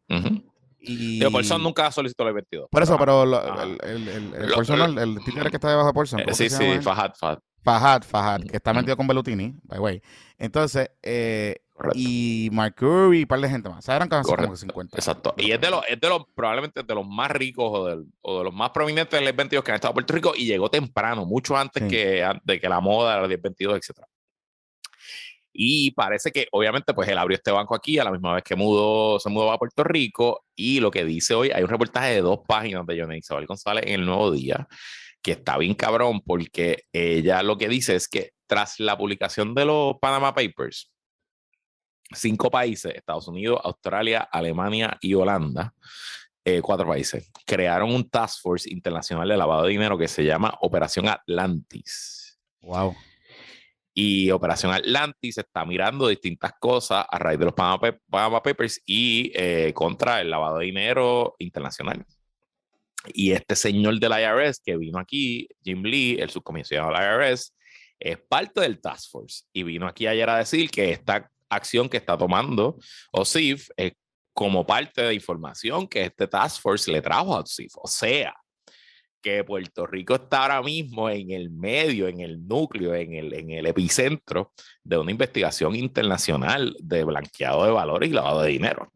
Y... 0.80 1.20
Pero 1.20 1.30
Paulson 1.30 1.62
nunca 1.62 1.92
solicitó 1.92 2.24
ley 2.24 2.34
22. 2.34 2.68
Por 2.68 2.82
eso, 2.82 2.98
pero 2.98 3.22
el, 3.22 3.78
el, 3.84 4.08
el, 4.08 4.34
el, 4.34 4.52
Paulson, 4.52 4.98
el, 4.98 5.18
títere 5.24 5.50
que 5.50 5.56
está 5.56 5.70
debajo 5.70 5.86
de 5.86 5.94
Paulson. 5.94 6.20
Eh, 6.20 6.34
sí, 6.34 6.50
sí, 6.50 6.80
Fajad, 6.80 7.12
Fajad. 7.14 7.38
Fajad, 7.62 8.02
Fajad, 8.02 8.40
que 8.40 8.56
está 8.56 8.72
metido 8.72 8.96
con 8.96 9.06
Bellutini, 9.06 9.54
by 9.62 9.78
the 9.78 9.80
way. 9.80 10.02
Entonces, 10.38 10.90
eh, 11.02 11.62
y 11.94 12.48
Mark 12.52 12.74
Curry 12.76 13.20
y 13.20 13.22
un 13.22 13.28
par 13.28 13.40
de 13.40 13.48
gente 13.48 13.68
más. 13.68 13.78
O 13.78 13.82
sea, 13.82 13.96
eran 13.96 14.08
casi 14.08 14.34
como 14.34 14.56
50. 14.56 14.96
Exacto. 14.96 15.34
Y 15.36 15.52
es 15.52 15.60
de 15.60 15.70
los, 15.70 15.82
es 15.88 16.00
de 16.00 16.08
los, 16.08 16.24
probablemente 16.34 16.82
de 16.82 16.94
los 16.94 17.06
más 17.06 17.30
ricos 17.30 17.70
o 17.70 17.86
de, 17.86 18.04
o 18.22 18.38
de 18.38 18.44
los 18.44 18.54
más 18.54 18.70
prominentes 18.70 19.20
del 19.20 19.32
22 19.32 19.64
que 19.64 19.70
han 19.70 19.76
estado 19.76 19.92
en 19.92 19.94
Puerto 19.94 20.14
Rico 20.14 20.32
y 20.36 20.46
llegó 20.46 20.70
temprano, 20.70 21.24
mucho 21.24 21.56
antes 21.56 21.82
que, 21.84 22.26
de 22.44 22.60
que 22.60 22.68
la 22.68 22.80
moda 22.80 23.26
del 23.26 23.36
22, 23.38 23.76
etc. 23.78 24.04
Y 25.52 25.90
parece 25.92 26.30
que, 26.30 26.46
obviamente, 26.52 26.94
pues 26.94 27.08
él 27.08 27.18
abrió 27.18 27.36
este 27.36 27.50
banco 27.50 27.74
aquí 27.74 27.98
a 27.98 28.04
la 28.04 28.12
misma 28.12 28.34
vez 28.34 28.44
que 28.44 28.54
mudó, 28.54 29.18
se 29.18 29.28
mudó 29.28 29.50
a 29.50 29.58
Puerto 29.58 29.82
Rico. 29.84 30.44
Y 30.54 30.80
lo 30.80 30.90
que 30.90 31.04
dice 31.04 31.34
hoy, 31.34 31.50
hay 31.50 31.62
un 31.62 31.68
reportaje 31.68 32.14
de 32.14 32.20
dos 32.20 32.40
páginas 32.46 32.86
de 32.86 33.00
Johnny 33.00 33.18
Isabel 33.18 33.46
González 33.46 33.84
en 33.86 34.00
el 34.00 34.06
Nuevo 34.06 34.30
Día, 34.30 34.68
que 35.22 35.32
está 35.32 35.58
bien 35.58 35.74
cabrón, 35.74 36.20
porque 36.20 36.84
ella 36.92 37.42
lo 37.42 37.58
que 37.58 37.68
dice 37.68 37.96
es 37.96 38.08
que 38.08 38.30
tras 38.46 38.80
la 38.80 38.96
publicación 38.96 39.54
de 39.54 39.64
los 39.64 39.98
Panama 40.00 40.34
Papers, 40.34 40.90
cinco 42.12 42.50
países, 42.50 42.94
Estados 42.94 43.28
Unidos, 43.28 43.60
Australia, 43.62 44.28
Alemania 44.30 44.96
y 45.00 45.14
Holanda, 45.14 45.74
eh, 46.44 46.60
cuatro 46.62 46.86
países, 46.86 47.30
crearon 47.46 47.94
un 47.94 48.08
task 48.08 48.40
force 48.42 48.70
internacional 48.70 49.28
de 49.28 49.36
lavado 49.36 49.64
de 49.64 49.70
dinero 49.70 49.98
que 49.98 50.08
se 50.08 50.24
llama 50.24 50.56
Operación 50.60 51.08
Atlantis. 51.08 52.38
Wow. 52.62 52.94
Y 53.92 54.30
Operación 54.30 54.72
Atlantis 54.72 55.38
está 55.38 55.64
mirando 55.64 56.08
distintas 56.08 56.52
cosas 56.58 57.04
a 57.08 57.18
raíz 57.18 57.38
de 57.38 57.44
los 57.46 57.54
Panama, 57.54 58.42
Papers 58.42 58.80
y 58.86 59.32
eh, 59.34 59.72
contra 59.74 60.20
el 60.20 60.30
lavado 60.30 60.58
de 60.58 60.66
dinero 60.66 61.34
internacional. 61.38 62.04
Y 63.12 63.32
este 63.32 63.56
señor 63.56 63.98
del 63.98 64.12
IRS 64.12 64.60
que 64.64 64.76
vino 64.76 64.98
aquí, 64.98 65.48
Jim 65.62 65.82
Lee, 65.82 66.18
el 66.20 66.30
subcomisionado 66.30 66.92
del 66.92 67.02
IRS, 67.02 67.54
es 67.98 68.18
parte 68.28 68.60
del 68.60 68.80
Task 68.80 69.10
Force 69.10 69.44
y 69.52 69.62
vino 69.62 69.86
aquí 69.86 70.06
ayer 70.06 70.28
a 70.28 70.38
decir 70.38 70.70
que 70.70 70.90
está 70.90 71.30
acción 71.50 71.88
que 71.88 71.98
está 71.98 72.16
tomando 72.16 72.78
OSIF 73.12 73.68
eh, 73.76 73.92
como 74.32 74.64
parte 74.64 75.02
de 75.02 75.14
información 75.14 75.86
que 75.86 76.04
este 76.04 76.26
Task 76.26 76.62
Force 76.62 76.90
le 76.90 77.02
trajo 77.02 77.34
a 77.34 77.40
OSIF. 77.40 77.72
O 77.76 77.86
sea, 77.86 78.34
que 79.20 79.44
Puerto 79.44 79.86
Rico 79.86 80.14
está 80.14 80.42
ahora 80.42 80.62
mismo 80.62 81.10
en 81.10 81.30
el 81.30 81.50
medio, 81.50 82.08
en 82.08 82.20
el 82.20 82.46
núcleo, 82.46 82.94
en 82.94 83.14
el, 83.14 83.32
en 83.34 83.50
el 83.50 83.66
epicentro 83.66 84.52
de 84.82 84.98
una 84.98 85.10
investigación 85.10 85.76
internacional 85.76 86.74
de 86.80 87.04
blanqueado 87.04 87.64
de 87.64 87.70
valores 87.70 88.08
y 88.08 88.12
lavado 88.12 88.42
de 88.42 88.50
dinero. 88.50 88.90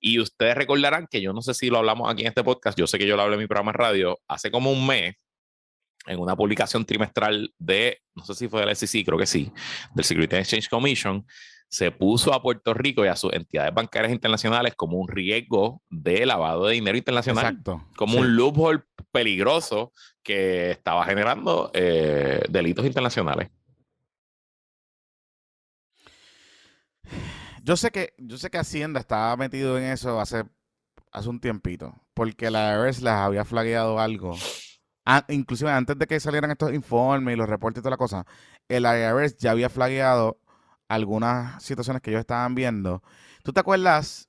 Y 0.00 0.20
ustedes 0.20 0.54
recordarán 0.54 1.08
que 1.10 1.20
yo 1.20 1.32
no 1.32 1.42
sé 1.42 1.54
si 1.54 1.70
lo 1.70 1.78
hablamos 1.78 2.10
aquí 2.10 2.22
en 2.22 2.28
este 2.28 2.44
podcast, 2.44 2.78
yo 2.78 2.86
sé 2.86 2.98
que 2.98 3.06
yo 3.06 3.16
lo 3.16 3.22
hablé 3.22 3.34
en 3.34 3.40
mi 3.40 3.46
programa 3.48 3.72
de 3.72 3.78
radio 3.78 4.18
hace 4.28 4.50
como 4.50 4.70
un 4.70 4.86
mes, 4.86 5.16
en 6.06 6.20
una 6.20 6.36
publicación 6.36 6.84
trimestral 6.84 7.52
de, 7.58 8.00
no 8.14 8.24
sé 8.24 8.34
si 8.34 8.48
fue 8.48 8.64
del 8.64 8.74
SEC, 8.76 9.04
creo 9.04 9.18
que 9.18 9.26
sí, 9.26 9.52
del 9.94 10.04
Security 10.04 10.36
Exchange 10.36 10.68
Commission, 10.68 11.26
se 11.68 11.90
puso 11.90 12.32
a 12.32 12.42
Puerto 12.42 12.72
Rico 12.72 13.04
y 13.04 13.08
a 13.08 13.16
sus 13.16 13.32
entidades 13.32 13.74
bancarias 13.74 14.12
internacionales 14.12 14.74
como 14.74 14.98
un 14.98 15.08
riesgo 15.08 15.82
de 15.90 16.24
lavado 16.24 16.66
de 16.66 16.74
dinero 16.74 16.96
internacional. 16.96 17.44
Exacto. 17.44 17.84
Como 17.96 18.18
un 18.18 18.36
loophole 18.36 18.82
peligroso 19.12 19.92
que 20.22 20.70
estaba 20.70 21.04
generando 21.04 21.70
eh, 21.74 22.42
delitos 22.48 22.86
internacionales. 22.86 23.50
Yo 27.62 27.76
sé 27.76 27.90
que, 27.90 28.14
yo 28.16 28.38
sé 28.38 28.48
que 28.48 28.58
Hacienda 28.58 28.98
estaba 28.98 29.36
metido 29.36 29.78
en 29.78 29.84
eso 29.84 30.18
hace, 30.20 30.44
hace 31.12 31.28
un 31.28 31.38
tiempito, 31.38 31.94
porque 32.14 32.50
la 32.50 32.72
IRS 32.72 33.02
les 33.02 33.12
había 33.12 33.44
flagueado 33.44 34.00
algo. 34.00 34.34
Ah, 35.04 35.24
inclusive 35.28 35.70
antes 35.70 35.98
de 35.98 36.06
que 36.06 36.18
salieran 36.18 36.50
estos 36.50 36.72
informes 36.72 37.34
y 37.34 37.36
los 37.36 37.48
reportes 37.48 37.80
y 37.80 37.82
toda 37.82 37.90
la 37.90 37.96
cosa, 37.98 38.26
el 38.68 38.84
IRS 38.84 39.36
ya 39.36 39.50
había 39.50 39.68
flagueado 39.68 40.40
algunas 40.88 41.62
situaciones 41.62 42.02
que 42.02 42.10
ellos 42.10 42.20
estaban 42.20 42.54
viendo. 42.54 43.02
¿Tú 43.42 43.52
te 43.52 43.60
acuerdas 43.60 44.28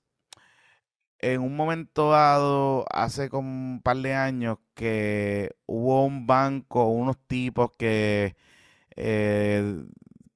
en 1.19 1.41
un 1.41 1.55
momento 1.55 2.11
dado, 2.11 2.85
hace 2.91 3.29
como 3.29 3.49
un 3.49 3.81
par 3.81 3.97
de 3.97 4.15
años, 4.15 4.57
que 4.73 5.51
hubo 5.65 6.05
un 6.05 6.25
banco, 6.25 6.87
unos 6.87 7.17
tipos 7.27 7.71
que, 7.77 8.35
eh, 8.95 9.83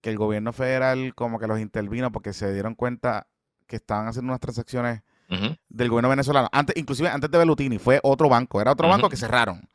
que 0.02 0.10
el 0.10 0.18
gobierno 0.18 0.52
federal 0.52 1.16
como 1.16 1.40
que 1.40 1.48
los 1.48 1.60
intervino 1.60 2.12
porque 2.12 2.34
se 2.34 2.54
dieron 2.54 2.76
cuenta 2.76 3.28
que 3.66 3.78
estaban 3.78 4.08
haciendo 4.08 4.32
unas 4.32 4.42
transacciones 4.42 5.02
del 5.68 5.90
gobierno 5.90 6.10
venezolano. 6.10 6.48
Antes, 6.52 6.76
inclusive 6.78 7.10
antes 7.10 7.32
de 7.32 7.38
Belutini, 7.40 7.80
fue 7.80 8.00
otro 8.04 8.30
banco, 8.30 8.62
era 8.62 8.74
otro 8.74 8.88
banco 8.88 9.10
que 9.10 9.18
cerraron. 9.18 9.68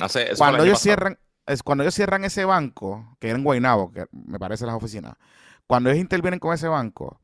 Hace, 0.00 0.30
Cuando 0.36 0.64
ellos 0.64 0.78
cierran, 0.80 1.18
es 1.46 1.62
cuando 1.62 1.84
ellos 1.84 1.94
cierran 1.94 2.24
ese 2.24 2.44
banco, 2.44 3.16
que 3.18 3.28
era 3.28 3.38
en 3.38 3.44
Guaynabo, 3.44 3.92
que 3.92 4.06
me 4.12 4.38
parece 4.38 4.66
las 4.66 4.74
oficinas, 4.74 5.14
cuando 5.70 5.88
ellos 5.88 6.00
intervienen 6.00 6.40
con 6.40 6.52
ese 6.52 6.66
banco, 6.66 7.20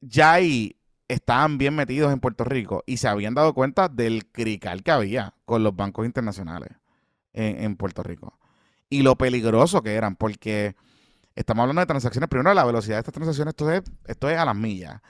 ya 0.00 0.32
ahí 0.32 0.78
estaban 1.08 1.58
bien 1.58 1.76
metidos 1.76 2.10
en 2.10 2.20
Puerto 2.20 2.42
Rico 2.42 2.84
y 2.86 2.96
se 2.96 3.06
habían 3.06 3.34
dado 3.34 3.52
cuenta 3.52 3.90
del 3.90 4.32
crical 4.32 4.82
que 4.82 4.92
había 4.92 5.34
con 5.44 5.62
los 5.62 5.76
bancos 5.76 6.06
internacionales 6.06 6.70
en, 7.34 7.64
en 7.64 7.76
Puerto 7.76 8.02
Rico. 8.02 8.38
Y 8.88 9.02
lo 9.02 9.16
peligroso 9.16 9.82
que 9.82 9.92
eran, 9.92 10.16
porque 10.16 10.74
estamos 11.34 11.64
hablando 11.64 11.80
de 11.80 11.86
transacciones, 11.86 12.30
primero 12.30 12.54
la 12.54 12.64
velocidad 12.64 12.96
de 12.96 13.00
estas 13.00 13.12
transacciones, 13.12 13.52
esto 13.52 13.70
es, 13.70 13.82
esto 14.06 14.30
es 14.30 14.38
a 14.38 14.46
las 14.46 14.56
millas. 14.56 15.02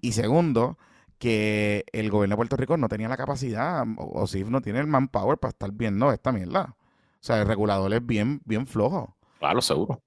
Y 0.00 0.12
segundo, 0.12 0.78
que 1.18 1.84
el 1.92 2.08
gobierno 2.08 2.36
de 2.36 2.38
Puerto 2.38 2.56
Rico 2.56 2.78
no 2.78 2.88
tenía 2.88 3.10
la 3.10 3.18
capacidad, 3.18 3.84
o, 3.98 4.22
o 4.22 4.26
SIF 4.26 4.48
no 4.48 4.62
tiene 4.62 4.78
el 4.78 4.86
manpower 4.86 5.36
para 5.36 5.50
estar 5.50 5.70
viendo 5.72 6.10
esta 6.10 6.32
mierda. 6.32 6.74
O 6.78 7.22
sea, 7.22 7.42
el 7.42 7.46
regulador 7.46 7.92
es 7.92 8.06
bien, 8.06 8.40
bien 8.46 8.66
flojo. 8.66 9.14
Claro, 9.40 9.60
seguro. 9.60 10.02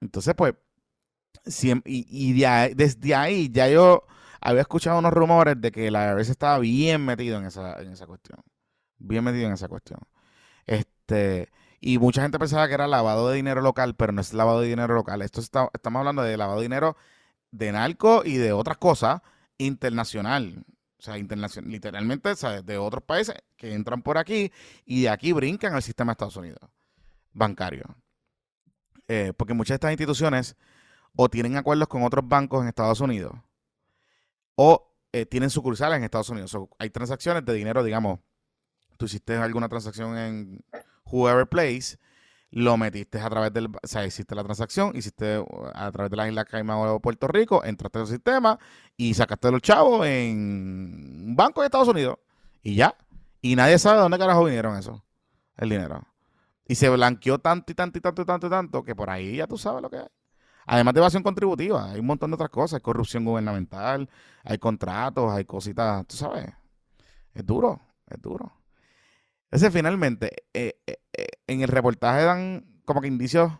Entonces, 0.00 0.34
pues, 0.34 0.54
y, 1.84 2.42
desde 2.74 3.14
ahí 3.14 3.50
ya 3.50 3.68
yo 3.68 4.04
había 4.40 4.62
escuchado 4.62 4.98
unos 4.98 5.12
rumores 5.12 5.60
de 5.60 5.72
que 5.72 5.90
la 5.90 6.12
IRS 6.12 6.30
estaba 6.30 6.58
bien 6.58 7.04
metido 7.04 7.38
en 7.38 7.46
esa, 7.46 7.80
en 7.80 7.92
esa 7.92 8.06
cuestión. 8.06 8.38
Bien 8.98 9.24
metido 9.24 9.46
en 9.46 9.54
esa 9.54 9.68
cuestión. 9.68 10.00
Este, 10.66 11.50
y 11.80 11.98
mucha 11.98 12.22
gente 12.22 12.38
pensaba 12.38 12.68
que 12.68 12.74
era 12.74 12.86
lavado 12.86 13.28
de 13.28 13.36
dinero 13.36 13.60
local, 13.60 13.94
pero 13.96 14.12
no 14.12 14.20
es 14.20 14.32
lavado 14.32 14.60
de 14.60 14.68
dinero 14.68 14.94
local. 14.94 15.22
Esto 15.22 15.40
estamos 15.40 16.00
hablando 16.00 16.22
de 16.22 16.36
lavado 16.36 16.60
de 16.60 16.64
dinero 16.64 16.96
de 17.50 17.72
narco 17.72 18.22
y 18.24 18.36
de 18.36 18.52
otras 18.52 18.78
cosas 18.78 19.20
internacional. 19.58 20.64
O 20.98 21.02
sea, 21.02 21.18
internacional, 21.18 21.70
literalmente. 21.70 22.34
De 22.64 22.78
otros 22.78 23.04
países 23.04 23.36
que 23.56 23.74
entran 23.74 24.02
por 24.02 24.18
aquí 24.18 24.52
y 24.84 25.02
de 25.02 25.10
aquí 25.10 25.32
brincan 25.32 25.74
al 25.74 25.82
sistema 25.82 26.10
de 26.10 26.12
Estados 26.14 26.36
Unidos 26.36 26.70
bancario. 27.36 27.96
Eh, 29.08 29.32
porque 29.36 29.54
muchas 29.54 29.74
de 29.74 29.76
estas 29.76 29.92
instituciones 29.92 30.56
o 31.16 31.28
tienen 31.28 31.56
acuerdos 31.56 31.88
con 31.88 32.02
otros 32.04 32.26
bancos 32.26 32.62
en 32.62 32.68
Estados 32.68 33.00
Unidos 33.00 33.34
o 34.54 34.94
eh, 35.12 35.26
tienen 35.26 35.50
sucursales 35.50 35.98
en 35.98 36.04
Estados 36.04 36.28
Unidos. 36.30 36.56
Hay 36.78 36.90
transacciones 36.90 37.44
de 37.44 37.54
dinero, 37.54 37.82
digamos, 37.82 38.20
tú 38.96 39.06
hiciste 39.06 39.36
alguna 39.36 39.68
transacción 39.68 40.16
en 40.16 40.64
Whoever 41.04 41.46
Place, 41.46 41.98
lo 42.50 42.76
metiste 42.76 43.20
a 43.20 43.28
través 43.28 43.52
del, 43.52 43.66
o 43.66 43.86
sea, 43.86 44.06
hiciste 44.06 44.34
la 44.34 44.44
transacción, 44.44 44.96
hiciste 44.96 45.38
uh, 45.38 45.46
a 45.74 45.90
través 45.92 46.10
de 46.10 46.16
las 46.16 46.28
Islas 46.28 46.46
Caimán 46.46 46.78
o 46.78 47.00
Puerto 47.00 47.28
Rico, 47.28 47.64
entraste 47.64 47.98
al 47.98 48.06
sistema 48.06 48.58
y 48.96 49.14
sacaste 49.14 49.50
los 49.50 49.62
chavos 49.62 50.06
en 50.06 51.24
un 51.28 51.36
banco 51.36 51.60
de 51.60 51.66
Estados 51.66 51.88
Unidos 51.88 52.18
y 52.62 52.74
ya. 52.74 52.96
Y 53.42 53.56
nadie 53.56 53.78
sabe 53.78 53.96
de 53.96 54.02
dónde 54.02 54.18
carajo 54.18 54.44
vinieron 54.44 54.76
eso, 54.76 55.04
el 55.56 55.68
dinero. 55.68 56.02
Y 56.66 56.74
se 56.74 56.88
blanqueó 56.88 57.38
tanto 57.38 57.72
y 57.72 57.74
tanto 57.74 57.98
y 57.98 58.00
tanto 58.00 58.22
y 58.22 58.24
tanto 58.24 58.46
y 58.46 58.50
tanto 58.50 58.82
que 58.82 58.94
por 58.94 59.10
ahí 59.10 59.36
ya 59.36 59.46
tú 59.46 59.56
sabes 59.58 59.82
lo 59.82 59.90
que 59.90 59.98
hay. 59.98 60.08
Además 60.66 60.94
de 60.94 61.00
evasión 61.00 61.22
contributiva, 61.22 61.90
hay 61.92 62.00
un 62.00 62.06
montón 62.06 62.30
de 62.30 62.34
otras 62.34 62.50
cosas. 62.50 62.74
Hay 62.74 62.82
corrupción 62.82 63.24
gubernamental, 63.24 64.08
hay 64.44 64.58
contratos, 64.58 65.32
hay 65.32 65.44
cositas, 65.44 66.06
tú 66.06 66.16
sabes. 66.16 66.46
Es 67.32 67.46
duro, 67.46 67.80
es 68.06 68.20
duro. 68.20 68.52
Ese 69.50 69.70
finalmente, 69.70 70.44
eh, 70.52 70.80
eh, 70.86 70.98
eh, 71.12 71.26
en 71.46 71.62
el 71.62 71.68
reportaje 71.68 72.24
dan 72.24 72.82
como 72.84 73.00
que 73.00 73.08
indicios 73.08 73.52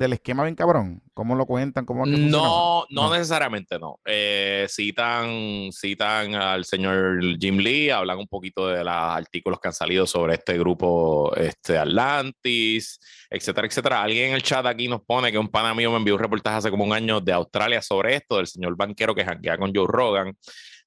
del 0.00 0.14
esquema 0.14 0.42
bien 0.44 0.56
cabrón. 0.56 1.02
¿Cómo 1.14 1.34
lo 1.34 1.44
cuentan? 1.46 1.84
¿Cómo 1.84 2.04
es 2.04 2.10
que 2.10 2.16
funciona? 2.16 2.42
No, 2.42 2.86
no, 2.88 3.02
No. 3.08 3.12
necesariamente 3.12 3.78
no. 3.78 4.00
Eh, 4.06 4.66
citan, 4.68 5.70
citan 5.72 6.34
al 6.34 6.64
señor 6.64 7.20
Jim 7.38 7.58
Lee, 7.58 7.90
hablan 7.90 8.18
un 8.18 8.26
poquito 8.26 8.66
de 8.68 8.82
los 8.82 8.92
artículos 8.94 9.60
que 9.60 9.68
han 9.68 9.74
salido 9.74 10.06
sobre 10.06 10.34
este 10.34 10.58
grupo 10.58 11.34
este, 11.36 11.76
Atlantis, 11.76 12.98
etcétera, 13.28 13.66
etcétera. 13.66 14.02
Alguien 14.02 14.30
en 14.30 14.34
el 14.34 14.42
chat 14.42 14.64
aquí 14.64 14.88
nos 14.88 15.02
pone 15.02 15.30
que 15.30 15.38
un 15.38 15.48
pana 15.48 15.74
mío 15.74 15.90
me 15.90 15.98
envió 15.98 16.14
un 16.14 16.20
reportaje 16.20 16.56
hace 16.56 16.70
como 16.70 16.84
un 16.84 16.92
año 16.94 17.20
de 17.20 17.32
Australia 17.32 17.82
sobre 17.82 18.16
esto, 18.16 18.38
del 18.38 18.46
señor 18.46 18.76
banquero 18.76 19.14
que 19.14 19.24
janguea 19.24 19.58
con 19.58 19.72
Joe 19.74 19.86
Rogan. 19.86 20.34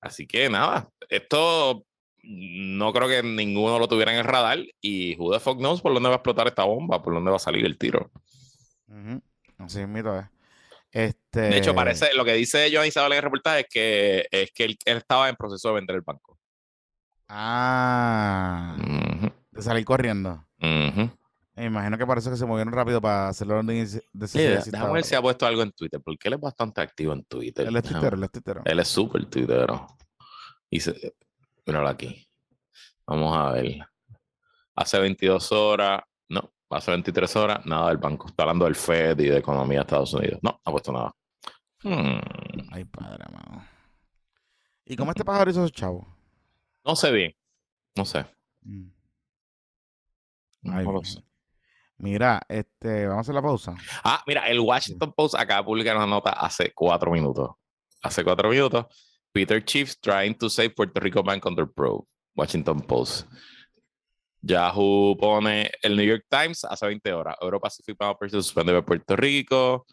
Así 0.02 0.26
que 0.26 0.50
nada, 0.50 0.90
esto 1.08 1.84
no 2.24 2.92
creo 2.94 3.08
que 3.08 3.22
ninguno 3.22 3.78
lo 3.78 3.88
tuviera 3.88 4.12
en 4.12 4.20
el 4.20 4.24
radar 4.26 4.60
y 4.82 5.16
who 5.18 5.32
the 5.32 5.40
fuck 5.40 5.58
knows 5.60 5.82
por 5.82 5.94
dónde 5.94 6.10
va 6.10 6.16
a 6.16 6.18
explotar 6.18 6.48
esta 6.48 6.64
bomba, 6.64 7.04
por 7.04 7.14
dónde 7.14 7.30
va 7.30 7.38
a 7.38 7.40
salir 7.40 7.66
el 7.66 7.78
tiro. 7.78 8.10
Así 9.58 9.86
mito 9.86 10.18
es. 10.18 10.26
Este, 10.92 11.42
De 11.42 11.58
hecho, 11.58 11.74
parece, 11.74 12.14
lo 12.14 12.24
que 12.24 12.34
dice 12.34 12.70
Joan 12.72 12.88
Isabel 12.88 13.14
en 13.14 13.18
el 13.18 13.24
reportaje 13.24 13.62
es 13.62 13.68
que, 13.68 14.28
es 14.30 14.52
que 14.52 14.66
él, 14.66 14.78
él 14.86 14.98
estaba 14.98 15.28
en 15.28 15.36
proceso 15.36 15.70
de 15.70 15.76
vender 15.76 15.96
el 15.96 16.04
banco. 16.04 16.38
Ah, 17.28 18.76
de 19.50 19.62
salir 19.62 19.84
corriendo. 19.86 20.46
Me 21.56 21.66
imagino 21.66 21.98
que 21.98 22.06
parece 22.06 22.30
que 22.30 22.36
se 22.36 22.46
movieron 22.46 22.74
rápido 22.74 23.02
para 23.02 23.30
hacerlo 23.30 23.62
de, 23.64 23.86
Sí, 23.88 24.02
déjame 24.40 24.94
ver 24.94 25.04
si 25.04 25.16
ha 25.16 25.22
puesto 25.22 25.46
algo 25.46 25.62
en 25.62 25.72
Twitter, 25.72 26.02
porque 26.04 26.28
él 26.28 26.36
es 26.36 26.40
bastante 26.40 26.82
activo 26.82 27.14
en 27.14 27.24
Twitter. 27.26 27.68
Él 27.68 27.76
es 27.76 27.84
tuitero, 27.84 28.16
él 28.16 28.24
es 28.24 28.32
tuitero. 28.32 28.62
Él 28.66 28.80
es 28.80 28.88
súper 28.88 29.26
tuitero. 29.26 29.88
Y 30.70 30.80
se, 30.80 31.16
míralo 31.66 31.88
aquí. 31.88 32.28
Vamos 33.06 33.36
a 33.38 33.52
ver. 33.52 33.80
Hace 34.76 35.00
22 35.00 35.52
horas, 35.52 36.02
no, 36.30 36.52
hace 36.76 36.92
23 36.92 37.36
horas, 37.36 37.66
nada 37.66 37.90
del 37.90 37.98
banco. 37.98 38.28
Está 38.28 38.44
hablando 38.44 38.66
del 38.66 38.76
Fed 38.76 39.20
y 39.20 39.28
de 39.28 39.38
economía 39.38 39.80
de 39.80 39.82
Estados 39.84 40.14
Unidos. 40.14 40.40
No, 40.42 40.52
no 40.52 40.60
ha 40.64 40.72
puesto 40.72 40.92
nada. 40.92 41.16
Hmm, 41.84 42.20
Ay, 42.72 42.86
padre, 42.86 43.26
mano. 43.32 43.66
¿Y 44.86 44.96
cómo 44.96 45.12
este 45.12 45.24
pájaro 45.26 45.52
hizo 45.52 45.62
esos 45.62 45.72
chavos? 45.72 46.06
No 46.86 46.96
sé 46.96 47.12
bien. 47.12 47.36
No 47.96 48.06
sé. 48.06 48.26
Mm. 48.62 48.90
No 50.64 50.92
lo 50.92 51.04
sé. 51.04 51.24
Mira, 51.98 52.42
este, 52.50 53.08
vamos 53.08 53.20
a 53.20 53.22
hacer 53.22 53.36
la 53.36 53.42
pausa. 53.42 53.76
Ah, 54.04 54.24
mira, 54.28 54.48
el 54.48 54.60
Washington 54.60 55.14
Post 55.14 55.36
acaba 55.36 55.62
de 55.62 55.66
publicar 55.66 55.96
una 55.96 56.08
nota 56.08 56.32
hace 56.32 56.74
cuatro 56.74 57.12
minutos. 57.12 57.52
Hace 58.02 58.24
cuatro 58.24 58.50
minutos. 58.50 58.86
Peter 59.32 59.64
Chiefs 59.64 60.00
trying 60.00 60.36
to 60.36 60.50
save 60.50 60.72
Puerto 60.72 61.00
Rico 61.00 61.24
Bank 61.24 61.46
under 61.46 61.66
probe. 61.66 62.06
Washington 62.36 62.82
Post. 62.82 63.28
Yahoo 64.46 65.16
pone 65.18 65.72
el 65.82 65.96
New 65.96 66.06
York 66.06 66.26
Times 66.30 66.66
hace 66.66 66.86
20 66.86 67.14
horas. 67.14 67.36
Euro 67.42 67.60
Pacific 67.62 67.98
Power 67.98 68.30
se 68.30 68.38
suspende 68.42 68.74
de 68.74 68.82
Puerto 68.82 69.16
Rico. 69.16 69.86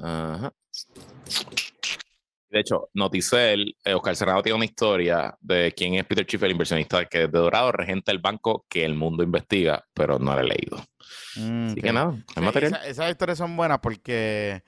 Ajá. 0.00 0.52
De 2.50 2.60
hecho, 2.60 2.90
Noticel, 2.92 3.74
eh, 3.82 3.94
Oscar 3.94 4.14
Serrano 4.14 4.42
tiene 4.42 4.56
una 4.56 4.66
historia 4.66 5.34
de 5.40 5.72
quién 5.74 5.94
es 5.94 6.04
Peter 6.04 6.26
Chief, 6.26 6.42
el 6.42 6.50
inversionista 6.52 7.06
que 7.06 7.20
de 7.20 7.28
Dorado 7.28 7.72
regenta 7.72 8.12
el 8.12 8.18
banco 8.18 8.66
que 8.68 8.84
el 8.84 8.94
mundo 8.94 9.22
investiga, 9.22 9.82
pero 9.94 10.18
no 10.18 10.34
lo 10.34 10.40
he 10.40 10.44
leído. 10.44 10.76
Mm, 11.36 11.66
Así 11.68 11.80
que 11.80 11.92
nada, 11.94 12.14
hay 12.36 12.42
material. 12.44 12.74
esa- 12.74 12.86
esas 12.86 13.10
historias 13.10 13.38
son 13.38 13.56
buenas 13.56 13.78
porque 13.78 14.62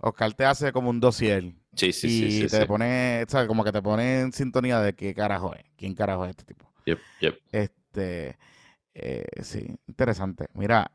Oscar 0.00 0.34
te 0.34 0.44
hace 0.44 0.70
como 0.70 0.90
un 0.90 1.00
dossier 1.00 1.54
Sí, 1.74 1.92
sí, 1.94 2.08
y 2.08 2.10
sí, 2.10 2.30
sí. 2.42 2.48
te 2.48 2.60
sí. 2.60 2.64
pone, 2.66 3.24
¿sabes? 3.26 3.48
Como 3.48 3.64
que 3.64 3.72
te 3.72 3.80
pone 3.80 4.20
en 4.20 4.32
sintonía 4.32 4.78
de 4.80 4.94
qué 4.94 5.14
carajo 5.14 5.54
es, 5.54 5.64
quién 5.78 5.94
carajo 5.94 6.24
es 6.26 6.30
este 6.30 6.44
tipo. 6.44 6.70
Yep, 6.84 6.98
yep. 7.20 7.38
Este, 7.52 8.36
eh, 8.94 9.24
sí, 9.42 9.66
interesante. 9.86 10.48
Mira, 10.54 10.90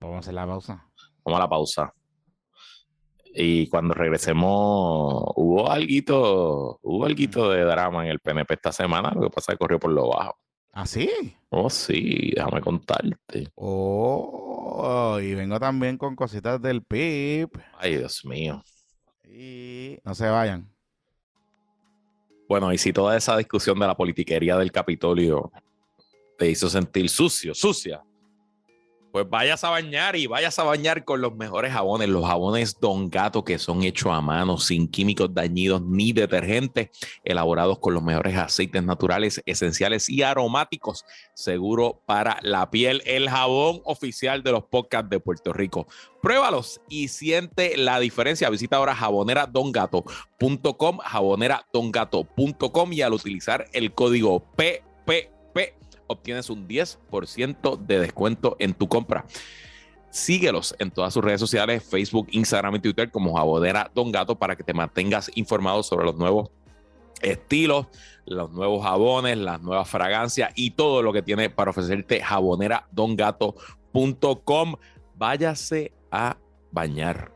vamos 0.00 0.16
a 0.16 0.20
hacer 0.20 0.34
la 0.34 0.46
pausa. 0.46 0.86
Vamos 1.24 1.38
a 1.38 1.42
la 1.42 1.48
pausa. 1.48 1.94
Y 3.36 3.68
cuando 3.68 3.94
regresemos, 3.94 5.24
hubo 5.34 5.68
alguito, 5.68 6.78
hubo 6.82 7.04
alguito 7.04 7.50
de 7.50 7.62
drama 7.62 8.04
en 8.04 8.10
el 8.10 8.20
PNP 8.20 8.54
esta 8.54 8.70
semana, 8.70 9.10
lo 9.12 9.22
que 9.22 9.30
pasa 9.30 9.52
es 9.52 9.58
que 9.58 9.58
corrió 9.58 9.80
por 9.80 9.90
lo 9.90 10.08
bajo. 10.08 10.38
¿Ah, 10.72 10.86
sí? 10.86 11.36
Oh, 11.50 11.70
sí, 11.70 12.32
déjame 12.34 12.60
contarte. 12.60 13.48
Oh, 13.54 15.18
y 15.20 15.34
vengo 15.34 15.58
también 15.58 15.98
con 15.98 16.14
cositas 16.14 16.60
del 16.60 16.82
PIB. 16.82 17.48
Ay, 17.78 17.96
Dios 17.98 18.24
mío. 18.24 18.62
Y 19.24 19.98
no 20.04 20.14
se 20.14 20.28
vayan. 20.28 20.72
Bueno, 22.48 22.72
y 22.72 22.78
si 22.78 22.92
toda 22.92 23.16
esa 23.16 23.36
discusión 23.36 23.78
de 23.78 23.86
la 23.86 23.96
politiquería 23.96 24.56
del 24.56 24.70
Capitolio 24.70 25.50
te 26.38 26.50
hizo 26.50 26.68
sentir 26.68 27.08
sucio, 27.08 27.54
sucia, 27.54 28.02
pues 29.14 29.30
vayas 29.30 29.62
a 29.62 29.70
bañar 29.70 30.16
y 30.16 30.26
vayas 30.26 30.58
a 30.58 30.64
bañar 30.64 31.04
con 31.04 31.20
los 31.20 31.36
mejores 31.36 31.72
jabones, 31.72 32.08
los 32.08 32.26
jabones 32.26 32.80
Don 32.80 33.08
Gato 33.08 33.44
que 33.44 33.60
son 33.60 33.84
hechos 33.84 34.10
a 34.10 34.20
mano, 34.20 34.58
sin 34.58 34.88
químicos 34.88 35.32
dañinos 35.32 35.82
ni 35.82 36.12
detergentes, 36.12 36.88
elaborados 37.22 37.78
con 37.78 37.94
los 37.94 38.02
mejores 38.02 38.36
aceites 38.36 38.82
naturales, 38.82 39.40
esenciales 39.46 40.08
y 40.08 40.22
aromáticos, 40.22 41.04
seguro 41.32 42.02
para 42.06 42.40
la 42.42 42.70
piel. 42.70 43.04
El 43.06 43.30
jabón 43.30 43.82
oficial 43.84 44.42
de 44.42 44.50
los 44.50 44.64
podcasts 44.64 45.08
de 45.08 45.20
Puerto 45.20 45.52
Rico. 45.52 45.86
Pruébalos 46.20 46.80
y 46.88 47.06
siente 47.06 47.76
la 47.76 48.00
diferencia. 48.00 48.50
Visita 48.50 48.78
ahora 48.78 48.96
jaboneradongato.com, 48.96 50.98
jaboneradongato.com 50.98 52.92
y 52.92 53.02
al 53.02 53.12
utilizar 53.12 53.68
el 53.72 53.94
código 53.94 54.42
PPP 54.56 55.84
obtienes 56.06 56.50
un 56.50 56.68
10% 56.68 57.78
de 57.78 58.00
descuento 58.00 58.56
en 58.58 58.74
tu 58.74 58.88
compra. 58.88 59.24
Síguelos 60.10 60.76
en 60.78 60.90
todas 60.90 61.12
sus 61.12 61.24
redes 61.24 61.40
sociales, 61.40 61.82
Facebook, 61.82 62.28
Instagram 62.30 62.76
y 62.76 62.80
Twitter 62.80 63.10
como 63.10 63.36
Jabonera 63.36 63.90
Don 63.94 64.12
Gato 64.12 64.36
para 64.36 64.54
que 64.54 64.62
te 64.62 64.72
mantengas 64.72 65.30
informado 65.34 65.82
sobre 65.82 66.06
los 66.06 66.16
nuevos 66.16 66.50
estilos, 67.20 67.86
los 68.26 68.52
nuevos 68.52 68.84
jabones, 68.84 69.38
las 69.38 69.60
nuevas 69.60 69.88
fragancias 69.88 70.52
y 70.54 70.70
todo 70.70 71.02
lo 71.02 71.12
que 71.12 71.22
tiene 71.22 71.50
para 71.50 71.70
ofrecerte 71.70 72.20
jaboneradongato.com. 72.20 74.76
Váyase 75.16 75.92
a 76.10 76.36
bañar. 76.70 77.33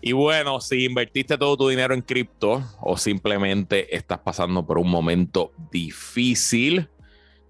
Y 0.00 0.12
bueno, 0.12 0.60
si 0.60 0.84
invertiste 0.84 1.36
todo 1.36 1.56
tu 1.56 1.68
dinero 1.68 1.92
en 1.92 2.02
cripto 2.02 2.62
o 2.80 2.96
simplemente 2.96 3.94
estás 3.96 4.18
pasando 4.20 4.64
por 4.64 4.78
un 4.78 4.88
momento 4.88 5.52
difícil, 5.72 6.88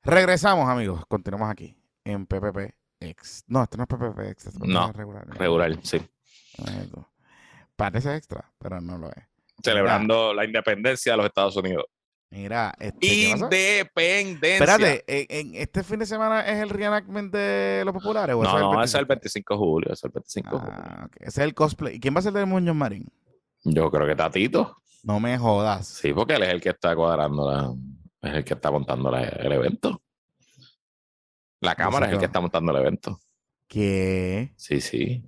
Regresamos, 0.04 0.68
amigos. 0.68 1.06
Continuamos 1.08 1.50
aquí 1.50 1.78
en 2.04 2.26
PPP 2.26 2.83
no, 3.48 3.64
esto 3.64 3.78
no 3.78 3.84
es 3.84 3.90
PPP 3.90 4.20
extra. 4.30 4.52
no, 4.66 4.92
regular, 4.92 5.28
regular, 5.38 5.80
sí. 5.84 6.02
Parece 7.76 8.16
extra, 8.16 8.52
pero 8.58 8.80
no 8.82 8.98
lo 8.98 9.10
es. 9.10 9.24
Celebrando 9.64 10.34
la 10.34 10.46
independencia 10.46 11.14
de 11.14 11.18
los 11.18 11.26
Estados 11.26 11.56
Unidos. 11.58 11.86
Mira, 12.30 12.74
este, 12.80 13.30
independencia. 13.30 14.56
Espérate, 14.56 15.04
¿en, 15.08 15.54
este 15.54 15.84
fin 15.84 16.00
de 16.00 16.08
semana 16.08 16.42
es 16.42 16.64
el 16.64 16.70
reenactment 16.70 17.32
de 17.32 17.84
los 17.86 17.94
populares? 17.94 18.36
no, 18.36 18.74
no, 18.74 18.84
es 18.84 18.94
el 18.96 19.06
25 19.06 19.54
de 19.54 19.58
julio, 19.58 19.94
es 19.94 20.04
el 20.04 20.10
25 20.10 20.50
de 20.50 20.60
julio. 20.60 20.76
Ah, 20.76 21.08
Ese 21.20 21.28
es 21.28 21.38
el 21.38 21.54
cosplay. 21.54 21.96
¿Y 21.96 22.00
quién 22.00 22.16
va 22.16 22.20
a 22.20 22.24
ser 22.24 22.36
el 22.36 22.48
Muñoz 22.48 22.76
Marín? 22.76 23.08
Yo 23.64 23.92
creo 23.92 24.08
que 24.08 24.16
Tatito. 24.16 24.78
No 25.04 25.20
me 25.20 25.38
jodas. 25.38 25.88
Sí, 25.88 26.12
porque 26.12 26.34
él 26.34 26.44
es 26.44 26.50
el 26.50 26.62
que 26.62 26.70
está 26.70 26.96
cuadrando 26.96 27.52
la, 27.52 27.72
es 28.28 28.36
el 28.38 28.44
que 28.44 28.56
está 28.56 28.72
montando 28.72 29.16
el 29.16 29.52
evento. 29.52 30.02
La 31.64 31.76
cámara 31.76 32.08
es 32.08 32.12
el 32.12 32.20
que 32.20 32.26
está 32.26 32.42
montando 32.42 32.74
el 32.74 32.78
evento. 32.78 33.22
¿Qué? 33.70 34.52
Sí, 34.58 34.82
sí. 34.82 35.24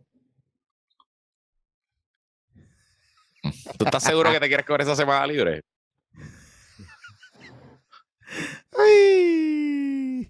¿Tú 3.78 3.86
estás 3.86 4.04
seguro 4.04 4.34
que 4.34 4.42
te 4.42 4.50
quieres 4.50 4.66
coger 4.66 4.82
esa 4.82 4.98
semana 4.98 5.26
libre? 5.26 5.64
Ay. 8.78 10.30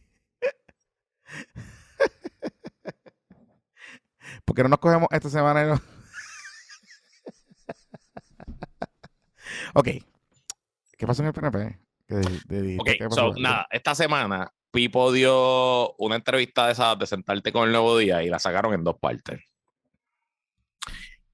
¿Por 4.45 4.55
qué 4.55 4.61
no 4.61 4.69
nos 4.69 4.77
cogemos 4.77 5.07
esta 5.09 5.31
semana? 5.31 5.73
ok. 9.73 9.87
¿Qué 10.95 11.07
pasó 11.07 11.23
en 11.23 11.29
el 11.29 11.33
PNP? 11.33 11.79
ok, 12.77 12.89
so, 13.09 13.33
nada, 13.33 13.65
esta 13.71 13.95
semana 13.95 14.53
Pipo 14.75 15.13
dio 15.13 15.93
una 15.99 16.17
entrevista 16.17 16.65
de 16.65 16.73
esa 16.73 16.97
de 16.97 17.07
sentarte 17.07 17.53
con 17.53 17.65
el 17.65 17.71
nuevo 17.71 17.97
día 17.97 18.21
y 18.23 18.27
la 18.27 18.39
sacaron 18.39 18.73
en 18.73 18.83
dos 18.83 18.97
partes. 18.99 19.39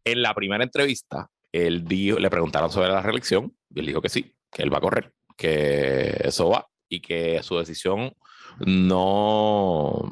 En 0.04 0.22
la 0.22 0.36
primera 0.36 0.64
entrevista, 0.64 1.28
él 1.52 1.84
dijo, 1.84 2.20
le 2.20 2.30
preguntaron 2.30 2.70
sobre 2.70 2.90
la 2.90 3.02
reelección 3.02 3.52
y 3.72 3.80
él 3.80 3.88
dijo 3.88 4.00
que 4.00 4.10
sí, 4.10 4.32
que 4.52 4.62
él 4.62 4.72
va 4.72 4.78
a 4.78 4.82
correr, 4.82 5.12
que 5.36 6.16
eso 6.24 6.50
va 6.50 6.68
y 6.88 7.02
que 7.02 7.42
su 7.42 7.58
decisión 7.58 8.14
no 8.60 10.08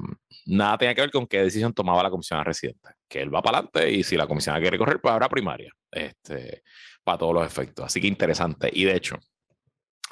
nada 0.48 0.80
tenía 0.80 0.96
que 0.96 1.02
ver 1.02 1.12
con 1.12 1.28
qué 1.28 1.44
decisión 1.44 1.72
tomaba 1.72 2.02
la 2.02 2.10
comisión 2.10 2.44
residente, 2.44 2.90
que 3.08 3.22
él 3.22 3.34
va 3.34 3.44
para 3.44 3.60
adelante 3.60 3.92
y 3.92 4.04
si 4.04 4.18
la 4.18 4.26
comisión 4.26 4.60
quiere 4.60 4.80
correr, 4.80 5.00
pues 5.00 5.14
habrá 5.14 5.30
primaria, 5.30 5.72
este, 5.92 6.64
para 7.04 7.20
todos 7.20 7.36
los 7.36 7.46
efectos. 7.46 7.86
Así 7.86 8.02
que 8.02 8.08
interesante. 8.08 8.72
Y 8.74 8.86
de 8.86 8.96
hecho, 8.96 9.20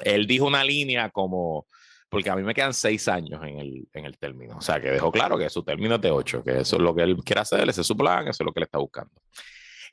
él 0.04 0.28
dijo 0.28 0.46
una 0.46 0.62
línea 0.62 1.10
como 1.10 1.66
porque 2.08 2.30
a 2.30 2.36
mí 2.36 2.42
me 2.42 2.54
quedan 2.54 2.74
seis 2.74 3.08
años 3.08 3.42
en 3.44 3.58
el, 3.58 3.88
en 3.92 4.04
el 4.04 4.16
término. 4.18 4.56
O 4.56 4.60
sea, 4.60 4.80
que 4.80 4.90
dejó 4.90 5.12
claro 5.12 5.38
que 5.38 5.48
su 5.50 5.62
término 5.62 5.96
es 5.96 6.00
de 6.00 6.10
ocho, 6.10 6.42
que 6.42 6.60
eso 6.60 6.76
es 6.76 6.82
lo 6.82 6.94
que 6.94 7.02
él 7.02 7.16
quiere 7.24 7.40
hacer, 7.40 7.68
ese 7.68 7.82
es 7.82 7.86
su 7.86 7.96
plan, 7.96 8.22
eso 8.28 8.42
es 8.42 8.46
lo 8.46 8.52
que 8.52 8.60
él 8.60 8.64
está 8.64 8.78
buscando. 8.78 9.12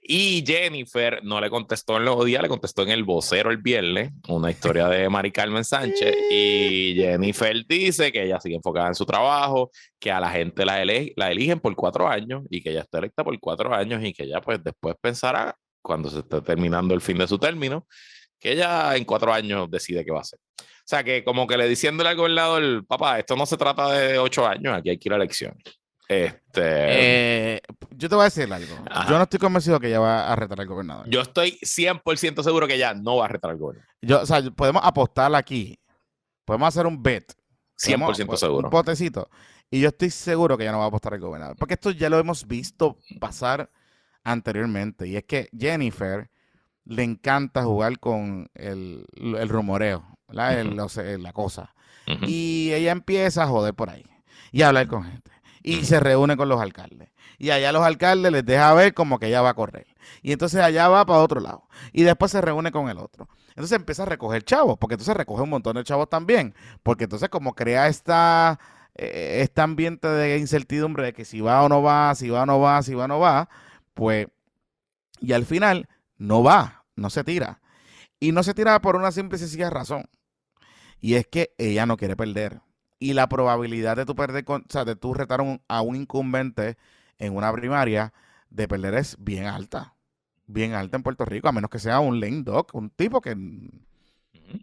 Y 0.07 0.43
Jennifer 0.45 1.21
no 1.23 1.41
le 1.41 1.49
contestó 1.49 1.97
en 1.97 2.05
los 2.05 2.23
días, 2.23 2.41
le 2.43 2.47
contestó 2.47 2.83
en 2.83 2.89
el 2.89 3.03
vocero 3.03 3.49
el 3.49 3.57
viernes, 3.57 4.11
una 4.27 4.51
historia 4.51 4.87
de 4.87 5.09
Mari 5.09 5.31
Carmen 5.31 5.65
Sánchez. 5.65 6.15
Y 6.29 6.93
Jennifer 6.95 7.65
dice 7.67 8.11
que 8.11 8.23
ella 8.23 8.39
sigue 8.39 8.55
enfocada 8.55 8.89
en 8.89 8.95
su 8.95 9.05
trabajo, 9.05 9.71
que 9.99 10.11
a 10.11 10.19
la 10.19 10.29
gente 10.29 10.63
la, 10.63 10.85
la 11.15 11.31
eligen 11.31 11.59
por 11.59 11.75
cuatro 11.75 12.07
años 12.07 12.43
y 12.51 12.61
que 12.61 12.69
ella 12.69 12.81
está 12.81 12.99
electa 12.99 13.23
por 13.23 13.39
cuatro 13.39 13.73
años 13.73 14.03
y 14.03 14.13
que 14.13 14.23
ella 14.23 14.41
pues 14.41 14.63
después 14.63 14.95
pensará, 15.01 15.57
cuando 15.81 16.09
se 16.11 16.19
esté 16.19 16.39
terminando 16.41 16.93
el 16.93 17.01
fin 17.01 17.17
de 17.17 17.27
su 17.27 17.39
término, 17.39 17.87
que 18.39 18.51
ella 18.51 18.95
en 18.95 19.05
cuatro 19.05 19.33
años 19.33 19.71
decide 19.71 20.05
qué 20.05 20.11
va 20.11 20.19
a 20.19 20.21
hacer. 20.21 20.39
O 20.85 20.87
sea, 20.87 21.03
que 21.03 21.23
como 21.23 21.47
que 21.47 21.57
le 21.57 21.67
diciéndole 21.67 22.11
al 22.11 22.15
gobernador, 22.15 22.85
papá, 22.85 23.17
esto 23.17 23.35
no 23.35 23.47
se 23.47 23.57
trata 23.57 23.91
de 23.91 24.19
ocho 24.19 24.45
años, 24.45 24.77
aquí 24.77 24.91
hay 24.91 24.99
que 24.99 25.09
ir 25.09 25.13
a 25.13 25.15
elecciones. 25.15 25.63
Este... 26.07 27.55
Eh, 27.55 27.61
yo 27.89 28.07
te 28.07 28.13
voy 28.13 28.21
a 28.21 28.25
decir 28.25 28.53
algo. 28.53 28.75
Yo 29.09 29.17
no 29.17 29.23
estoy 29.23 29.39
convencido 29.39 29.79
que 29.79 29.87
ella 29.87 29.99
va 29.99 30.31
a 30.31 30.35
retar 30.35 30.61
al 30.61 30.67
gobernador. 30.67 31.09
Yo 31.09 31.21
estoy 31.21 31.57
100% 31.59 32.43
seguro 32.43 32.67
que 32.67 32.75
ella 32.75 32.93
no 32.93 33.15
va 33.15 33.25
a 33.25 33.27
retar 33.29 33.49
al 33.49 33.57
gobernador. 33.57 33.89
Yo, 33.99 34.21
o 34.21 34.25
sea, 34.27 34.43
podemos 34.51 34.83
apostar 34.85 35.33
aquí. 35.33 35.79
Podemos 36.45 36.67
hacer 36.67 36.85
un 36.85 37.01
bet. 37.01 37.33
100% 37.83 38.35
seguro. 38.35 38.67
Un 38.67 38.69
potecito. 38.69 39.27
Y 39.71 39.79
yo 39.79 39.87
estoy 39.87 40.11
seguro 40.11 40.55
que 40.55 40.65
ella 40.65 40.71
no 40.71 40.77
va 40.77 40.85
a 40.85 40.89
apostar 40.89 41.15
al 41.15 41.19
gobernador. 41.19 41.55
Porque 41.57 41.73
esto 41.73 41.89
ya 41.89 42.11
lo 42.11 42.19
hemos 42.19 42.45
visto 42.45 42.99
pasar 43.19 43.71
anteriormente. 44.23 45.07
Y 45.07 45.17
es 45.17 45.23
que 45.23 45.49
Jennifer 45.57 46.29
le 46.83 47.01
encanta 47.01 47.63
jugar 47.63 47.97
con 47.97 48.51
el, 48.53 49.07
el 49.15 49.49
rumoreo 49.49 50.15
la 50.29 51.33
cosa. 51.33 51.73
Y 52.21 52.71
ella 52.73 52.91
empieza 52.91 53.43
a 53.43 53.47
joder 53.47 53.73
por 53.73 53.89
ahí 53.89 54.05
y 54.51 54.61
a 54.61 54.67
hablar 54.67 54.87
con 54.87 55.03
gente. 55.03 55.31
Y 55.63 55.83
se 55.85 55.99
reúne 55.99 56.37
con 56.37 56.47
los 56.47 56.61
alcaldes. 56.61 57.09
Y 57.37 57.49
allá 57.49 57.71
los 57.71 57.83
alcaldes 57.83 58.31
les 58.31 58.45
deja 58.45 58.73
ver 58.73 58.93
como 58.93 59.19
que 59.19 59.27
ella 59.27 59.41
va 59.41 59.49
a 59.49 59.53
correr. 59.55 59.87
Y 60.21 60.31
entonces 60.31 60.61
allá 60.61 60.87
va 60.87 61.05
para 61.05 61.19
otro 61.19 61.41
lado. 61.41 61.67
Y 61.91 62.03
después 62.03 62.31
se 62.31 62.39
reúne 62.39 62.71
con 62.71 62.87
el 62.89 62.99
otro. 62.99 63.27
Entonces 63.49 63.75
empieza 63.75 64.03
a 64.03 64.05
recoger 64.05 64.43
chavos, 64.43 64.77
porque 64.77 64.93
entonces 64.93 65.17
recoge 65.17 65.41
un 65.41 65.49
montón 65.49 65.75
de 65.75 65.83
chavos 65.83 66.09
también. 66.09 66.53
Porque 66.83 67.05
entonces 67.05 67.29
como 67.29 67.55
crea 67.55 67.87
esta, 67.87 68.59
eh, 68.95 69.39
este 69.41 69.61
ambiente 69.61 70.07
de 70.07 70.37
incertidumbre 70.37 71.05
de 71.05 71.13
que 71.13 71.25
si 71.25 71.41
va 71.41 71.63
o 71.63 71.69
no 71.69 71.81
va, 71.81 72.13
si 72.15 72.29
va 72.29 72.43
o 72.43 72.45
no 72.45 72.59
va, 72.59 72.81
si 72.83 72.93
va 72.93 73.05
o 73.05 73.07
no 73.07 73.19
va, 73.19 73.49
pues, 73.93 74.27
y 75.19 75.33
al 75.33 75.45
final 75.45 75.89
no 76.17 76.43
va, 76.43 76.85
no 76.95 77.09
se 77.09 77.23
tira. 77.23 77.59
Y 78.25 78.31
no 78.31 78.41
se 78.41 78.55
tira 78.55 78.81
por 78.81 78.95
una 78.95 79.11
simple 79.11 79.35
y 79.35 79.39
sencilla 79.39 79.69
razón. 79.69 80.05
Y 80.99 81.13
es 81.13 81.27
que 81.27 81.53
ella 81.59 81.85
no 81.85 81.95
quiere 81.95 82.15
perder. 82.15 82.59
Y 82.97 83.13
la 83.13 83.29
probabilidad 83.29 83.97
de 83.97 84.05
tú 84.05 84.15
perder, 84.15 84.43
o 84.47 84.61
sea, 84.67 84.83
de 84.83 84.95
tú 84.95 85.13
retar 85.13 85.41
a 85.67 85.81
un 85.81 85.95
incumbente 85.95 86.75
en 87.19 87.35
una 87.35 87.53
primaria 87.53 88.13
de 88.49 88.67
perder 88.67 88.95
es 88.95 89.15
bien 89.19 89.45
alta. 89.45 89.93
Bien 90.47 90.73
alta 90.73 90.97
en 90.97 91.03
Puerto 91.03 91.23
Rico, 91.23 91.49
a 91.49 91.51
menos 91.51 91.69
que 91.69 91.77
sea 91.77 91.99
un 91.99 92.19
lame 92.19 92.41
dog, 92.41 92.65
un 92.73 92.89
tipo 92.89 93.21
que 93.21 93.35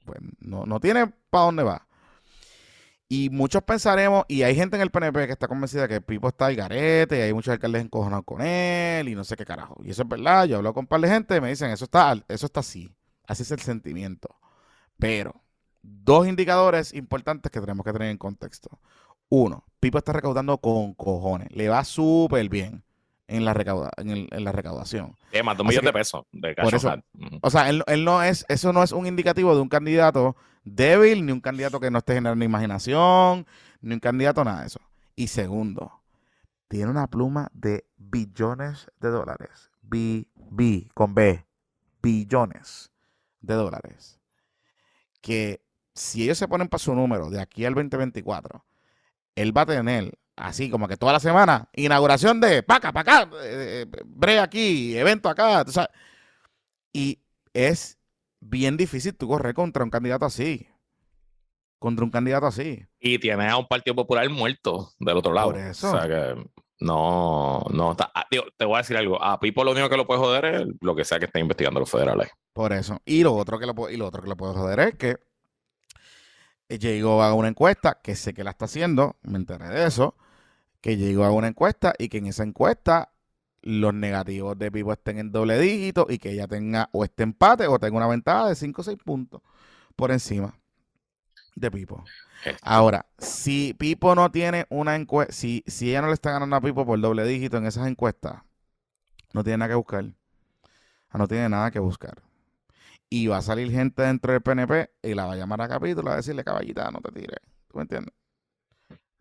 pues, 0.04 0.18
no, 0.40 0.66
no 0.66 0.80
tiene 0.80 1.12
para 1.30 1.44
dónde 1.44 1.62
va. 1.62 1.86
Y 3.08 3.30
muchos 3.30 3.62
pensaremos, 3.62 4.24
y 4.26 4.42
hay 4.42 4.56
gente 4.56 4.74
en 4.74 4.82
el 4.82 4.90
PNP 4.90 5.28
que 5.28 5.34
está 5.34 5.46
convencida 5.46 5.86
que 5.86 6.00
Pipo 6.00 6.26
está 6.26 6.46
al 6.46 6.56
garete, 6.56 7.16
y 7.16 7.20
hay 7.20 7.32
muchos 7.32 7.52
alcaldes 7.52 7.82
encojonados 7.82 8.24
con 8.24 8.40
él, 8.40 9.08
y 9.08 9.14
no 9.14 9.22
sé 9.22 9.36
qué 9.36 9.44
carajo. 9.44 9.76
Y 9.84 9.90
eso 9.90 10.02
es 10.02 10.08
verdad, 10.08 10.46
yo 10.46 10.56
hablo 10.56 10.74
con 10.74 10.82
un 10.82 10.88
par 10.88 11.00
de 11.00 11.08
gente 11.08 11.36
y 11.36 11.40
me 11.40 11.50
dicen, 11.50 11.70
eso 11.70 11.84
está, 11.84 12.12
eso 12.26 12.46
está 12.46 12.58
así. 12.58 12.90
Así 13.26 13.42
es 13.42 13.50
el 13.50 13.60
sentimiento. 13.60 14.36
Pero, 14.98 15.42
dos 15.82 16.26
indicadores 16.26 16.94
importantes 16.94 17.50
que 17.50 17.60
tenemos 17.60 17.84
que 17.84 17.92
tener 17.92 18.08
en 18.08 18.18
contexto. 18.18 18.80
Uno, 19.28 19.64
Pipo 19.80 19.98
está 19.98 20.12
recaudando 20.12 20.58
con 20.58 20.94
cojones. 20.94 21.48
Le 21.50 21.68
va 21.68 21.84
súper 21.84 22.48
bien 22.48 22.84
en 23.26 23.44
la, 23.44 23.54
recauda, 23.54 23.90
en, 23.96 24.28
la 24.30 24.52
recaudación. 24.52 25.16
Sí, 25.32 25.42
más 25.42 25.56
de 25.56 25.62
un 25.62 25.68
millón 25.68 25.84
de 25.84 25.92
pesos 25.92 26.24
de 26.32 26.54
por 26.54 26.74
eso, 26.74 26.94
O 27.40 27.50
sea, 27.50 27.68
él, 27.68 28.04
no 28.04 28.22
es, 28.22 28.44
eso 28.48 28.72
no 28.72 28.82
es 28.82 28.92
un 28.92 29.06
indicativo 29.06 29.54
de 29.54 29.62
un 29.62 29.68
candidato 29.68 30.36
débil, 30.64 31.24
ni 31.24 31.32
un 31.32 31.40
candidato 31.40 31.80
que 31.80 31.90
no 31.90 31.98
esté 31.98 32.14
generando 32.14 32.44
imaginación, 32.44 33.46
ni 33.80 33.94
un 33.94 34.00
candidato 34.00 34.44
nada 34.44 34.60
de 34.60 34.66
eso. 34.66 34.80
Y 35.16 35.28
segundo, 35.28 36.02
tiene 36.68 36.90
una 36.90 37.06
pluma 37.06 37.50
de 37.54 37.86
billones 37.96 38.90
de 39.00 39.08
dólares. 39.08 39.70
B, 39.80 40.28
B, 40.36 40.88
con 40.94 41.14
B, 41.14 41.46
billones 42.02 42.91
de 43.42 43.54
dólares. 43.54 44.18
Que 45.20 45.62
si 45.94 46.24
ellos 46.24 46.38
se 46.38 46.48
ponen 46.48 46.68
para 46.68 46.82
su 46.82 46.94
número 46.94 47.30
de 47.30 47.40
aquí 47.40 47.64
al 47.64 47.74
2024, 47.74 48.64
él 49.36 49.56
va 49.56 49.62
a 49.62 49.66
tener 49.66 50.18
así 50.36 50.70
como 50.70 50.88
que 50.88 50.96
toda 50.96 51.12
la 51.12 51.20
semana, 51.20 51.68
inauguración 51.74 52.40
de 52.40 52.62
paca, 52.62 52.92
paca, 52.92 53.28
eh, 53.42 53.86
eh, 53.86 53.86
bre 54.06 54.38
aquí, 54.38 54.96
evento 54.96 55.28
acá, 55.28 55.64
y 56.92 57.20
es 57.52 57.98
bien 58.40 58.76
difícil 58.76 59.14
tú 59.14 59.28
correr 59.28 59.54
contra 59.54 59.84
un 59.84 59.90
candidato 59.90 60.24
así. 60.24 60.66
Contra 61.78 62.04
un 62.04 62.10
candidato 62.10 62.46
así. 62.46 62.86
Y 63.00 63.18
tienes 63.18 63.50
a 63.50 63.56
un 63.56 63.66
Partido 63.66 63.96
Popular 63.96 64.28
muerto 64.30 64.92
del 65.00 65.16
otro 65.16 65.32
lado. 65.32 65.50
Por 65.50 65.58
eso. 65.58 65.90
O 65.92 65.98
sea 65.98 66.08
que 66.08 66.44
no, 66.82 67.62
no 67.72 67.92
está. 67.92 68.10
Ah, 68.14 68.26
te 68.30 68.64
voy 68.64 68.74
a 68.74 68.78
decir 68.78 68.96
algo. 68.96 69.22
A 69.22 69.38
Pipo 69.38 69.64
lo 69.64 69.72
único 69.72 69.88
que 69.88 69.96
lo 69.96 70.06
puede 70.06 70.20
joder 70.20 70.44
es 70.46 70.66
lo 70.80 70.96
que 70.96 71.04
sea 71.04 71.18
que 71.18 71.26
esté 71.26 71.40
investigando 71.40 71.80
los 71.80 71.90
federales. 71.90 72.30
Por 72.52 72.72
eso. 72.72 72.98
Y 73.04 73.22
lo 73.22 73.34
otro 73.34 73.58
que 73.58 73.66
lo, 73.66 73.90
y 73.90 73.96
lo 73.96 74.06
otro 74.06 74.22
que 74.22 74.28
lo 74.28 74.36
puede 74.36 74.54
joder 74.54 74.80
es 74.80 74.94
que 74.96 75.18
llegó 76.68 77.22
a 77.22 77.34
una 77.34 77.48
encuesta, 77.48 78.00
que 78.02 78.16
sé 78.16 78.34
que 78.34 78.44
la 78.44 78.50
está 78.50 78.64
haciendo, 78.64 79.16
me 79.22 79.38
enteré 79.38 79.68
de 79.68 79.86
eso, 79.86 80.16
que 80.80 80.96
llegó 80.96 81.24
a 81.24 81.30
una 81.30 81.48
encuesta 81.48 81.94
y 81.98 82.08
que 82.08 82.18
en 82.18 82.26
esa 82.26 82.42
encuesta 82.42 83.12
los 83.62 83.94
negativos 83.94 84.58
de 84.58 84.72
Pipo 84.72 84.92
estén 84.92 85.18
en 85.18 85.30
doble 85.30 85.58
dígito 85.58 86.06
y 86.08 86.18
que 86.18 86.30
ella 86.32 86.48
tenga 86.48 86.88
o 86.92 87.04
este 87.04 87.22
empate 87.22 87.68
o 87.68 87.78
tenga 87.78 87.96
una 87.96 88.08
ventaja 88.08 88.48
de 88.48 88.54
5 88.56 88.80
o 88.80 88.84
6 88.84 88.98
puntos 89.04 89.40
por 89.94 90.10
encima 90.10 90.58
de 91.54 91.70
Pipo. 91.70 92.04
Ahora, 92.62 93.06
si 93.18 93.74
Pipo 93.74 94.14
no 94.14 94.30
tiene 94.30 94.66
una 94.70 94.96
encuesta, 94.96 95.32
si, 95.32 95.62
si 95.66 95.90
ella 95.90 96.02
no 96.02 96.08
le 96.08 96.14
está 96.14 96.32
ganando 96.32 96.56
a 96.56 96.60
Pipo 96.60 96.84
por 96.84 97.00
doble 97.00 97.24
dígito 97.24 97.56
en 97.56 97.66
esas 97.66 97.86
encuestas, 97.86 98.42
no 99.32 99.44
tiene 99.44 99.58
nada 99.58 99.70
que 99.70 99.76
buscar. 99.76 100.04
Ah, 101.10 101.18
no 101.18 101.28
tiene 101.28 101.48
nada 101.48 101.70
que 101.70 101.78
buscar. 101.78 102.22
Y 103.08 103.26
va 103.26 103.38
a 103.38 103.42
salir 103.42 103.70
gente 103.70 104.02
dentro 104.02 104.32
del 104.32 104.40
PNP 104.40 104.90
y 105.02 105.14
la 105.14 105.26
va 105.26 105.34
a 105.34 105.36
llamar 105.36 105.60
a 105.60 105.68
capítulo 105.68 106.10
a 106.10 106.16
decirle, 106.16 106.44
caballita, 106.44 106.90
no 106.90 107.00
te 107.00 107.12
tires. 107.12 107.40
¿Tú 107.68 107.76
me 107.76 107.82
entiendes? 107.82 108.14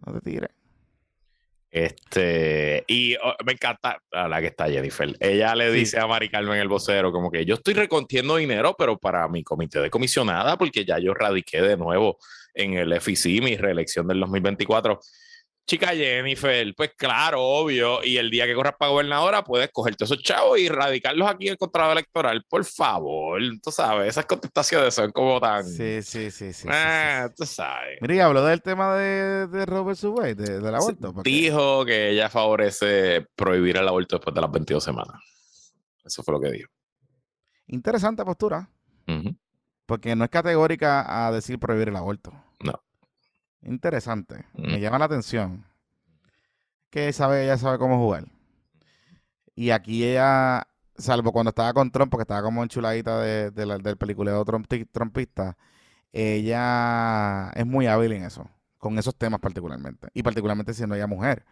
No 0.06 0.14
te 0.14 0.22
tires. 0.22 0.50
Este, 1.72 2.84
y 2.86 3.16
oh, 3.16 3.34
me 3.46 3.54
encanta 3.54 4.02
la 4.12 4.42
que 4.42 4.48
está 4.48 4.70
Jennifer. 4.70 5.16
Ella 5.20 5.56
le 5.56 5.72
dice 5.72 6.00
a 6.00 6.06
Mari 6.06 6.28
Carmen 6.28 6.60
el 6.60 6.68
vocero, 6.68 7.14
como 7.14 7.32
que 7.32 7.46
yo 7.46 7.56
estoy 7.56 7.74
recontiendo 7.74 8.36
dinero, 8.36 8.76
pero 8.78 8.98
para 8.98 9.28
mi 9.30 9.42
comité 9.42 9.80
de 9.80 9.90
comisionada, 9.90 10.58
porque 10.58 10.84
ya 10.84 11.00
yo 11.00 11.14
radiqué 11.14 11.62
de 11.62 11.78
nuevo 11.78 12.18
en 12.54 12.74
el 12.74 13.00
FIC, 13.00 13.42
mi 13.42 13.56
reelección 13.56 14.06
del 14.08 14.20
2024 14.20 15.00
chica 15.66 15.90
Jennifer, 15.96 16.74
pues 16.76 16.92
claro, 16.98 17.42
obvio, 17.42 18.04
y 18.04 18.18
el 18.18 18.30
día 18.30 18.46
que 18.46 18.54
corras 18.54 18.74
para 18.78 18.92
gobernadora 18.92 19.44
puedes 19.44 19.72
cogerte 19.72 20.04
esos 20.04 20.22
chavos 20.22 20.60
y 20.60 20.68
radicarlos 20.68 21.30
aquí 21.30 21.48
en 21.48 21.54
el 21.54 21.58
contrato 21.58 21.92
electoral, 21.94 22.44
por 22.50 22.66
favor, 22.66 23.42
tú 23.64 23.72
sabes, 23.72 24.10
esas 24.10 24.26
contestaciones 24.26 24.94
son 24.94 25.12
como 25.12 25.40
tan... 25.40 25.66
Sí, 25.66 26.02
sí, 26.02 26.32
sí, 26.32 26.52
sí. 26.54 26.68
Ah, 26.70 27.30
tú 27.36 27.46
sabes. 27.46 28.00
Mira, 28.02 28.16
y 28.16 28.20
habló 28.20 28.44
del 28.44 28.62
tema 28.62 28.96
de, 28.96 29.48
de 29.48 29.66
Robert 29.66 29.98
Subway, 29.98 30.34
de, 30.34 30.60
del 30.60 30.76
aborto. 30.76 31.14
Dijo 31.24 31.86
que 31.86 32.10
ella 32.10 32.30
favorece 32.30 33.26
prohibir 33.36 33.78
el 33.78 33.88
aborto 33.88 34.18
después 34.18 34.34
de 34.34 34.42
las 34.42 34.52
22 34.52 34.84
semanas. 34.84 35.22
Eso 36.04 36.24
fue 36.24 36.34
lo 36.34 36.42
que 36.42 36.52
dijo. 36.52 36.70
Interesante 37.68 38.26
postura. 38.26 38.70
Porque 39.86 40.16
no 40.16 40.24
es 40.24 40.30
categórica 40.30 41.28
a 41.28 41.32
decir 41.32 41.60
prohibir 41.60 41.90
el 41.90 41.96
aborto. 41.96 42.32
No. 42.62 42.82
Interesante. 43.64 44.46
Me 44.54 44.80
llama 44.80 45.00
la 45.00 45.06
atención. 45.06 45.66
Que 46.90 47.14
sabe, 47.14 47.44
ella 47.44 47.58
sabe 47.58 47.78
cómo 47.78 47.98
jugar. 47.98 48.26
Y 49.56 49.72
aquí 49.72 50.04
ella, 50.04 50.68
salvo 50.98 51.32
cuando 51.32 51.50
estaba 51.50 51.74
con 51.74 51.92
Trump, 51.92 52.12
porque 52.12 52.24
estaba 52.24 52.42
como 52.42 52.64
enchuladita 52.64 53.22
de, 53.22 53.52
de 53.52 53.78
del 53.80 53.98
peliculeo 53.98 54.44
Trump, 54.44 54.68
trumpista, 54.92 55.58
ella 56.12 57.50
es 57.56 57.66
muy 57.66 57.88
hábil 57.88 58.12
en 58.14 58.24
eso, 58.24 58.50
con 58.78 58.98
esos 58.98 59.16
temas 59.16 59.40
particularmente. 59.40 60.10
Y 60.14 60.24
particularmente 60.24 60.74
siendo 60.74 60.96
ella 60.96 61.08
mujer. 61.08 61.46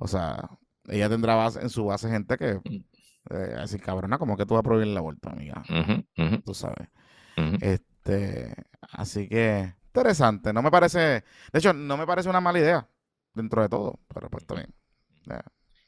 O 0.00 0.06
sea, 0.06 0.50
ella 0.86 1.08
tendrá 1.08 1.34
base, 1.34 1.60
en 1.60 1.70
su 1.70 1.84
base 1.86 2.08
gente 2.08 2.36
que 2.36 2.60
eh, 3.30 3.56
así 3.58 3.78
cabrona, 3.78 4.18
como 4.18 4.36
que 4.36 4.44
tú 4.46 4.54
vas 4.54 4.60
a 4.60 4.62
prohibir 4.62 4.88
el 4.88 4.96
aborto, 4.96 5.30
amiga. 5.30 5.62
Tú 6.44 6.54
sabes. 6.54 6.88
Este, 7.60 8.54
así 8.92 9.28
que 9.28 9.74
interesante. 9.94 10.52
No 10.52 10.60
me 10.60 10.70
parece, 10.70 10.98
de 10.98 11.58
hecho, 11.58 11.72
no 11.72 11.96
me 11.96 12.06
parece 12.06 12.28
una 12.28 12.40
mala 12.40 12.58
idea 12.58 12.88
dentro 13.32 13.62
de 13.62 13.68
todo, 13.68 14.00
pero 14.12 14.28
pues 14.28 14.44
también. 14.44 14.68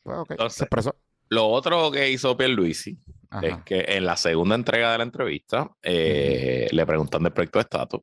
Pues, 0.02 0.52
se 0.54 0.64
expresó. 0.64 0.96
Lo 1.28 1.48
otro 1.48 1.90
que 1.90 2.10
hizo 2.10 2.36
Pierluisi 2.36 2.96
es 3.42 3.56
que 3.64 3.84
en 3.88 4.06
la 4.06 4.16
segunda 4.16 4.54
entrega 4.54 4.92
de 4.92 4.98
la 4.98 5.04
entrevista 5.04 5.68
eh, 5.82 6.68
le 6.70 6.86
preguntan 6.86 7.24
del 7.24 7.32
proyecto 7.32 7.58
de 7.58 7.62
estatus 7.62 8.00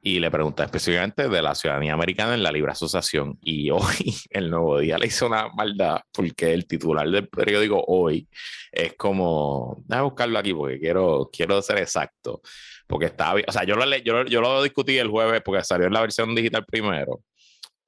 y 0.00 0.18
le 0.18 0.30
preguntan 0.30 0.64
específicamente 0.64 1.28
de 1.28 1.42
la 1.42 1.54
ciudadanía 1.54 1.92
americana 1.92 2.32
en 2.32 2.42
la 2.42 2.50
libre 2.50 2.72
asociación. 2.72 3.38
Y 3.42 3.70
hoy, 3.72 4.16
el 4.30 4.48
nuevo 4.48 4.78
día, 4.78 4.96
le 4.96 5.08
hizo 5.08 5.26
una 5.26 5.48
maldad 5.50 6.00
porque 6.10 6.54
el 6.54 6.66
titular 6.66 7.06
del 7.10 7.28
periódico 7.28 7.84
hoy 7.86 8.26
es 8.72 8.94
como, 8.94 9.82
déjame 9.84 10.08
buscarlo 10.08 10.38
aquí 10.38 10.54
porque 10.54 10.80
quiero, 10.80 11.28
quiero 11.30 11.60
ser 11.60 11.78
exacto 11.78 12.40
porque 12.86 13.06
está 13.06 13.34
o 13.34 13.52
sea, 13.52 13.64
yo 13.64 13.76
lo, 13.76 13.84
yo, 13.98 14.24
yo 14.24 14.40
lo 14.40 14.62
discutí 14.62 14.98
el 14.98 15.08
jueves 15.08 15.42
porque 15.44 15.64
salió 15.64 15.86
en 15.86 15.92
la 15.92 16.00
versión 16.00 16.34
digital 16.34 16.64
primero. 16.64 17.22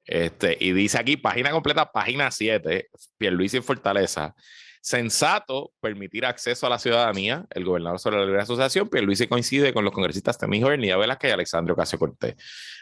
Este, 0.05 0.57
y 0.59 0.71
dice 0.71 0.97
aquí, 0.97 1.17
página 1.17 1.51
completa, 1.51 1.91
página 1.91 2.31
7, 2.31 2.89
Pierluisi 3.17 3.57
en 3.57 3.63
Fortaleza. 3.63 4.33
Sensato 4.81 5.71
permitir 5.81 6.25
acceso 6.25 6.65
a 6.65 6.69
la 6.69 6.79
ciudadanía. 6.79 7.45
El 7.51 7.65
gobernador 7.65 7.99
sobre 7.99 8.17
la 8.17 8.25
libre 8.25 8.41
asociación, 8.41 8.89
Pierluisi 8.89 9.27
coincide 9.27 9.71
con 9.71 9.83
los 9.83 9.93
congresistas 9.93 10.37
Temí 10.37 10.61
Jornida 10.61 10.97
Velázquez 10.97 11.29
y 11.29 11.33
Alexandre 11.33 11.73
Ocasio 11.73 11.99
Cortés. 11.99 12.35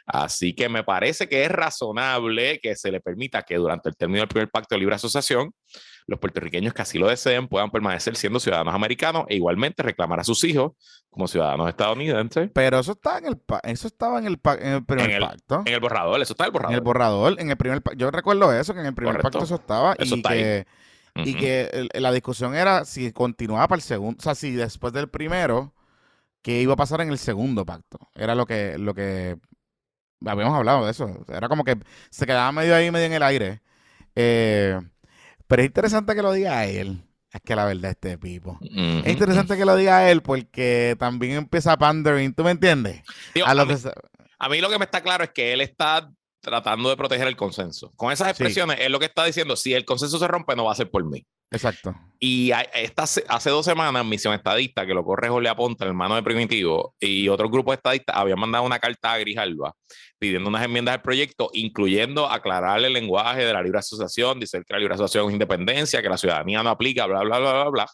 Así 0.05 0.53
que 0.53 0.69
me 0.69 0.85
parece 0.85 1.27
que 1.27 1.43
es 1.43 1.51
razonable 1.51 2.59
que 2.61 2.75
se 2.75 2.91
le 2.91 3.01
permita 3.01 3.43
que 3.43 3.55
durante 3.55 3.89
el 3.89 3.97
término 3.97 4.19
del 4.19 4.29
primer 4.29 4.49
pacto 4.49 4.75
de 4.75 4.79
libre 4.79 4.95
asociación 4.95 5.51
los 6.07 6.19
puertorriqueños 6.19 6.73
que 6.73 6.81
así 6.81 6.97
lo 6.97 7.07
deseen 7.07 7.47
puedan 7.47 7.69
permanecer 7.69 8.15
siendo 8.15 8.39
ciudadanos 8.39 8.73
americanos 8.73 9.25
e 9.27 9.35
igualmente 9.35 9.83
reclamar 9.83 10.21
a 10.21 10.23
sus 10.23 10.43
hijos 10.45 10.71
como 11.09 11.27
ciudadanos 11.27 11.67
estadounidenses. 11.67 12.49
Pero 12.53 12.79
eso 12.79 12.93
está 12.93 13.17
en 13.17 13.25
el 13.27 13.41
eso 13.63 13.87
estaba 13.87 14.17
en 14.19 14.25
el, 14.25 14.39
en 14.59 14.73
el 14.73 14.85
primer 14.85 15.19
pacto. 15.19 15.63
En 15.65 15.73
el 15.73 15.79
borrador, 15.81 16.21
eso 16.21 16.33
está 16.33 16.45
en 16.45 16.47
el 16.47 16.51
borrador. 16.53 16.71
En 16.71 16.77
el 16.77 16.83
borrador, 16.83 17.35
en 17.39 17.49
el 17.51 17.57
primer 17.57 17.83
yo 17.97 18.09
recuerdo 18.09 18.53
eso, 18.53 18.73
que 18.73 18.79
en 18.79 18.85
el 18.87 18.95
primer 18.95 19.21
pacto 19.21 19.43
eso 19.43 19.55
estaba 19.55 19.95
y 19.99 20.21
que, 20.21 20.65
y 21.15 21.33
que 21.35 21.89
la 21.93 22.11
discusión 22.13 22.55
era 22.55 22.85
si 22.85 23.11
continuaba 23.11 23.67
para 23.67 23.77
el 23.77 23.83
segundo, 23.83 24.17
o 24.19 24.23
sea, 24.23 24.33
si 24.33 24.53
después 24.53 24.93
del 24.93 25.09
primero, 25.09 25.73
qué 26.41 26.61
iba 26.61 26.73
a 26.73 26.77
pasar 26.77 27.01
en 27.01 27.09
el 27.09 27.17
segundo 27.17 27.65
pacto. 27.65 27.99
Era 28.15 28.33
lo 28.33 28.45
que, 28.45 28.77
lo 28.77 28.93
que 28.93 29.37
habíamos 30.25 30.55
hablado 30.55 30.85
de 30.85 30.91
eso. 30.91 31.25
Era 31.27 31.49
como 31.49 31.65
que 31.65 31.77
se 32.09 32.25
quedaba 32.25 32.49
medio 32.53 32.73
ahí, 32.73 32.91
medio 32.91 33.07
en 33.07 33.13
el 33.13 33.23
aire. 33.23 33.61
Eh, 34.15 34.79
pero 35.47 35.61
es 35.61 35.67
interesante 35.67 36.15
que 36.15 36.21
lo 36.21 36.31
diga 36.31 36.65
él. 36.65 37.01
Es 37.31 37.41
que 37.41 37.55
la 37.55 37.65
verdad 37.65 37.91
este 37.91 38.17
Pipo. 38.17 38.57
Es 38.61 39.07
interesante 39.07 39.57
que 39.57 39.65
lo 39.65 39.75
diga 39.75 40.09
él 40.09 40.21
porque 40.21 40.95
también 40.97 41.33
empieza 41.33 41.77
pandering, 41.77 42.33
¿tú 42.33 42.43
me 42.43 42.51
entiendes? 42.51 43.01
a, 43.45 44.49
mí, 44.49 44.61
lo 44.61 44.69
que 44.69 44.79
me 44.79 44.85
está 44.85 45.01
claro 45.01 45.25
es 45.25 45.31
que 45.31 45.53
él 45.53 45.61
está 45.61 46.09
tratando 46.41 46.89
de 46.89 46.97
proteger 46.97 47.27
el 47.27 47.35
consenso. 47.35 47.91
Con 47.95 48.11
esas 48.11 48.29
expresiones, 48.29 48.79
es 48.79 48.89
lo 48.89 48.99
que 48.99 49.05
está 49.05 49.25
diciendo, 49.25 49.55
si 49.55 49.73
el 49.73 49.85
consenso 49.85 50.19
se 50.19 50.27
rompe, 50.27 50.55
no 50.55 50.65
va 50.65 50.71
a 50.71 50.75
ser 50.75 50.89
por 50.89 51.03
mí. 51.05 51.25
Exacto. 51.49 51.95
Y 52.19 52.51
esta, 52.73 53.03
hace 53.03 53.49
dos 53.49 53.65
semanas, 53.65 54.05
Misión 54.05 54.33
Estadista, 54.33 54.85
que 54.85 54.93
lo 54.93 55.03
corre 55.03 55.29
Jorge 55.29 55.47
Aponte, 55.47 55.85
el 55.85 55.89
hermano 55.89 56.15
de 56.15 56.23
Primitivo, 56.23 56.95
y 56.99 57.29
otro 57.29 57.49
grupo 57.49 57.73
estadistas 57.73 58.15
habían 58.17 58.39
mandado 58.39 58.65
una 58.65 58.79
carta 58.79 59.13
a 59.13 59.17
Grijalva 59.17 59.73
pidiendo 60.19 60.49
unas 60.49 60.63
enmiendas 60.63 60.95
al 60.95 61.01
proyecto, 61.01 61.49
incluyendo 61.53 62.29
aclarar 62.29 62.83
el 62.83 62.91
lenguaje 62.91 63.45
de 63.45 63.53
la 63.53 63.61
libre 63.61 63.79
asociación, 63.79 64.39
dice 64.39 64.63
que 64.65 64.73
la 64.73 64.79
libre 64.79 64.95
asociación 64.95 65.27
es 65.27 65.33
independencia, 65.33 66.01
que 66.01 66.09
la 66.09 66.17
ciudadanía 66.17 66.63
no 66.63 66.69
aplica, 66.69 67.05
bla, 67.05 67.21
bla, 67.21 67.39
bla, 67.39 67.53
bla, 67.53 67.69
bla. 67.69 67.87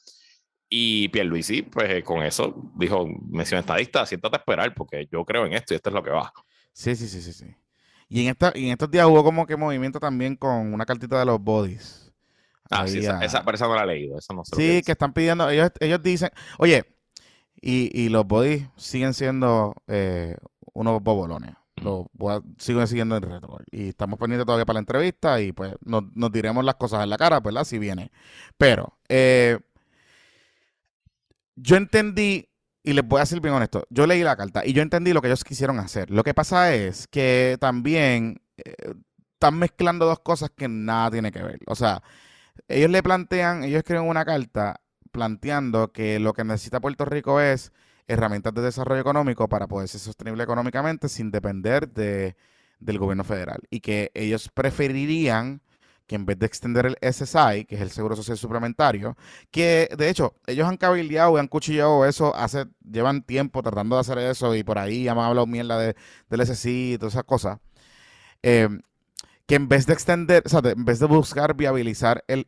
Y 0.69 1.09
Pierluisi, 1.09 1.63
pues 1.63 1.89
eh, 1.89 2.03
con 2.03 2.23
eso 2.23 2.71
dijo, 2.75 3.05
Misión 3.29 3.59
Estadista, 3.59 4.05
siéntate 4.05 4.37
a 4.37 4.39
esperar, 4.39 4.73
porque 4.73 5.07
yo 5.11 5.23
creo 5.25 5.45
en 5.45 5.53
esto 5.53 5.73
y 5.73 5.75
esto 5.75 5.89
es 5.89 5.93
lo 5.93 6.01
que 6.01 6.09
va. 6.09 6.31
Sí, 6.71 6.95
sí, 6.95 7.07
sí, 7.07 7.21
sí, 7.21 7.33
sí. 7.33 7.45
Y 8.09 8.23
en, 8.23 8.29
esta, 8.29 8.51
y 8.55 8.65
en 8.65 8.71
estos 8.71 8.91
días 8.91 9.05
hubo 9.07 9.23
como 9.23 9.45
que 9.45 9.57
movimiento 9.57 9.99
también 9.99 10.35
con 10.35 10.73
una 10.73 10.85
cartita 10.85 11.19
de 11.19 11.25
los 11.25 11.39
bodies 11.41 12.03
Ah, 12.69 12.87
sí, 12.87 12.99
esa, 12.99 13.23
esa, 13.23 13.43
no 13.43 13.75
la 13.75 13.83
he 13.83 13.87
leído. 13.87 14.17
no 14.33 14.43
sí, 14.45 14.81
que, 14.83 14.93
están 14.93 15.13
pidiendo, 15.13 15.49
ellos, 15.49 15.71
ellos 15.79 16.01
dicen, 16.01 16.29
oye, 16.57 16.85
y, 17.61 17.89
y 17.93 18.09
los 18.09 18.25
bodies 18.25 18.67
siguen 18.77 19.13
siendo 19.13 19.75
eh, 19.87 20.35
unos 20.73 21.01
bobolones. 21.01 21.53
Los 21.75 22.05
siguen 22.57 22.87
siguiendo 22.87 23.17
el 23.17 23.23
reto. 23.23 23.57
Y 23.71 23.89
estamos 23.89 24.17
pendientes 24.17 24.45
todavía 24.45 24.65
para 24.65 24.75
la 24.75 24.81
entrevista 24.81 25.41
y 25.41 25.51
pues 25.51 25.75
nos, 25.83 26.03
nos 26.15 26.31
diremos 26.31 26.63
las 26.63 26.75
cosas 26.75 27.03
en 27.03 27.09
la 27.09 27.17
cara, 27.17 27.39
¿verdad? 27.41 27.63
Si 27.63 27.77
viene. 27.77 28.11
Pero, 28.57 28.97
eh, 29.09 29.59
yo 31.55 31.75
entendí, 31.75 32.49
y 32.83 32.93
les 32.93 33.07
voy 33.07 33.19
a 33.19 33.21
decir 33.21 33.39
bien 33.39 33.53
honesto, 33.53 33.85
yo 33.89 34.05
leí 34.05 34.23
la 34.23 34.35
carta 34.35 34.65
y 34.65 34.73
yo 34.73 34.81
entendí 34.81 35.13
lo 35.13 35.21
que 35.21 35.27
ellos 35.27 35.43
quisieron 35.43 35.79
hacer. 35.79 36.11
Lo 36.11 36.23
que 36.23 36.33
pasa 36.33 36.73
es 36.73 37.07
que 37.07 37.57
también 37.59 38.41
eh, 38.57 38.93
están 39.33 39.57
mezclando 39.57 40.05
dos 40.05 40.19
cosas 40.19 40.51
que 40.55 40.67
nada 40.67 41.11
tiene 41.11 41.31
que 41.31 41.41
ver. 41.41 41.59
O 41.67 41.75
sea, 41.75 42.03
ellos 42.67 42.89
le 42.89 43.01
plantean, 43.03 43.63
ellos 43.63 43.79
escriben 43.79 44.07
una 44.07 44.25
carta 44.25 44.81
planteando 45.11 45.91
que 45.91 46.19
lo 46.19 46.33
que 46.33 46.43
necesita 46.43 46.81
Puerto 46.81 47.05
Rico 47.05 47.39
es 47.39 47.71
herramientas 48.07 48.53
de 48.53 48.61
desarrollo 48.61 49.01
económico 49.01 49.47
para 49.47 49.67
poder 49.67 49.87
ser 49.87 50.01
sostenible 50.01 50.43
económicamente 50.43 51.07
sin 51.09 51.31
depender 51.31 51.89
de, 51.89 52.35
del 52.79 52.99
gobierno 52.99 53.23
federal. 53.23 53.61
Y 53.69 53.79
que 53.79 54.11
ellos 54.13 54.49
preferirían 54.53 55.61
que 56.07 56.15
en 56.15 56.25
vez 56.25 56.37
de 56.39 56.45
extender 56.45 56.85
el 56.85 56.97
SSI, 57.01 57.65
que 57.65 57.75
es 57.75 57.81
el 57.81 57.91
Seguro 57.91 58.15
Social 58.15 58.37
Suplementario, 58.37 59.15
que 59.51 59.89
de 59.97 60.09
hecho 60.09 60.35
ellos 60.47 60.67
han 60.67 60.77
cabildeado 60.77 61.37
y 61.37 61.39
han 61.39 61.47
cuchillado 61.47 62.05
eso 62.05 62.35
hace, 62.35 62.65
llevan 62.89 63.23
tiempo 63.23 63.61
tratando 63.63 63.95
de 63.95 64.01
hacer 64.01 64.17
eso 64.17 64.55
y 64.55 64.63
por 64.63 64.77
ahí 64.77 65.03
ya 65.03 65.15
me 65.15 65.21
han 65.21 65.27
hablado 65.27 65.47
mierda 65.47 65.77
de, 65.77 65.95
del 66.29 66.45
SSI 66.45 66.93
y 66.93 66.97
todas 66.97 67.13
esas 67.13 67.23
cosas. 67.23 67.59
Eh, 68.43 68.69
que 69.45 69.55
en 69.55 69.67
vez 69.67 69.85
de 69.85 69.93
extender, 69.93 70.43
o 70.45 70.49
sea, 70.49 70.61
en 70.63 70.85
vez 70.85 70.99
de 70.99 71.05
buscar 71.05 71.55
viabilizar 71.55 72.23
el, 72.27 72.45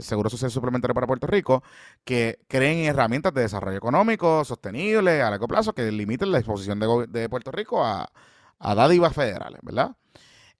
Seguro 0.00 0.30
Social 0.30 0.50
Suplementario 0.50 0.94
para 0.94 1.06
Puerto 1.06 1.26
Rico, 1.26 1.62
que 2.04 2.38
creen 2.48 2.86
herramientas 2.86 3.34
de 3.34 3.42
desarrollo 3.42 3.76
económico 3.76 4.44
sostenible 4.44 5.20
a 5.20 5.30
largo 5.30 5.46
plazo 5.48 5.74
que 5.74 5.90
limiten 5.92 6.32
la 6.32 6.38
exposición 6.38 6.80
de, 6.80 7.28
Puerto 7.28 7.50
Rico 7.52 7.84
a, 7.84 8.10
a 8.58 8.74
dádivas 8.74 9.14
federales, 9.14 9.60
¿verdad? 9.62 9.96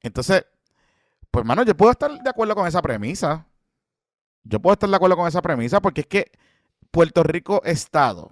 Entonces, 0.03 0.45
pues, 1.31 1.43
hermano, 1.43 1.63
yo 1.65 1.77
puedo 1.77 1.93
estar 1.93 2.11
de 2.11 2.31
acuerdo 2.31 2.55
con 2.55 2.67
esa 2.67 2.83
premisa. 2.83 3.47
Yo 4.43 4.61
puedo 4.61 4.73
estar 4.75 4.89
de 4.89 4.97
acuerdo 4.97 5.17
con 5.17 5.29
esa 5.29 5.43
premisa 5.43 5.81
porque 5.81 6.03
es 6.03 6.07
que 6.07 6.33
Puerto 6.91 7.23
Rico, 7.23 7.63
Estado, 7.65 8.31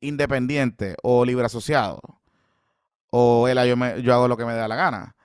independiente 0.00 0.96
o 1.02 1.24
libre 1.24 1.46
asociado, 1.46 2.00
o 3.10 3.48
el, 3.48 3.58
yo, 3.68 3.96
yo 3.98 4.14
hago 4.14 4.28
lo 4.28 4.36
que 4.36 4.44
me 4.44 4.54
da 4.54 4.68
la 4.68 4.76
gana 4.76 5.16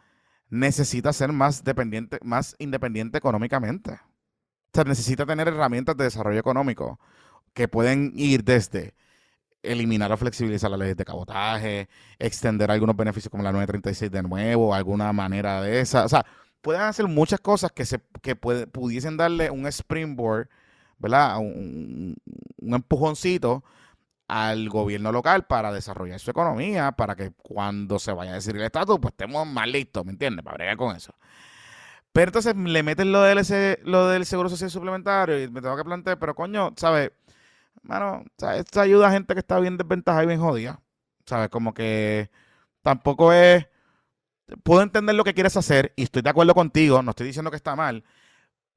necesita 0.49 1.13
ser 1.13 1.31
más 1.31 1.63
dependiente, 1.63 2.19
más 2.23 2.55
independiente 2.59 3.17
económicamente. 3.17 3.91
O 3.93 4.71
sea, 4.73 4.83
necesita 4.83 5.25
tener 5.25 5.47
herramientas 5.47 5.95
de 5.97 6.05
desarrollo 6.05 6.39
económico 6.39 6.99
que 7.53 7.67
pueden 7.67 8.13
ir 8.15 8.43
desde 8.43 8.93
eliminar 9.63 10.11
o 10.11 10.17
flexibilizar 10.17 10.69
las 10.69 10.79
leyes 10.79 10.97
de 10.97 11.05
cabotaje, 11.05 11.89
extender 12.19 12.69
algunos 12.69 12.95
beneficios 12.95 13.31
como 13.31 13.43
la 13.43 13.51
936 13.51 14.11
de 14.11 14.23
nuevo, 14.23 14.75
alguna 14.75 15.11
manera 15.13 15.61
de 15.61 15.79
esa. 15.79 16.05
O 16.05 16.09
sea, 16.09 16.25
pueden 16.65 16.81
hacer 16.81 17.07
muchas 17.07 17.39
cosas 17.41 17.71
que, 17.71 17.85
se, 17.85 18.01
que 18.23 18.35
pudiesen 18.35 19.17
darle 19.17 19.51
un 19.51 19.67
springboard, 19.67 20.49
¿verdad? 20.97 21.37
Un, 21.37 22.17
empujoncito 22.59 23.63
al 24.27 24.67
gobierno 24.69 25.11
local 25.11 25.45
para 25.45 25.71
desarrollar 25.71 26.19
su 26.19 26.31
economía, 26.31 26.93
para 26.93 27.15
que 27.15 27.31
cuando 27.43 27.99
se 27.99 28.11
vaya 28.13 28.31
a 28.31 28.35
decir 28.35 28.55
el 28.55 28.63
estatus, 28.63 28.97
pues 28.99 29.11
estemos 29.11 29.45
más 29.45 29.67
listos, 29.67 30.03
¿me 30.05 30.13
entiendes? 30.13 30.43
Para 30.43 30.57
bregar 30.57 30.75
con 30.75 30.95
eso. 30.95 31.13
Pero 32.11 32.29
entonces 32.29 32.55
le 32.55 32.81
meten 32.81 33.11
lo 33.11 33.21
del, 33.21 33.45
lo 33.83 34.07
del 34.07 34.25
seguro 34.25 34.49
social 34.49 34.71
suplementario 34.71 35.39
y 35.43 35.47
me 35.47 35.61
tengo 35.61 35.77
que 35.77 35.83
plantear, 35.85 36.17
pero 36.17 36.33
coño, 36.33 36.73
¿sabes? 36.77 37.11
Mano, 37.83 38.23
esto 38.55 38.81
ayuda 38.81 39.09
a 39.09 39.11
gente 39.11 39.35
que 39.35 39.41
está 39.41 39.59
bien 39.59 39.77
desventajada 39.77 40.23
y 40.23 40.27
bien 40.27 40.39
jodida. 40.39 40.81
¿Sabes? 41.27 41.49
Como 41.49 41.75
que 41.75 42.31
tampoco 42.81 43.33
es. 43.33 43.67
Puedo 44.63 44.81
entender 44.83 45.15
lo 45.15 45.23
que 45.23 45.33
quieres 45.33 45.57
hacer 45.57 45.93
y 45.95 46.03
estoy 46.03 46.21
de 46.21 46.29
acuerdo 46.29 46.53
contigo, 46.53 47.01
no 47.01 47.11
estoy 47.11 47.27
diciendo 47.27 47.49
que 47.49 47.57
está 47.57 47.75
mal, 47.75 48.03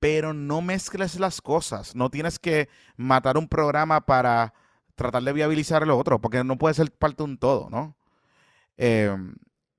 pero 0.01 0.33
no 0.33 0.62
mezcles 0.62 1.19
las 1.21 1.43
cosas. 1.43 1.95
No 1.95 2.11
tienes 2.11 2.39
que 2.39 2.69
matar 2.97 3.37
un 3.37 3.49
programa 3.49 4.07
para 4.07 4.55
tratar 4.95 5.23
de 5.23 5.33
viabilizar 5.33 5.87
lo 5.87 5.99
otro, 5.99 6.21
porque 6.21 6.45
no 6.45 6.59
puede 6.59 6.75
ser 6.75 6.91
parte 6.93 7.19
de 7.19 7.31
un 7.31 7.39
todo, 7.39 7.69
¿no? 7.71 7.97
Em, 8.77 9.35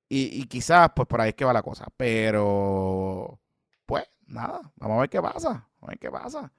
y, 0.10 0.46
quizás, 0.48 0.92
pues 0.96 1.08
por 1.08 1.22
ahí 1.22 1.30
es 1.30 1.36
que 1.36 1.46
va 1.46 1.54
la 1.54 1.64
cosa. 1.64 1.88
Pero, 1.98 3.40
pues, 3.86 4.06
nada, 4.28 4.62
vamos 4.78 4.98
a 4.98 5.02
ver 5.02 5.10
qué 5.10 5.22
pasa. 5.22 5.50
Vamos 5.50 5.84
a 5.84 5.88
ver 5.88 6.00
qué 6.00 6.12
pasa. 6.12 6.52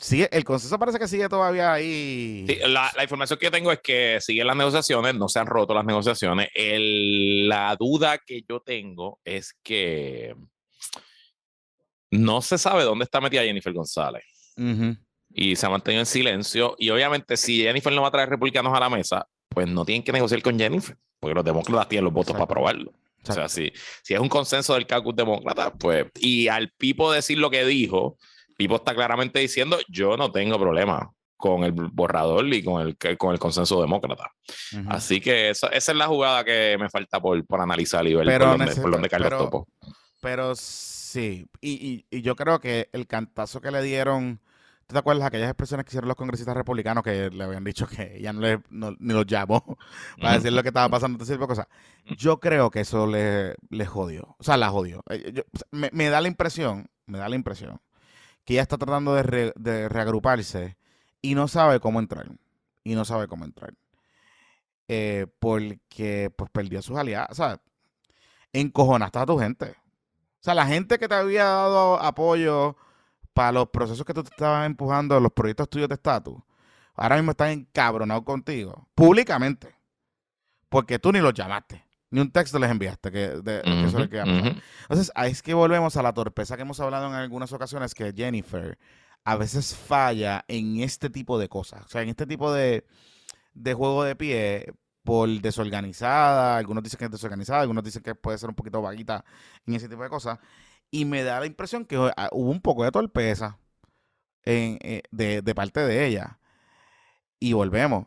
Sigue, 0.00 0.30
el 0.32 0.44
consenso 0.44 0.78
parece 0.78 0.98
que 0.98 1.06
sigue 1.06 1.28
todavía 1.28 1.74
ahí. 1.74 2.46
la, 2.66 2.90
información 3.02 3.38
que 3.38 3.46
yo 3.46 3.50
tengo 3.50 3.70
es 3.70 3.80
que 3.80 4.18
siguen 4.20 4.46
las 4.46 4.56
negociaciones, 4.56 5.14
no 5.14 5.28
se 5.28 5.38
han 5.38 5.46
roto 5.46 5.74
las 5.74 5.84
negociaciones. 5.84 6.48
la 6.54 7.76
duda 7.76 8.16
que 8.18 8.42
yo 8.48 8.60
tengo 8.60 9.20
es 9.24 9.54
que 9.62 10.34
no 12.10 12.40
se 12.40 12.56
sabe 12.56 12.84
dónde 12.84 13.04
está 13.04 13.20
metida 13.20 13.42
Jennifer 13.42 13.72
González 13.74 14.24
y 15.32 15.54
se 15.54 15.66
ha 15.66 15.70
mantenido 15.70 16.00
en 16.00 16.06
silencio. 16.06 16.76
Y 16.78 16.88
obviamente, 16.88 17.36
si 17.36 17.62
Jennifer 17.62 17.92
no 17.92 18.00
va 18.00 18.08
a 18.08 18.12
traer 18.12 18.30
republicanos 18.30 18.74
a 18.74 18.80
la 18.80 18.88
mesa, 18.88 19.28
pues 19.50 19.68
no 19.68 19.84
tienen 19.84 20.02
que 20.02 20.12
negociar 20.12 20.40
con 20.40 20.58
Jennifer, 20.58 20.96
porque 21.18 21.34
los 21.34 21.44
demócratas 21.44 21.88
tienen 21.88 22.04
los 22.04 22.14
votos 22.14 22.32
para 22.32 22.44
aprobarlo. 22.44 22.90
O 23.28 23.32
sea, 23.32 23.50
si, 23.50 23.70
si 24.02 24.14
es 24.14 24.20
un 24.20 24.30
consenso 24.30 24.72
del 24.72 24.86
caucus 24.86 25.14
demócrata, 25.14 25.74
pues, 25.74 26.06
y 26.20 26.48
al 26.48 26.70
Pipo 26.70 27.12
decir 27.12 27.36
lo 27.36 27.50
que 27.50 27.66
dijo, 27.66 28.16
Pipo 28.60 28.76
está 28.76 28.94
claramente 28.94 29.38
diciendo, 29.38 29.78
yo 29.88 30.18
no 30.18 30.30
tengo 30.30 30.58
problema 30.58 31.10
con 31.38 31.64
el 31.64 31.72
borrador 31.72 32.46
y 32.52 32.62
con 32.62 32.82
el, 32.82 33.16
con 33.16 33.32
el 33.32 33.38
consenso 33.38 33.80
demócrata. 33.80 34.30
Así 34.86 35.18
que 35.18 35.48
esa, 35.48 35.68
esa, 35.68 35.92
es 35.92 35.96
la 35.96 36.06
jugada 36.06 36.44
que 36.44 36.76
me 36.78 36.90
falta 36.90 37.18
por, 37.22 37.42
por 37.46 37.58
analizar 37.62 38.06
y 38.06 38.14
ver 38.14 38.26
pero 38.26 38.58
por, 38.58 38.90
dónde, 38.90 39.08
Carlos 39.08 39.30
pero, 39.30 39.66
Pero 40.20 40.54
sí, 40.54 41.48
y, 41.62 41.70
y, 41.70 42.18
y, 42.18 42.20
yo 42.20 42.36
creo 42.36 42.60
que 42.60 42.90
el 42.92 43.06
cantazo 43.06 43.62
que 43.62 43.70
le 43.70 43.80
dieron 43.80 44.42
te 44.86 44.98
acuerdas 44.98 45.26
aquellas 45.26 45.48
expresiones 45.48 45.86
que 45.86 45.92
hicieron 45.92 46.08
los 46.08 46.18
congresistas 46.18 46.54
republicanos 46.54 47.02
que 47.02 47.30
le 47.30 47.44
habían 47.44 47.64
dicho 47.64 47.86
que 47.86 48.20
ya 48.20 48.34
no, 48.34 48.42
le, 48.42 48.60
ni 48.68 49.14
los 49.14 49.24
llamó 49.24 49.78
para 50.20 50.34
decir 50.34 50.52
lo 50.52 50.60
que 50.62 50.68
estaba 50.68 50.90
pasando, 50.90 51.24
tipo 51.24 51.38
de 51.38 51.46
cosas? 51.46 51.66
Yo 52.18 52.40
creo 52.40 52.70
que 52.70 52.80
eso 52.80 53.06
le, 53.06 53.54
le 53.70 53.86
jodió. 53.86 54.36
O 54.38 54.44
sea, 54.44 54.58
la 54.58 54.68
jodió. 54.68 55.02
Eh, 55.08 55.44
me, 55.70 56.10
da 56.10 56.20
la 56.20 56.28
impresión, 56.28 56.90
me 57.06 57.16
da 57.16 57.30
la 57.30 57.36
impresión 57.36 57.80
que 58.44 58.54
ella 58.54 58.62
está 58.62 58.78
tratando 58.78 59.14
de, 59.14 59.88
reagruparse 59.88 60.76
y 61.22 61.34
no 61.34 61.48
sabe 61.48 61.80
cómo 61.80 61.98
entrar. 62.00 62.30
Y 62.82 62.94
no 62.94 63.04
sabe 63.04 63.28
cómo 63.28 63.44
entrar. 63.44 63.74
Eh, 64.88 65.26
porque 65.38 66.32
pues 66.34 66.50
perdió 66.50 66.82
sus 66.82 66.96
aliados. 66.96 67.30
O 67.30 67.34
sea, 67.34 67.60
encojonaste 68.52 69.18
a 69.18 69.26
tu 69.26 69.38
gente. 69.38 69.70
O 69.70 70.42
sea, 70.42 70.54
la 70.54 70.66
gente 70.66 70.98
que 70.98 71.08
te 71.08 71.14
había 71.14 71.44
dado 71.44 72.00
apoyo 72.00 72.76
para 73.34 73.52
los 73.52 73.68
procesos 73.68 74.04
que 74.04 74.14
tú 74.14 74.22
te 74.22 74.30
estabas 74.30 74.66
empujando, 74.66 75.20
los 75.20 75.32
proyectos 75.32 75.68
tuyos 75.68 75.88
de 75.88 75.94
estatus, 75.94 76.36
ahora 76.94 77.16
mismo 77.16 77.32
están 77.32 77.50
encabronados 77.50 78.24
contigo, 78.24 78.88
públicamente, 78.94 79.74
porque 80.68 80.98
tú 80.98 81.12
ni 81.12 81.20
los 81.20 81.34
llamaste, 81.34 81.84
ni 82.10 82.20
un 82.20 82.30
texto 82.30 82.58
les 82.58 82.70
enviaste, 82.70 83.10
que, 83.10 83.28
de, 83.28 83.62
eso 83.86 84.08
queda 84.08 84.24
Entonces, 84.24 85.12
ahí 85.14 85.30
es 85.30 85.42
que 85.42 85.54
volvemos 85.54 85.96
a 85.96 86.02
la 86.02 86.12
torpeza 86.12 86.56
que 86.56 86.62
hemos 86.62 86.80
hablado 86.80 87.06
en 87.08 87.14
algunas 87.14 87.52
ocasiones, 87.52 87.94
que 87.94 88.12
Jennifer 88.14 88.78
a 89.24 89.36
veces 89.36 89.74
falla 89.74 90.44
en 90.48 90.80
este 90.80 91.10
tipo 91.10 91.38
de 91.38 91.48
cosas, 91.48 91.84
o 91.84 91.88
sea, 91.88 92.02
en 92.02 92.08
este 92.08 92.26
tipo 92.26 92.52
de, 92.52 92.86
de 93.54 93.74
juego 93.74 94.04
de 94.04 94.16
pie, 94.16 94.72
por 95.04 95.28
desorganizada, 95.28 96.56
algunos 96.56 96.82
dicen 96.82 96.98
que 96.98 97.06
es 97.06 97.10
desorganizada, 97.10 97.62
algunos 97.62 97.84
dicen 97.84 98.02
que 98.02 98.14
puede 98.14 98.38
ser 98.38 98.48
un 98.48 98.54
poquito 98.54 98.82
vaguita 98.82 99.24
en 99.66 99.74
ese 99.74 99.88
tipo 99.88 100.02
de 100.02 100.08
cosas. 100.08 100.38
Y 100.90 101.04
me 101.04 101.22
da 101.22 101.40
la 101.40 101.46
impresión 101.46 101.84
que 101.84 101.96
ah, 102.16 102.28
hubo 102.32 102.50
un 102.50 102.60
poco 102.60 102.84
de 102.84 102.90
torpeza 102.92 103.58
en, 104.44 104.78
eh, 104.82 105.02
de, 105.10 105.54
parte 105.54 105.80
de 105.80 106.06
ella. 106.06 106.38
Y 107.38 107.52
volvemos. 107.54 108.06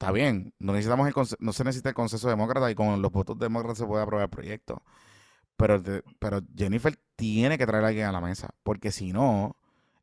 Está 0.00 0.12
bien, 0.12 0.54
no 0.58 0.72
necesitamos 0.72 1.06
el 1.08 1.14
no 1.40 1.52
se 1.52 1.64
necesita 1.64 1.90
el 1.90 1.94
consenso 1.94 2.28
demócrata 2.28 2.70
y 2.70 2.74
con 2.74 3.02
los 3.02 3.12
votos 3.12 3.38
demócratas 3.38 3.78
se 3.78 3.86
puede 3.86 4.02
aprobar 4.02 4.24
el 4.24 4.30
proyecto. 4.30 4.82
Pero, 5.56 5.82
te- 5.82 6.02
pero 6.18 6.40
Jennifer 6.56 6.98
tiene 7.16 7.58
que 7.58 7.66
traer 7.66 7.84
a 7.84 7.88
alguien 7.88 8.06
a 8.06 8.12
la 8.12 8.20
mesa, 8.22 8.50
porque 8.64 8.92
si 8.92 9.12
no, 9.12 9.56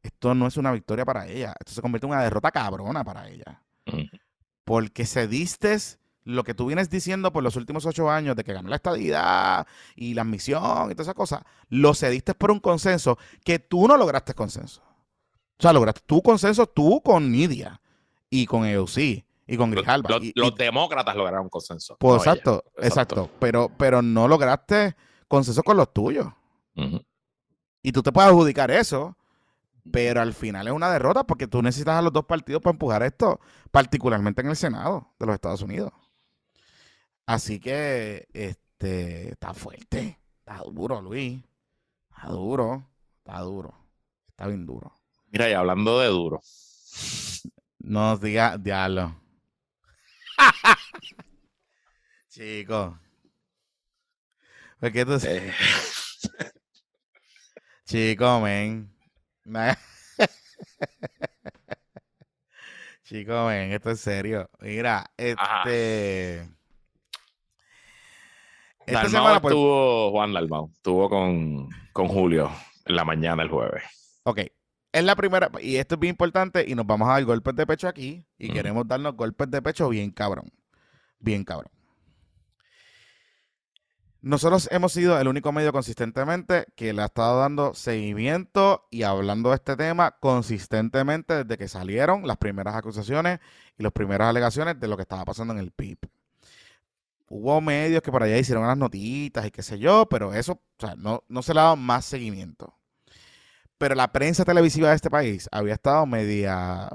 esto 0.04 0.36
no 0.36 0.48
es 0.48 0.58
una 0.58 0.72
victoria 0.74 1.06
para 1.06 1.28
ella. 1.28 1.56
Esto 1.60 1.74
se 1.74 1.82
convierte 1.82 2.08
en 2.08 2.14
una 2.14 2.24
derrota 2.24 2.52
cabrona 2.52 3.04
para 3.04 3.30
ella. 3.30 3.64
Porque 4.64 5.06
cediste 5.06 5.78
lo 6.24 6.44
que 6.44 6.54
tú 6.54 6.66
vienes 6.68 6.90
diciendo 6.90 7.32
por 7.32 7.42
los 7.44 7.56
últimos 7.56 7.86
ocho 7.86 8.10
años 8.12 8.36
de 8.36 8.44
que 8.44 8.52
ganó 8.54 8.70
la 8.70 8.76
estadidad 8.76 9.66
y 9.96 10.14
la 10.14 10.24
admisión 10.24 10.92
y 10.92 10.96
todas 10.96 11.08
esas 11.08 11.16
cosas, 11.16 11.42
lo 11.70 11.94
cediste 11.94 12.34
por 12.34 12.52
un 12.52 12.60
consenso 12.60 13.18
que 13.46 13.60
tú 13.60 13.88
no 13.88 13.96
lograste 13.98 14.34
consenso. 14.34 14.82
O 15.60 15.62
sea, 15.64 15.74
lograste 15.74 16.02
tu 16.06 16.22
consenso 16.22 16.68
tú 16.68 17.02
con 17.04 17.32
Nidia 17.32 17.82
y 18.30 18.46
con 18.46 18.66
EUC 18.66 19.26
y 19.48 19.56
con 19.58 19.70
Los, 19.72 19.78
Grijalba. 19.84 20.10
los- 20.10 20.32
los 20.36 20.56
demócratas 20.56 21.16
lograron 21.16 21.48
consenso. 21.50 21.96
pues, 22.00 22.12
no 22.12 22.18
exacto, 22.18 22.64
exacto, 22.78 22.86
Exacto. 22.88 23.30
Pero, 23.40 23.72
pero 23.78 24.02
no 24.02 24.28
lograste 24.28 24.96
consenso 25.28 25.64
con 25.64 25.78
los 25.78 25.94
tuyos. 25.94 26.28
Y 27.82 27.92
tú 27.92 28.04
te 28.04 28.12
puedes 28.12 28.30
adjudicar 28.30 28.70
eso, 28.72 29.18
pero 29.92 30.22
al 30.22 30.34
final 30.34 30.68
es 30.68 30.74
una 30.74 30.92
derrota 30.92 31.24
porque 31.26 31.48
tú 31.48 31.62
necesitas 31.62 31.96
a 31.96 32.02
los 32.02 32.12
dos 32.14 32.26
partidos 32.26 32.62
para 32.62 32.74
empujar 32.74 33.02
esto, 33.04 33.40
particularmente 33.72 34.42
en 34.42 34.50
el 34.50 34.56
Senado 34.56 35.14
de 35.20 35.26
los 35.26 35.34
Estados 35.36 35.62
Unidos. 35.62 35.92
Así 37.26 37.60
que, 37.60 38.28
este, 38.34 39.32
está 39.32 39.54
fuerte, 39.54 40.20
está 40.40 40.62
duro, 40.72 41.02
Luis. 41.02 41.42
Está 42.10 42.30
duro, 42.30 42.84
está 43.18 43.40
duro, 43.42 43.74
está 44.30 44.48
bien 44.48 44.66
duro. 44.66 44.94
Mira, 45.30 45.50
y 45.50 45.54
hablando 45.54 46.00
de 46.00 46.08
duro. 46.08 46.42
No 47.80 48.10
nos 48.12 48.22
diga 48.22 48.58
diablo. 48.58 49.16
Chico. 52.30 53.00
¿Por 54.80 54.92
qué 54.92 55.06
tú... 55.06 55.14
eh, 55.24 55.54
Chico, 57.86 58.40
men. 58.42 58.94
Me- 59.44 59.78
Chico, 63.04 63.46
men, 63.48 63.72
esto 63.72 63.92
es 63.92 64.00
serio. 64.02 64.50
Mira, 64.60 65.10
Ajá. 65.38 65.64
este. 65.66 66.42
Esta 68.86 69.04
Dalmau 69.04 69.10
semana, 69.12 69.42
pues. 69.42 69.52
estuvo, 69.54 70.12
Juan 70.12 70.34
Dalmau, 70.34 70.72
estuvo 70.74 71.10
con, 71.10 71.70
con 71.92 72.08
Julio 72.08 72.52
en 72.86 72.96
la 72.96 73.04
mañana 73.04 73.44
el 73.44 73.50
jueves. 73.50 73.84
Ok. 74.24 74.42
Es 74.92 75.04
la 75.04 75.16
primera, 75.16 75.52
y 75.62 75.76
esto 75.76 75.96
es 75.96 76.00
bien 76.00 76.14
importante, 76.14 76.66
y 76.68 76.74
nos 76.74 76.88
vamos 76.88 77.10
a 77.10 77.14
dar 77.14 77.26
golpes 77.26 77.56
de 77.56 77.68
pecho 77.68 77.88
aquí, 77.88 78.26
y 78.38 78.52
queremos 78.52 78.88
darnos 78.88 79.16
golpes 79.16 79.52
de 79.52 79.62
pecho 79.62 79.90
bien 79.90 80.12
cabrón. 80.12 80.52
Bien 81.20 81.44
cabrón. 81.44 81.72
Nosotros 84.22 84.68
hemos 84.72 84.92
sido 84.92 85.20
el 85.20 85.28
único 85.28 85.52
medio 85.52 85.72
consistentemente 85.72 86.66
que 86.76 86.92
le 86.92 87.02
ha 87.02 87.06
estado 87.06 87.40
dando 87.40 87.74
seguimiento 87.74 88.88
y 88.90 89.04
hablando 89.04 89.50
de 89.50 89.56
este 89.56 89.78
tema 89.78 90.18
consistentemente 90.20 91.44
desde 91.46 91.58
que 91.58 91.68
salieron 91.68 92.28
las 92.28 92.38
primeras 92.38 92.76
acusaciones 92.76 93.40
y 93.78 93.84
las 93.84 93.94
primeras 93.94 94.28
alegaciones 94.30 94.80
de 94.80 94.88
lo 94.88 94.98
que 94.98 95.04
estaba 95.04 95.24
pasando 95.24 95.54
en 95.54 95.60
el 95.60 95.72
PIB. 95.72 96.00
Hubo 97.30 97.62
medios 97.62 98.02
que 98.02 98.12
por 98.12 98.24
allá 98.24 98.38
hicieron 98.38 98.64
unas 98.64 98.78
notitas 98.78 99.46
y 99.46 99.52
qué 99.52 99.62
sé 99.62 99.80
yo, 99.80 100.08
pero 100.10 100.34
eso, 100.34 100.54
o 100.54 100.62
sea, 100.80 100.96
no, 100.96 101.24
no 101.30 101.42
se 101.42 101.54
le 101.54 101.60
ha 101.60 101.64
dado 101.64 101.76
más 101.76 102.06
seguimiento. 102.06 102.77
Pero 103.78 103.96
la 103.96 104.12
prensa 104.12 104.44
televisiva 104.44 104.90
de 104.90 104.96
este 104.96 105.10
país 105.10 105.48
había 105.52 105.76
estado 105.76 106.06
media 106.06 106.90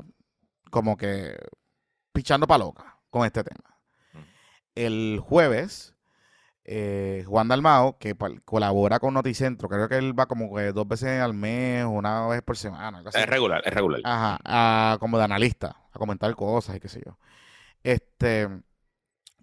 como 0.70 0.96
que 0.96 1.36
pichando 2.12 2.46
pa' 2.46 2.58
loca 2.58 2.98
con 3.10 3.24
este 3.24 3.44
tema. 3.44 3.78
El 4.74 5.20
jueves, 5.22 5.94
eh, 6.64 7.24
Juan 7.26 7.48
Dalmao, 7.48 7.98
que 7.98 8.16
colabora 8.44 8.98
con 8.98 9.14
Noticentro, 9.14 9.68
creo 9.68 9.88
que 9.88 9.96
él 9.98 10.18
va 10.18 10.26
como 10.26 10.54
que 10.54 10.72
dos 10.72 10.88
veces 10.88 11.20
al 11.20 11.34
mes, 11.34 11.84
una 11.84 12.26
vez 12.26 12.42
por 12.42 12.56
semana, 12.56 12.98
algo 12.98 13.10
así. 13.10 13.18
Es 13.18 13.26
regular, 13.26 13.62
es 13.64 13.72
regular. 13.72 14.00
Ajá, 14.04 14.38
a- 14.44 14.96
como 14.98 15.18
de 15.18 15.24
analista, 15.24 15.76
a 15.92 15.98
comentar 15.98 16.34
cosas 16.34 16.76
y 16.76 16.80
qué 16.80 16.88
sé 16.88 17.02
yo. 17.04 17.18
Este, 17.82 18.48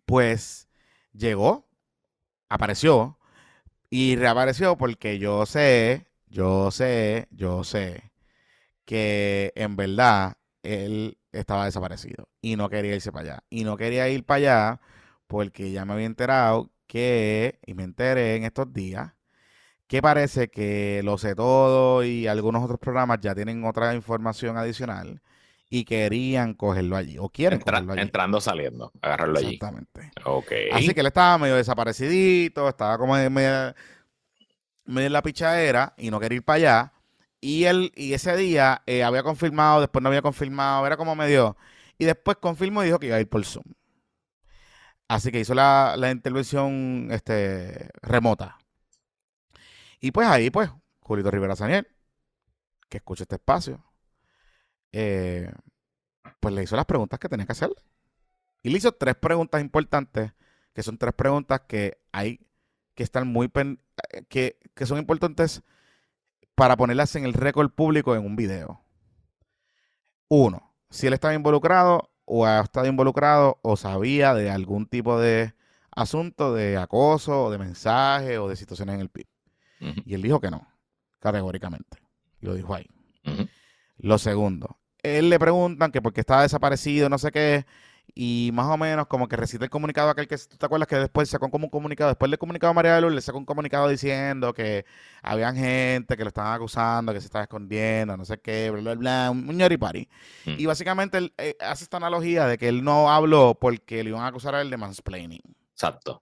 pues 0.05 0.67
llegó, 1.13 1.67
apareció 2.49 3.19
y 3.89 4.15
reapareció 4.15 4.77
porque 4.77 5.19
yo 5.19 5.45
sé, 5.45 6.07
yo 6.29 6.71
sé, 6.71 7.27
yo 7.31 7.63
sé 7.63 8.11
que 8.85 9.53
en 9.55 9.75
verdad 9.75 10.37
él 10.63 11.17
estaba 11.31 11.65
desaparecido 11.65 12.27
y 12.41 12.55
no 12.55 12.69
quería 12.69 12.95
irse 12.95 13.11
para 13.11 13.33
allá. 13.33 13.43
Y 13.49 13.63
no 13.63 13.77
quería 13.77 14.09
ir 14.09 14.25
para 14.25 14.37
allá 14.37 14.81
porque 15.27 15.71
ya 15.71 15.85
me 15.85 15.93
había 15.93 16.05
enterado 16.07 16.71
que, 16.87 17.59
y 17.65 17.73
me 17.75 17.83
enteré 17.83 18.35
en 18.35 18.43
estos 18.45 18.73
días, 18.73 19.13
que 19.87 20.01
parece 20.01 20.49
que 20.49 21.01
Lo 21.03 21.17
Sé 21.17 21.35
Todo 21.35 22.03
y 22.03 22.27
algunos 22.27 22.63
otros 22.63 22.79
programas 22.79 23.19
ya 23.21 23.35
tienen 23.35 23.63
otra 23.65 23.95
información 23.95 24.57
adicional 24.57 25.21
y 25.69 25.85
querían 25.85 26.53
cogerlo 26.55 26.95
allí, 26.95 27.17
o 27.19 27.29
quieren 27.29 27.59
Entra- 27.59 27.73
cogerlo 27.73 27.93
allí. 27.93 28.01
entrando, 28.01 28.41
saliendo, 28.41 28.91
agarrarlo 29.01 29.39
allí. 29.39 29.47
Exactamente. 29.47 30.11
Ok. 30.25 30.51
Así 30.73 30.93
que 30.93 31.01
él 31.01 31.07
estaba 31.07 31.37
medio 31.37 31.55
desaparecidito, 31.55 32.67
estaba 32.69 32.97
como 32.97 33.17
en 33.17 33.31
medio, 33.31 33.73
medio 34.89 35.07
en 35.07 35.13
la 35.13 35.21
pichadera 35.21 35.93
y 35.97 36.11
no 36.11 36.19
quería 36.19 36.37
ir 36.37 36.43
para 36.43 36.55
allá. 36.57 36.93
Y 37.41 37.65
él, 37.65 37.91
y 37.95 38.13
ese 38.13 38.35
día 38.35 38.81
eh, 38.85 39.03
había 39.03 39.23
confirmado, 39.23 39.81
después 39.81 40.03
no 40.03 40.09
había 40.09 40.21
confirmado, 40.21 40.85
era 40.85 40.97
como 40.97 41.15
medio. 41.15 41.57
Y 41.97 42.05
después 42.05 42.37
confirmó 42.37 42.83
y 42.83 42.87
dijo 42.87 42.99
que 42.99 43.07
iba 43.07 43.15
a 43.15 43.21
ir 43.21 43.29
por 43.29 43.45
Zoom. 43.45 43.65
Así 45.07 45.31
que 45.31 45.39
hizo 45.39 45.55
la, 45.55 45.95
la 45.97 46.11
intervención 46.11 47.07
este, 47.11 47.89
remota. 48.01 48.57
Y 49.99 50.11
pues 50.11 50.27
ahí, 50.27 50.49
pues, 50.49 50.69
Julito 51.01 51.31
Rivera 51.31 51.55
Saniel, 51.55 51.87
que 52.89 52.97
escucha 52.97 53.23
este 53.23 53.35
espacio, 53.35 53.83
eh, 54.91 55.51
pues 56.39 56.53
le 56.53 56.63
hizo 56.63 56.75
las 56.75 56.85
preguntas 56.85 57.19
que 57.19 57.29
tenía 57.29 57.45
que 57.45 57.51
hacerle. 57.51 57.75
Y 58.63 58.69
le 58.69 58.77
hizo 58.77 58.91
tres 58.91 59.15
preguntas 59.15 59.61
importantes, 59.61 60.33
que 60.73 60.83
son 60.83 60.97
tres 60.97 61.13
preguntas 61.13 61.61
que 61.67 61.99
hay 62.11 62.39
que 62.99 63.03
estar 63.03 63.23
muy 63.23 63.47
pen- 63.47 63.79
eh, 64.11 64.23
que, 64.27 64.59
que 64.75 64.85
son 64.85 64.97
importantes 64.97 65.63
para 66.53 66.75
ponerlas 66.75 67.15
en 67.15 67.23
el 67.23 67.31
récord 67.33 67.69
público 67.71 68.13
en 68.13 68.25
un 68.25 68.35
video. 68.35 68.81
Uno, 70.27 70.73
si 70.89 71.07
él 71.07 71.13
estaba 71.13 71.33
involucrado 71.33 72.11
o 72.25 72.45
ha 72.45 72.59
estado 72.59 72.87
involucrado 72.87 73.57
o 73.61 73.77
sabía 73.77 74.33
de 74.33 74.49
algún 74.51 74.85
tipo 74.85 75.17
de 75.17 75.53
asunto 75.95 76.53
de 76.53 76.75
acoso 76.77 77.45
o 77.45 77.51
de 77.51 77.57
mensaje 77.57 78.37
o 78.37 78.49
de 78.49 78.57
situaciones 78.57 78.95
en 78.95 79.01
el 79.01 79.09
PIB. 79.09 79.27
Y 80.05 80.13
él 80.13 80.21
dijo 80.21 80.41
que 80.41 80.51
no, 80.51 80.67
categóricamente. 81.19 81.99
Y 82.41 82.47
lo 82.47 82.53
dijo 82.53 82.75
ahí. 82.75 82.85
Lo 83.97 84.17
segundo, 84.17 84.77
él 85.03 85.29
le 85.29 85.39
preguntan 85.39 85.93
que 85.93 86.01
por 86.01 86.11
qué 86.11 86.19
estaba 86.19 86.41
desaparecido, 86.41 87.07
no 87.07 87.17
sé 87.17 87.31
qué, 87.31 87.65
y 88.21 88.51
más 88.51 88.65
o 88.65 88.75
menos 88.77 89.07
como 89.07 89.29
que 89.29 89.37
recita 89.37 89.63
el 89.63 89.69
comunicado 89.69 90.09
aquel 90.09 90.27
que 90.27 90.37
tú 90.37 90.57
te 90.57 90.65
acuerdas 90.65 90.89
que 90.89 90.97
después 90.97 91.29
sacó 91.29 91.49
como 91.49 91.67
un 91.67 91.69
comunicado, 91.69 92.09
después 92.09 92.29
del 92.29 92.37
comunicado 92.37 92.71
a 92.71 92.73
María 92.73 92.95
de 92.95 92.99
Lourdes, 92.99 93.15
le 93.15 93.21
sacó 93.21 93.37
un 93.37 93.45
comunicado 93.45 93.87
diciendo 93.87 94.53
que 94.53 94.85
habían 95.21 95.55
gente 95.55 96.17
que 96.17 96.23
lo 96.25 96.27
estaban 96.27 96.53
acusando, 96.53 97.13
que 97.13 97.21
se 97.21 97.27
estaba 97.27 97.43
escondiendo, 97.43 98.17
no 98.17 98.25
sé 98.25 98.37
qué, 98.41 98.71
bla, 98.71 98.81
bla, 98.81 98.95
bla, 98.95 99.31
un 99.31 99.47
ñoripari. 99.57 100.09
Mm. 100.45 100.55
Y 100.57 100.65
básicamente 100.65 101.17
él 101.17 101.33
eh, 101.37 101.55
hace 101.61 101.85
esta 101.85 101.95
analogía 101.95 102.45
de 102.45 102.57
que 102.57 102.67
él 102.67 102.83
no 102.83 103.09
habló 103.09 103.55
porque 103.57 104.03
le 104.03 104.09
iban 104.09 104.23
a 104.23 104.27
acusar 104.27 104.53
a 104.53 104.59
él 104.59 104.69
de 104.69 104.75
mansplaining. 104.75 105.41
Exacto. 105.71 106.21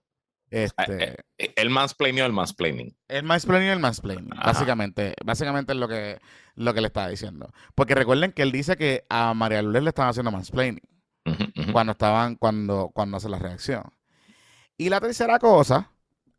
Este, 0.50 1.16
Eh, 1.36 1.52
El 1.56 1.68
mansplaining 1.68 2.22
o 2.22 2.26
el 2.26 2.32
mansplaining. 2.32 2.96
el 3.08 3.24
mansplaining 3.24 3.70
y 3.70 3.72
el 3.72 3.80
mansplaining, 3.80 4.32
Ajá. 4.34 4.52
básicamente, 4.52 5.16
básicamente 5.24 5.72
es 5.72 5.78
lo 5.80 5.88
que, 5.88 6.20
lo 6.54 6.72
que 6.74 6.80
le 6.80 6.86
estaba 6.86 7.08
diciendo. 7.08 7.50
Porque 7.74 7.96
recuerden 7.96 8.30
que 8.30 8.42
él 8.42 8.52
dice 8.52 8.76
que 8.76 9.04
a 9.08 9.34
María 9.34 9.62
Lourdes 9.62 9.82
le 9.82 9.88
estaban 9.88 10.10
haciendo 10.10 10.30
mansplaining 10.30 10.80
Cuando 11.72 11.92
estaban, 11.92 12.36
cuando, 12.36 12.90
cuando 12.94 13.16
hace 13.16 13.28
la 13.28 13.38
reacción. 13.38 13.84
Y 14.76 14.88
la 14.88 15.00
tercera 15.00 15.38
cosa 15.38 15.90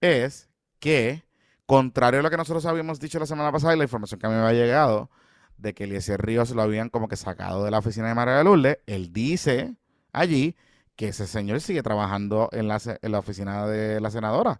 es 0.01 0.49
que, 0.79 1.23
contrario 1.65 2.21
a 2.21 2.23
lo 2.23 2.29
que 2.29 2.37
nosotros 2.37 2.65
habíamos 2.65 2.99
dicho 2.99 3.19
la 3.19 3.25
semana 3.25 3.51
pasada 3.51 3.75
y 3.75 3.77
la 3.77 3.83
información 3.83 4.19
que 4.19 4.27
a 4.27 4.29
mí 4.29 4.35
me 4.35 4.41
había 4.41 4.65
llegado, 4.65 5.09
de 5.57 5.73
que 5.73 5.83
Eliezer 5.83 6.21
Ríos 6.21 6.51
lo 6.51 6.61
habían 6.61 6.89
como 6.89 7.07
que 7.07 7.17
sacado 7.17 7.65
de 7.65 7.71
la 7.71 7.79
oficina 7.79 8.07
de 8.07 8.15
María 8.15 8.41
él 8.85 9.13
dice 9.13 9.75
allí 10.13 10.55
que 10.95 11.09
ese 11.09 11.27
señor 11.27 11.61
sigue 11.61 11.83
trabajando 11.83 12.49
en 12.51 12.67
la, 12.67 12.81
en 13.01 13.11
la 13.11 13.19
oficina 13.19 13.67
de 13.67 14.01
la 14.01 14.11
senadora, 14.11 14.59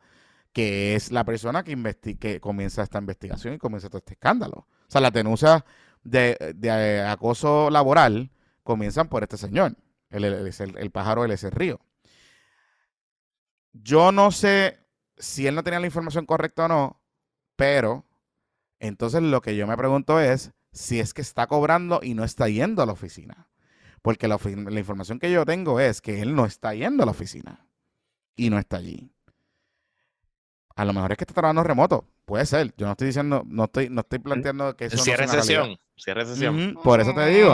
que 0.54 0.96
es 0.96 1.12
la 1.12 1.24
persona 1.26 1.64
que, 1.64 1.76
que 2.20 2.40
comienza 2.40 2.84
esta 2.84 3.00
investigación 3.00 3.54
y 3.54 3.58
comienza 3.58 3.90
todo 3.90 4.00
este 4.00 4.14
escándalo. 4.14 4.68
O 4.88 4.92
sea, 4.92 5.02
las 5.02 5.14
denuncias 5.14 5.64
de, 6.04 6.54
de, 6.56 7.02
acoso 7.02 7.70
laboral 7.70 8.32
comienzan 8.64 9.10
por 9.10 9.24
este 9.24 9.38
señor, 9.38 9.76
el, 10.10 10.24
el, 10.24 10.48
el- 10.48 10.78
el 10.78 10.92
pájaro 10.92 11.24
Eliezer 11.26 11.54
Río. 11.58 11.80
Yo 13.74 14.12
no 14.12 14.32
sé 14.32 14.80
si 15.18 15.48
él 15.48 15.56
no 15.56 15.64
tenía 15.64 15.80
la 15.80 15.86
información 15.86 16.26
correcta 16.26 16.66
o 16.66 16.68
no, 16.68 17.02
pero 17.56 18.06
entonces 18.80 19.22
lo 19.22 19.42
que 19.42 19.56
yo 19.56 19.68
me 19.68 19.78
pregunto 19.78 20.20
es 20.20 20.52
si 20.72 21.00
es 21.00 21.14
que 21.14 21.22
está 21.22 21.48
cobrando 21.48 22.00
y 22.04 22.14
no 22.14 22.24
está 22.24 22.48
yendo 22.48 22.82
a 22.82 22.86
la 22.86 22.94
oficina. 22.94 23.48
Porque 24.02 24.28
la, 24.28 24.40
la 24.70 24.80
información 24.80 25.20
que 25.20 25.32
yo 25.32 25.46
tengo 25.46 25.80
es 25.80 26.02
que 26.02 26.22
él 26.22 26.34
no 26.36 26.46
está 26.46 26.74
yendo 26.74 27.04
a 27.04 27.06
la 27.06 27.12
oficina 27.12 27.68
y 28.36 28.50
no 28.50 28.58
está 28.58 28.78
allí. 28.78 29.12
A 30.76 30.86
lo 30.86 30.94
mejor 30.94 31.12
es 31.12 31.18
que 31.18 31.24
está 31.26 31.34
trabajando 31.34 31.64
remoto. 31.64 32.06
Puede 32.24 32.46
ser. 32.46 32.74
Yo 32.78 32.86
no 32.86 32.94
estoy 32.94 33.08
diciendo, 33.08 33.44
no 33.46 33.66
estoy, 33.66 33.90
no 33.90 34.02
estoy 34.02 34.20
planteando 34.20 34.78
que 34.78 34.86
eso 34.86 34.98
Cierre 35.00 35.26
no 35.28 35.34
sesión. 35.34 35.78
Cierre 35.98 36.26
sesión. 36.26 36.76
Por 36.82 37.02
eso 37.02 37.14
te 37.14 37.26
digo. 37.28 37.50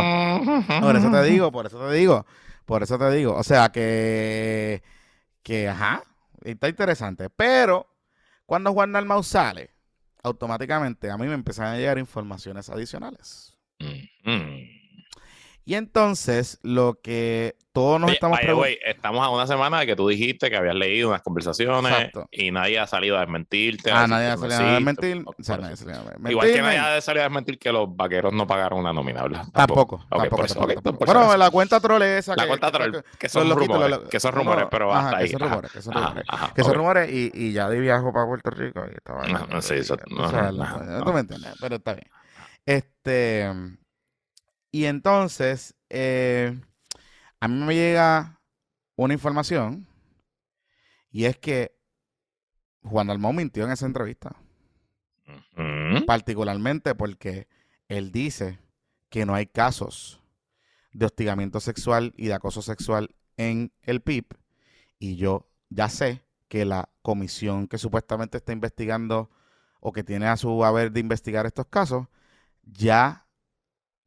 Por 0.82 0.96
eso 0.96 1.10
te 1.12 1.24
digo, 1.24 1.52
por 1.52 1.66
eso 1.66 1.80
te 1.80 1.94
digo. 1.96 2.26
Por 2.66 2.84
eso 2.84 2.98
te 2.98 3.10
digo. 3.12 3.36
O 3.36 3.44
sea 3.44 3.70
que, 3.70 4.84
que 5.44 5.70
ajá, 5.70 6.04
está 6.44 6.68
interesante. 6.68 7.30
Pero 7.30 7.88
cuando 8.46 8.74
Juan 8.74 8.92
Dalmau 8.92 9.24
sale, 9.24 9.72
automáticamente 10.24 11.10
a 11.12 11.18
mí 11.18 11.28
me 11.28 11.34
empiezan 11.36 11.68
a 11.68 11.78
llegar 11.78 11.98
informaciones 11.98 12.70
adicionales. 12.70 13.58
Mm. 13.80 14.85
Y 15.68 15.74
entonces 15.74 16.60
lo 16.62 17.00
que 17.02 17.56
todos 17.74 18.00
nos 18.00 18.08
Oye, 18.10 18.14
estamos 18.14 18.40
the 18.40 18.54
way, 18.54 18.78
estamos 18.86 19.26
a 19.26 19.30
una 19.30 19.48
semana 19.48 19.80
de 19.80 19.88
que 19.88 19.96
tú 19.96 20.08
dijiste 20.08 20.50
que 20.52 20.56
habías 20.56 20.76
leído 20.76 21.10
unas 21.10 21.24
conversaciones 21.24 21.92
Exacto. 21.92 22.28
y 22.32 22.52
nadie 22.52 22.78
ha 22.80 22.86
salido 22.86 23.18
a 23.18 23.22
desmentirte. 23.22 23.92
Ah, 23.92 24.06
nadie 24.08 24.28
ha 24.28 24.36
que 24.36 24.42
salido 24.42 24.60
no 24.62 24.68
a 24.70 24.74
desmentir. 24.76 25.24
Ok, 25.26 25.36
O 25.40 25.44
sea, 25.44 25.56
por 25.56 25.62
nadie 25.64 25.74
eso. 25.74 25.84
ha 25.90 25.94
salido 25.96 26.28
a 26.28 26.32
Igual 26.32 26.52
que 26.54 26.62
nadie 26.62 26.78
ha 26.78 27.02
salido 27.02 27.24
a 27.24 27.28
desmentir 27.28 27.58
que 27.58 27.72
los 27.72 27.94
vaqueros 27.96 28.32
no 28.32 28.46
pagaron 28.46 28.80
una. 28.86 28.94
Tampoco, 29.52 29.96
Ok, 29.96 30.20
tampoco, 30.22 30.46
eso, 30.46 30.68
tampoco, 30.84 31.06
Bueno, 31.06 31.36
la 31.36 31.50
cuenta 31.50 31.80
troll 31.80 32.02
esa 32.04 32.36
La 32.36 32.44
que- 32.44 32.48
cuenta 32.48 32.68
que- 32.72 32.78
troll, 32.78 32.92
que- 32.92 33.18
que 33.18 33.30
son 33.30 33.50
los 33.50 33.58
rumores, 33.58 33.98
que 34.10 34.20
son 34.20 34.32
no, 34.36 34.38
rumores, 34.42 34.68
pero 34.70 34.94
ajá, 34.94 35.06
hasta 35.08 35.18
que 35.18 35.24
ahí. 35.24 35.30
son 35.32 35.42
Ajá, 35.42 35.50
rumores, 35.50 35.72
que 35.72 35.82
son 35.82 35.94
rumores. 35.96 36.24
ajá, 36.28 36.54
Que 36.54 36.64
son 36.64 36.74
rumores 36.76 37.12
y, 37.12 37.32
y 37.34 37.52
ya 37.54 37.68
de 37.70 37.80
viajo 37.80 38.14
para 38.14 38.28
Puerto 38.28 38.52
Rico 38.52 38.84
y 38.90 38.94
estaba 38.96 39.24
Ajá, 39.24 39.62
sí, 39.62 39.74
eso- 39.74 39.98
tú 39.98 40.22
ajá. 40.22 40.52
me 41.12 41.20
entiendes, 41.22 41.54
pero 41.60 41.76
está 41.78 41.94
bien. 41.96 42.08
Este, 42.68 43.52
y 44.76 44.88
entonces, 44.88 45.74
eh, 45.88 46.54
a 47.40 47.48
mí 47.48 47.64
me 47.64 47.76
llega 47.76 48.42
una 48.98 49.14
información 49.14 49.88
y 51.10 51.24
es 51.24 51.38
que 51.38 51.80
Juan 52.84 53.08
Dalmau 53.08 53.32
mintió 53.32 53.64
en 53.64 53.72
esa 53.72 53.86
entrevista, 53.86 54.36
particularmente 56.06 56.94
porque 56.94 57.48
él 57.88 58.12
dice 58.12 58.60
que 59.08 59.26
no 59.26 59.34
hay 59.34 59.46
casos 59.46 60.22
de 60.92 61.06
hostigamiento 61.06 61.62
sexual 61.62 62.14
y 62.18 62.28
de 62.28 62.34
acoso 62.34 62.62
sexual 62.62 63.16
en 63.38 63.72
el 63.82 64.02
PIB 64.02 64.26
y 65.00 65.16
yo 65.16 65.50
ya 65.70 65.88
sé 65.88 66.22
que 66.50 66.66
la 66.66 66.90
comisión 67.02 67.70
que 67.70 67.78
supuestamente 67.78 68.40
está 68.40 68.52
investigando 68.52 69.32
o 69.80 69.94
que 69.94 70.04
tiene 70.04 70.28
a 70.28 70.36
su 70.36 70.66
haber 70.66 70.92
de 70.92 71.00
investigar 71.00 71.46
estos 71.46 71.68
casos 71.68 72.08
ya 72.64 73.25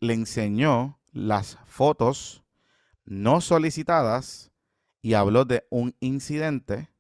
le 0.01 0.15
enseñó 0.15 1.01
las 1.13 1.59
fotos 1.67 2.45
no 3.05 3.41
solicitadas 3.41 4.53
y 5.01 5.15
habló 5.15 5.45
de 5.45 5.67
un 5.71 5.97
incidente 6.01 6.91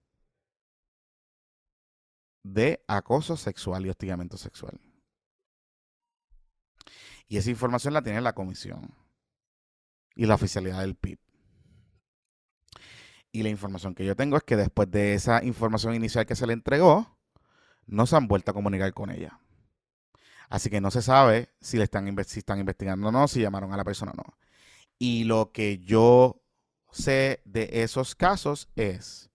de 2.43 2.83
acoso 2.89 3.37
sexual 3.37 3.85
y 3.85 3.91
hostigamiento 3.91 4.37
sexual. 4.37 4.81
Y 7.29 7.37
esa 7.37 7.51
información 7.51 7.93
la 7.93 8.03
tiene 8.03 8.23
la 8.23 8.35
comisión 8.35 8.95
y 10.15 10.25
la 10.27 10.35
oficialidad 10.35 10.81
del 10.81 10.97
PIB. 10.97 11.19
Y 13.31 13.43
la 13.43 13.51
información 13.51 13.95
que 13.95 14.07
yo 14.07 14.17
tengo 14.17 14.39
es 14.39 14.43
que 14.43 14.57
después 14.57 14.91
de 14.91 15.13
esa 15.13 15.45
información 15.45 15.95
inicial 15.95 16.25
que 16.25 16.35
se 16.35 16.47
le 16.47 16.55
entregó, 16.55 17.19
no 17.87 18.07
se 18.07 18.17
han 18.17 18.29
vuelto 18.29 18.51
a 18.51 18.55
comunicar 18.55 18.93
con 18.95 19.11
ella. 19.11 19.39
Así 20.49 20.71
que 20.71 20.81
no 20.81 20.91
se 20.91 21.03
sabe 21.03 21.51
si, 21.61 21.77
le 21.77 21.85
están, 21.85 22.17
si 22.27 22.39
están 22.39 22.59
investigando 22.59 23.09
o 23.09 23.13
no, 23.13 23.29
si 23.29 23.41
llamaron 23.41 23.73
a 23.73 23.77
la 23.77 23.85
persona 23.85 24.13
o 24.13 24.17
no. 24.17 24.39
Y 24.99 25.25
lo 25.25 25.53
que 25.53 25.79
yo 25.79 26.43
sé 26.91 27.43
de 27.45 27.83
esos 27.83 28.15
casos 28.15 28.69
es 28.75 29.31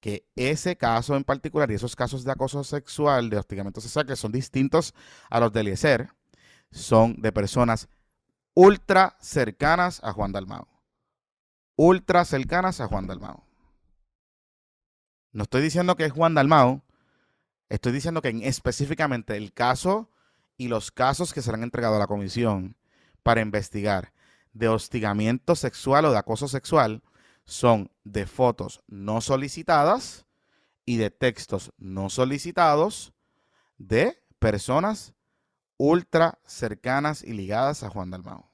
que 0.00 0.28
ese 0.36 0.76
caso 0.76 1.16
en 1.16 1.24
particular 1.24 1.70
y 1.70 1.74
esos 1.74 1.96
casos 1.96 2.24
de 2.24 2.32
acoso 2.32 2.62
sexual, 2.62 3.30
de 3.30 3.38
hostigamiento 3.38 3.80
sexual, 3.80 4.06
que 4.06 4.16
son 4.16 4.32
distintos 4.32 4.94
a 5.30 5.40
los 5.40 5.52
de 5.52 5.60
Eliezer, 5.60 6.10
son 6.70 7.20
de 7.20 7.32
personas 7.32 7.88
ultra 8.54 9.16
cercanas 9.20 10.00
a 10.04 10.12
Juan 10.12 10.32
Dalmao. 10.32 10.68
Ultra 11.76 12.24
cercanas 12.24 12.80
a 12.80 12.86
Juan 12.86 13.06
Dalmao. 13.06 13.44
No 15.32 15.42
estoy 15.44 15.62
diciendo 15.62 15.96
que 15.96 16.04
es 16.04 16.12
Juan 16.12 16.34
Dalmao, 16.34 16.82
estoy 17.68 17.92
diciendo 17.92 18.22
que 18.22 18.28
en 18.28 18.42
específicamente 18.42 19.36
el 19.36 19.52
caso 19.52 20.10
y 20.56 20.68
los 20.68 20.90
casos 20.90 21.32
que 21.32 21.42
serán 21.42 21.62
entregados 21.62 21.96
a 21.96 22.00
la 22.00 22.06
comisión 22.06 22.76
para 23.22 23.40
investigar 23.40 24.12
de 24.52 24.68
hostigamiento 24.68 25.56
sexual 25.56 26.04
o 26.04 26.12
de 26.12 26.18
acoso 26.18 26.48
sexual 26.48 27.02
son 27.44 27.90
de 28.04 28.26
fotos 28.26 28.82
no 28.86 29.20
solicitadas 29.20 30.26
y 30.86 30.96
de 30.96 31.10
textos 31.10 31.72
no 31.76 32.08
solicitados 32.08 33.12
de 33.78 34.22
personas 34.38 35.14
ultra 35.76 36.38
cercanas 36.44 37.22
y 37.22 37.32
ligadas 37.32 37.82
a 37.82 37.90
Juan 37.90 38.10
Dalmao, 38.10 38.48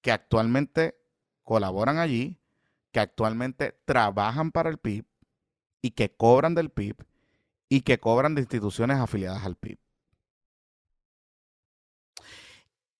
que 0.00 0.12
actualmente 0.12 0.96
colaboran 1.42 1.98
allí, 1.98 2.38
que 2.92 3.00
actualmente 3.00 3.78
trabajan 3.84 4.50
para 4.52 4.70
el 4.70 4.78
PIB 4.78 5.04
y 5.82 5.90
que 5.90 6.14
cobran 6.14 6.54
del 6.54 6.70
PIB 6.70 6.96
y 7.68 7.82
que 7.82 8.00
cobran 8.00 8.34
de 8.34 8.40
instituciones 8.40 8.98
afiliadas 8.98 9.44
al 9.44 9.56
PIB. 9.56 9.78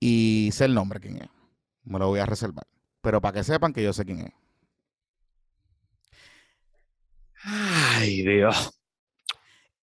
Y 0.01 0.51
sé 0.53 0.65
el 0.65 0.75
nombre 0.75 0.99
quién 0.99 1.19
es. 1.19 1.29
Me 1.85 1.99
lo 1.99 2.09
voy 2.09 2.21
a 2.21 2.27
reservar. 2.27 2.67
Pero 3.03 3.21
para 3.21 3.35
que 3.35 3.45
sepan 3.45 3.73
que 3.73 3.83
yo 3.83 3.93
sé 3.93 4.05
quién 4.05 4.21
es. 4.21 4.33
Ay, 7.43 8.23
Dios. 8.23 8.81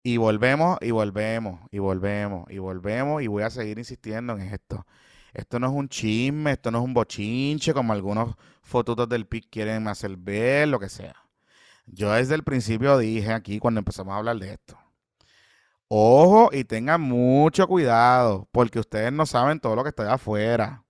Y 0.03 0.17
volvemos, 0.17 0.77
y 0.81 0.91
volvemos, 0.91 1.61
y 1.71 1.79
volvemos, 1.79 2.49
y 2.49 2.57
volvemos, 2.57 3.21
y 3.21 3.27
voy 3.27 3.43
a 3.43 3.49
seguir 3.49 3.77
insistiendo 3.77 4.33
en 4.33 4.41
esto. 4.41 4.85
Esto 5.33 5.59
no 5.59 5.67
es 5.67 5.73
un 5.73 5.89
chisme, 5.89 6.53
esto 6.53 6.71
no 6.71 6.79
es 6.79 6.85
un 6.85 6.93
bochinche, 6.93 7.73
como 7.73 7.93
algunos 7.93 8.35
fotutos 8.63 9.07
del 9.09 9.27
PIC 9.27 9.49
quieren 9.49 9.87
hacer 9.87 10.17
ver, 10.17 10.67
lo 10.67 10.79
que 10.79 10.89
sea. 10.89 11.15
Yo 11.85 12.11
desde 12.13 12.35
el 12.35 12.43
principio 12.43 12.97
dije 12.97 13.31
aquí, 13.33 13.59
cuando 13.59 13.79
empezamos 13.79 14.13
a 14.13 14.17
hablar 14.17 14.37
de 14.39 14.53
esto, 14.53 14.77
ojo 15.93 16.49
y 16.53 16.63
tengan 16.63 17.01
mucho 17.01 17.67
cuidado, 17.67 18.47
porque 18.53 18.79
ustedes 18.79 19.11
no 19.11 19.25
saben 19.25 19.59
todo 19.59 19.75
lo 19.75 19.83
que 19.83 19.89
está 19.89 20.03
allá 20.03 20.13
afuera. 20.13 20.85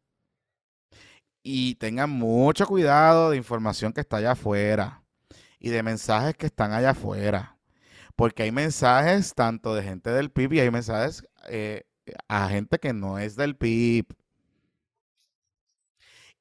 Y 1.43 1.75
tengan 1.75 2.11
mucho 2.11 2.67
cuidado 2.67 3.31
de 3.31 3.37
información 3.37 3.93
que 3.93 4.01
está 4.01 4.17
allá 4.17 4.33
afuera 4.33 5.03
y 5.59 5.69
de 5.69 5.81
mensajes 5.83 6.35
que 6.35 6.45
están 6.45 6.71
allá 6.73 6.91
afuera. 6.91 7.57
Porque 8.15 8.43
hay 8.43 8.51
mensajes 8.51 9.33
tanto 9.33 9.73
de 9.73 9.83
gente 9.83 10.11
del 10.11 10.31
PIB 10.31 10.53
y 10.53 10.59
hay 10.61 10.71
mensajes 10.71 11.23
eh, 11.49 11.83
a 12.27 12.47
gente 12.49 12.79
que 12.79 12.93
no 12.93 13.17
es 13.17 13.35
del 13.35 13.55
PIB. 13.57 14.05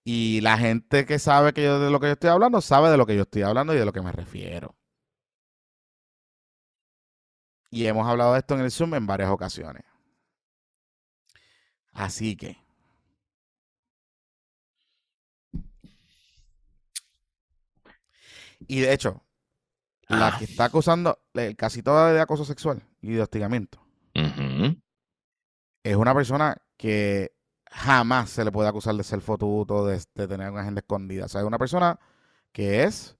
Y 0.04 0.40
la 0.42 0.58
gente 0.58 1.06
que 1.06 1.18
sabe 1.18 1.54
que 1.54 1.62
yo 1.62 1.80
de 1.80 1.90
lo 1.90 2.00
que 2.00 2.08
yo 2.08 2.12
estoy 2.12 2.30
hablando 2.30 2.60
sabe 2.60 2.90
de 2.90 2.96
lo 2.98 3.06
que 3.06 3.16
yo 3.16 3.22
estoy 3.22 3.42
hablando 3.42 3.74
y 3.74 3.78
de 3.78 3.84
lo 3.86 3.92
que 3.92 4.02
me 4.02 4.12
refiero. 4.12 4.76
Y 7.70 7.86
hemos 7.86 8.06
hablado 8.06 8.32
de 8.32 8.40
esto 8.40 8.54
en 8.54 8.60
el 8.62 8.70
Zoom 8.70 8.94
en 8.94 9.06
varias 9.06 9.30
ocasiones. 9.30 9.84
Así 11.92 12.36
que. 12.36 12.56
Y 18.66 18.80
de 18.80 18.92
hecho, 18.92 19.22
la 20.08 20.28
Ah. 20.28 20.36
que 20.38 20.44
está 20.44 20.64
acusando 20.66 21.18
el 21.34 21.56
casito 21.56 22.06
de 22.06 22.20
acoso 22.20 22.44
sexual 22.44 22.82
y 23.00 23.12
de 23.12 23.22
hostigamiento 23.22 23.80
es 25.82 25.96
una 25.96 26.14
persona 26.14 26.56
que 26.76 27.32
jamás 27.70 28.30
se 28.30 28.44
le 28.44 28.52
puede 28.52 28.68
acusar 28.68 28.94
de 28.96 29.04
ser 29.04 29.20
fotuto, 29.20 29.86
de, 29.86 30.02
de 30.14 30.28
tener 30.28 30.50
una 30.50 30.60
agenda 30.62 30.80
escondida. 30.80 31.26
O 31.26 31.28
sea, 31.28 31.40
es 31.40 31.46
una 31.46 31.58
persona 31.58 31.98
que 32.52 32.82
es 32.84 33.16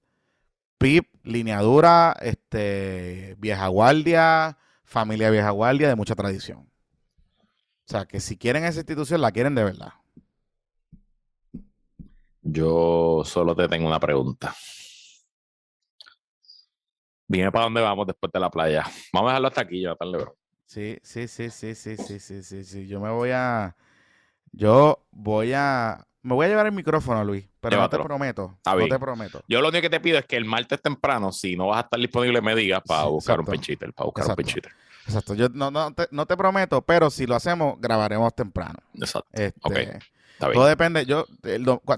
PIP, 0.81 1.07
lineadura, 1.23 2.15
este, 2.21 3.35
vieja 3.37 3.67
guardia, 3.67 4.57
familia 4.83 5.29
vieja 5.29 5.51
guardia, 5.51 5.87
de 5.87 5.95
mucha 5.95 6.15
tradición. 6.15 6.61
O 6.61 7.85
sea, 7.85 8.05
que 8.05 8.19
si 8.19 8.35
quieren 8.35 8.63
esa 8.63 8.79
institución, 8.79 9.21
la 9.21 9.31
quieren 9.31 9.53
de 9.53 9.63
verdad. 9.63 9.93
Yo 12.41 13.21
solo 13.23 13.55
te 13.55 13.67
tengo 13.67 13.87
una 13.87 13.99
pregunta. 13.99 14.55
Dime 17.27 17.51
para 17.51 17.65
dónde 17.65 17.81
vamos 17.81 18.07
después 18.07 18.31
de 18.33 18.39
la 18.39 18.49
playa. 18.49 18.83
Vamos 19.13 19.29
a 19.29 19.33
dejarlo 19.33 19.47
hasta 19.49 19.61
aquí, 19.61 19.83
yo 19.83 19.95
tarde, 19.95 20.17
bro. 20.17 20.35
Sí, 20.65 20.97
sí, 21.03 21.27
sí, 21.27 21.51
sí, 21.51 21.75
sí, 21.75 21.95
sí, 21.95 22.19
sí, 22.19 22.41
sí, 22.41 22.63
sí. 22.63 22.87
Yo 22.87 22.99
me 22.99 23.11
voy 23.11 23.29
a. 23.31 23.75
Yo 24.51 25.05
voy 25.11 25.53
a. 25.53 26.07
Me 26.23 26.33
voy 26.33 26.47
a 26.47 26.49
llevar 26.49 26.65
el 26.65 26.71
micrófono, 26.71 27.23
Luis, 27.23 27.50
pero 27.61 27.77
no 27.77 27.89
te 27.89 27.99
prometo. 27.99 28.53
Está 28.57 28.71
no 28.71 28.77
bien. 28.77 28.89
te 28.89 28.99
prometo. 28.99 29.43
Yo 29.47 29.61
lo 29.61 29.69
único 29.69 29.81
que 29.83 29.89
te 29.89 29.99
pido 29.99 30.17
es 30.17 30.25
que 30.25 30.35
el 30.35 30.45
martes 30.45 30.81
temprano, 30.81 31.31
si 31.31 31.55
no 31.55 31.67
vas 31.67 31.77
a 31.77 31.81
estar 31.81 31.99
disponible, 31.99 32.41
me 32.41 32.55
digas 32.55 32.81
para 32.85 33.03
Sí, 33.03 33.09
buscar 33.09 33.39
un 33.39 33.43
exacto. 33.45 33.51
pinchiter, 33.51 33.93
para 33.93 34.05
buscar 34.05 34.23
Exacto. 34.23 34.41
un 34.41 34.45
pinchiter. 34.45 34.71
Exacto. 35.05 35.33
Yo 35.35 35.47
no, 35.49 35.71
no, 35.71 35.93
te, 35.93 36.07
no 36.11 36.25
te 36.25 36.35
prometo, 36.35 36.81
pero 36.81 37.09
si 37.09 37.25
lo 37.25 37.35
hacemos, 37.35 37.75
grabaremos 37.79 38.33
temprano. 38.35 38.79
Exacto. 38.95 39.29
Este, 39.31 39.59
Ok. 39.63 40.53
Todo 40.53 40.65
depende. 40.65 41.05
Yo, 41.05 41.25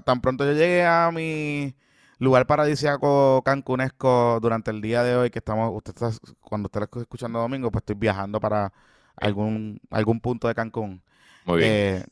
tan 0.04 0.20
pronto 0.20 0.44
yo 0.44 0.52
llegué 0.52 0.84
a 0.84 1.10
mi 1.10 1.74
lugar 2.18 2.46
paradisíaco 2.46 3.42
cancunesco 3.42 4.38
durante 4.42 4.70
el 4.70 4.82
día 4.82 5.02
de 5.02 5.16
hoy, 5.16 5.30
que 5.30 5.38
estamos, 5.38 5.72
usted 5.74 5.92
está, 5.94 6.10
cuando 6.42 6.66
usted 6.66 6.82
está 6.82 7.00
escuchando 7.00 7.38
domingo, 7.38 7.70
pues 7.70 7.80
estoy 7.80 7.96
viajando 7.96 8.38
para 8.40 8.70
algún, 9.16 9.80
algún 9.90 10.20
punto 10.20 10.46
de 10.48 10.54
Cancún. 10.54 11.02
Muy 11.46 11.58
bien. 11.58 11.70
Eh, 11.72 12.04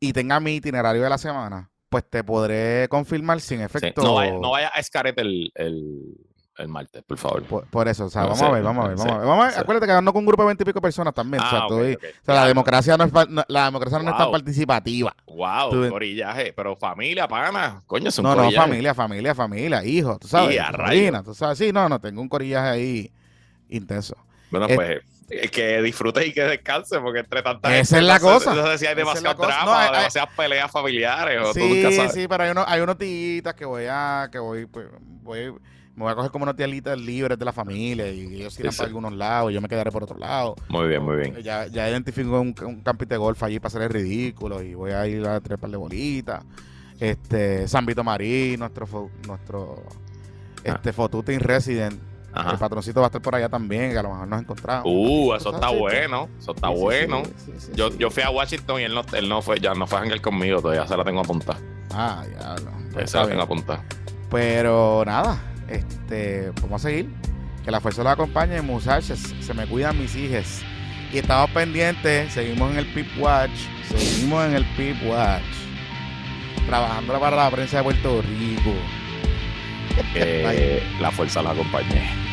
y 0.00 0.12
tenga 0.14 0.40
mi 0.40 0.56
itinerario 0.56 1.02
de 1.02 1.10
la 1.10 1.18
semana, 1.18 1.70
pues 1.88 2.04
te 2.08 2.24
podré 2.24 2.88
confirmar 2.88 3.40
sin 3.40 3.60
efecto. 3.60 4.02
No, 4.02 4.14
vaya, 4.14 4.32
no 4.32 4.50
vaya 4.50 4.70
a 4.74 4.80
escarete 4.80 5.22
el, 5.22 5.52
el 6.58 6.68
martes, 6.68 7.02
por 7.04 7.18
favor. 7.18 7.44
Por, 7.70 7.88
eso, 7.88 8.06
o 8.06 8.10
sea, 8.10 8.22
vamos, 8.22 8.42
a 8.42 8.50
ver, 8.50 8.62
vamos 8.62 8.84
a 8.84 8.88
ver, 8.88 8.96
vamos 8.96 9.12
a 9.12 9.18
ver, 9.18 9.26
vamos 9.26 9.44
a 9.44 9.48
ver. 9.48 9.58
Acuérdate 9.58 9.86
que 9.86 9.92
ando 9.92 10.12
con 10.12 10.20
un 10.20 10.26
grupo 10.26 10.42
de 10.42 10.48
veinte 10.48 10.64
y 10.64 10.66
pico 10.66 10.80
personas 10.80 11.14
también. 11.14 11.42
o 11.42 11.48
sea, 11.48 12.34
la 12.34 12.46
democracia 12.46 12.96
no 12.96 13.04
es, 13.04 13.12
la 13.48 13.64
democracia 13.66 13.98
no 14.00 14.10
es 14.10 14.16
tan 14.16 14.30
participativa. 14.30 15.14
Wow, 15.26 15.70
tú, 15.70 15.88
corillaje, 15.88 16.52
pero 16.52 16.76
familia, 16.76 17.28
pana, 17.28 17.82
coño, 17.86 18.08
es 18.08 18.18
un 18.18 18.24
No, 18.24 18.34
no, 18.34 18.50
familia, 18.50 18.94
familia, 18.94 19.34
familia, 19.34 19.84
hijo, 19.84 20.18
tú 20.18 20.28
sabes. 20.28 20.58
Y 20.92 21.10
tú 21.22 21.34
sabes, 21.34 21.58
sí, 21.58 21.72
no, 21.72 21.88
no, 21.88 22.00
tengo 22.00 22.20
un 22.20 22.28
corillaje 22.28 22.68
ahí 22.68 23.12
intenso. 23.68 24.16
Bueno, 24.50 24.66
pues 24.74 25.00
que 25.28 25.82
disfrute 25.82 26.26
y 26.26 26.32
que 26.32 26.42
descanse, 26.42 26.98
porque 27.00 27.20
entre 27.20 27.42
tantas. 27.42 27.72
Esa 27.72 27.98
es 27.98 28.04
la 28.04 28.18
cosa. 28.18 28.54
No 28.54 28.66
sé 28.66 28.78
si 28.78 28.86
hay 28.86 28.94
demasiado 28.94 29.34
drama, 29.34 29.90
demasiadas 29.90 30.34
peleas 30.36 30.70
familiares. 30.70 31.40
O 31.42 31.52
sí, 31.52 31.84
sí, 32.12 32.26
pero 32.28 32.44
hay, 32.44 32.50
uno, 32.50 32.64
hay 32.66 32.80
unos 32.80 32.96
titas 32.98 33.54
que 33.54 33.64
voy 33.64 33.84
a. 33.88 34.28
que 34.32 34.38
voy, 34.38 34.66
pues, 34.66 34.86
voy 35.22 35.52
me 35.98 36.04
voy 36.04 36.12
a 36.12 36.14
coger 36.14 36.30
como 36.30 36.44
unos 36.44 36.54
tialitas 36.54 36.96
libres 36.96 37.36
de 37.36 37.44
la 37.44 37.52
familia 37.52 38.08
y 38.08 38.36
ellos 38.36 38.56
irán 38.60 38.72
para 38.72 38.86
algunos 38.86 39.12
lados 39.14 39.50
y 39.50 39.54
yo 39.54 39.60
me 39.60 39.68
quedaré 39.68 39.90
por 39.90 40.04
otro 40.04 40.16
lado. 40.16 40.54
Muy 40.68 40.86
bien, 40.86 41.02
muy 41.02 41.16
bien. 41.16 41.42
Ya, 41.42 41.66
ya 41.66 41.90
identifico 41.90 42.40
un, 42.40 42.54
un 42.62 42.82
campito 42.82 43.14
de 43.14 43.18
golf 43.18 43.42
allí 43.42 43.58
para 43.58 43.66
hacer 43.66 43.82
el 43.82 43.88
ridículo 43.88 44.62
y 44.62 44.74
voy 44.74 44.92
a 44.92 45.04
ir 45.08 45.26
a 45.26 45.40
tres 45.40 45.58
par 45.58 45.70
de 45.70 45.76
bolitas. 45.76 46.44
Este, 47.00 47.66
San 47.66 47.84
Vito 47.84 48.04
Marín, 48.04 48.60
nuestro, 48.60 49.10
nuestro 49.26 49.82
ah. 49.88 50.62
este, 50.62 50.92
Fotutin 50.92 51.40
Resident. 51.40 52.00
El 52.46 52.58
patroncito 52.58 53.00
va 53.00 53.06
a 53.06 53.08
estar 53.08 53.20
por 53.20 53.34
allá 53.34 53.48
también, 53.48 53.90
que 53.90 53.98
a 53.98 54.02
lo 54.02 54.10
mejor 54.10 54.28
nos 54.28 54.40
encontramos. 54.40 54.84
Uh, 54.86 55.34
eso 55.34 55.54
está 55.54 55.70
bueno. 55.70 56.28
Eso 56.38 56.52
está 56.54 56.68
bueno. 56.68 57.22
yo, 57.74 57.90
yo 57.96 58.10
fui 58.10 58.22
a 58.22 58.30
Washington 58.30 58.80
y 58.80 58.84
él 58.84 58.94
no, 58.94 59.02
él 59.12 59.28
no 59.28 59.42
fue, 59.42 59.58
ya 59.58 59.74
no 59.74 59.86
fue 59.86 59.98
a 59.98 60.02
hangar 60.02 60.20
conmigo, 60.20 60.60
todavía 60.60 60.86
se 60.86 60.96
la 60.96 61.04
tengo 61.04 61.20
apuntada. 61.20 61.58
Ah, 61.92 62.24
ya 62.30 62.54
no. 62.64 62.70
Pues 62.92 63.10
se 63.10 63.18
la 63.18 63.26
tengo 63.26 63.42
apuntada. 63.42 63.84
Pero 64.30 65.02
nada, 65.04 65.40
este, 65.68 66.52
vamos 66.62 66.84
a 66.84 66.88
seguir. 66.88 67.10
Que 67.64 67.70
la 67.70 67.80
fuerza 67.80 68.02
los 68.02 68.12
acompañe, 68.12 68.62
muchachos. 68.62 69.18
Se 69.40 69.52
me 69.52 69.66
cuidan 69.66 69.98
mis 69.98 70.14
hijas. 70.14 70.62
Y 71.12 71.18
estamos 71.18 71.50
pendientes. 71.50 72.32
Seguimos 72.32 72.70
en 72.72 72.78
el 72.78 72.86
Pip 72.92 73.06
Watch. 73.18 73.50
Seguimos 73.88 74.46
en 74.46 74.54
el 74.54 74.64
Pip 74.76 74.96
Watch. 75.06 75.42
Trabajando 76.66 77.18
para 77.18 77.36
la 77.36 77.50
prensa 77.50 77.78
de 77.78 77.82
Puerto 77.82 78.22
Rico. 78.22 78.74
Que 80.12 80.82
la 81.00 81.10
fuerza 81.10 81.42
los 81.42 81.52
acompañe. 81.52 82.27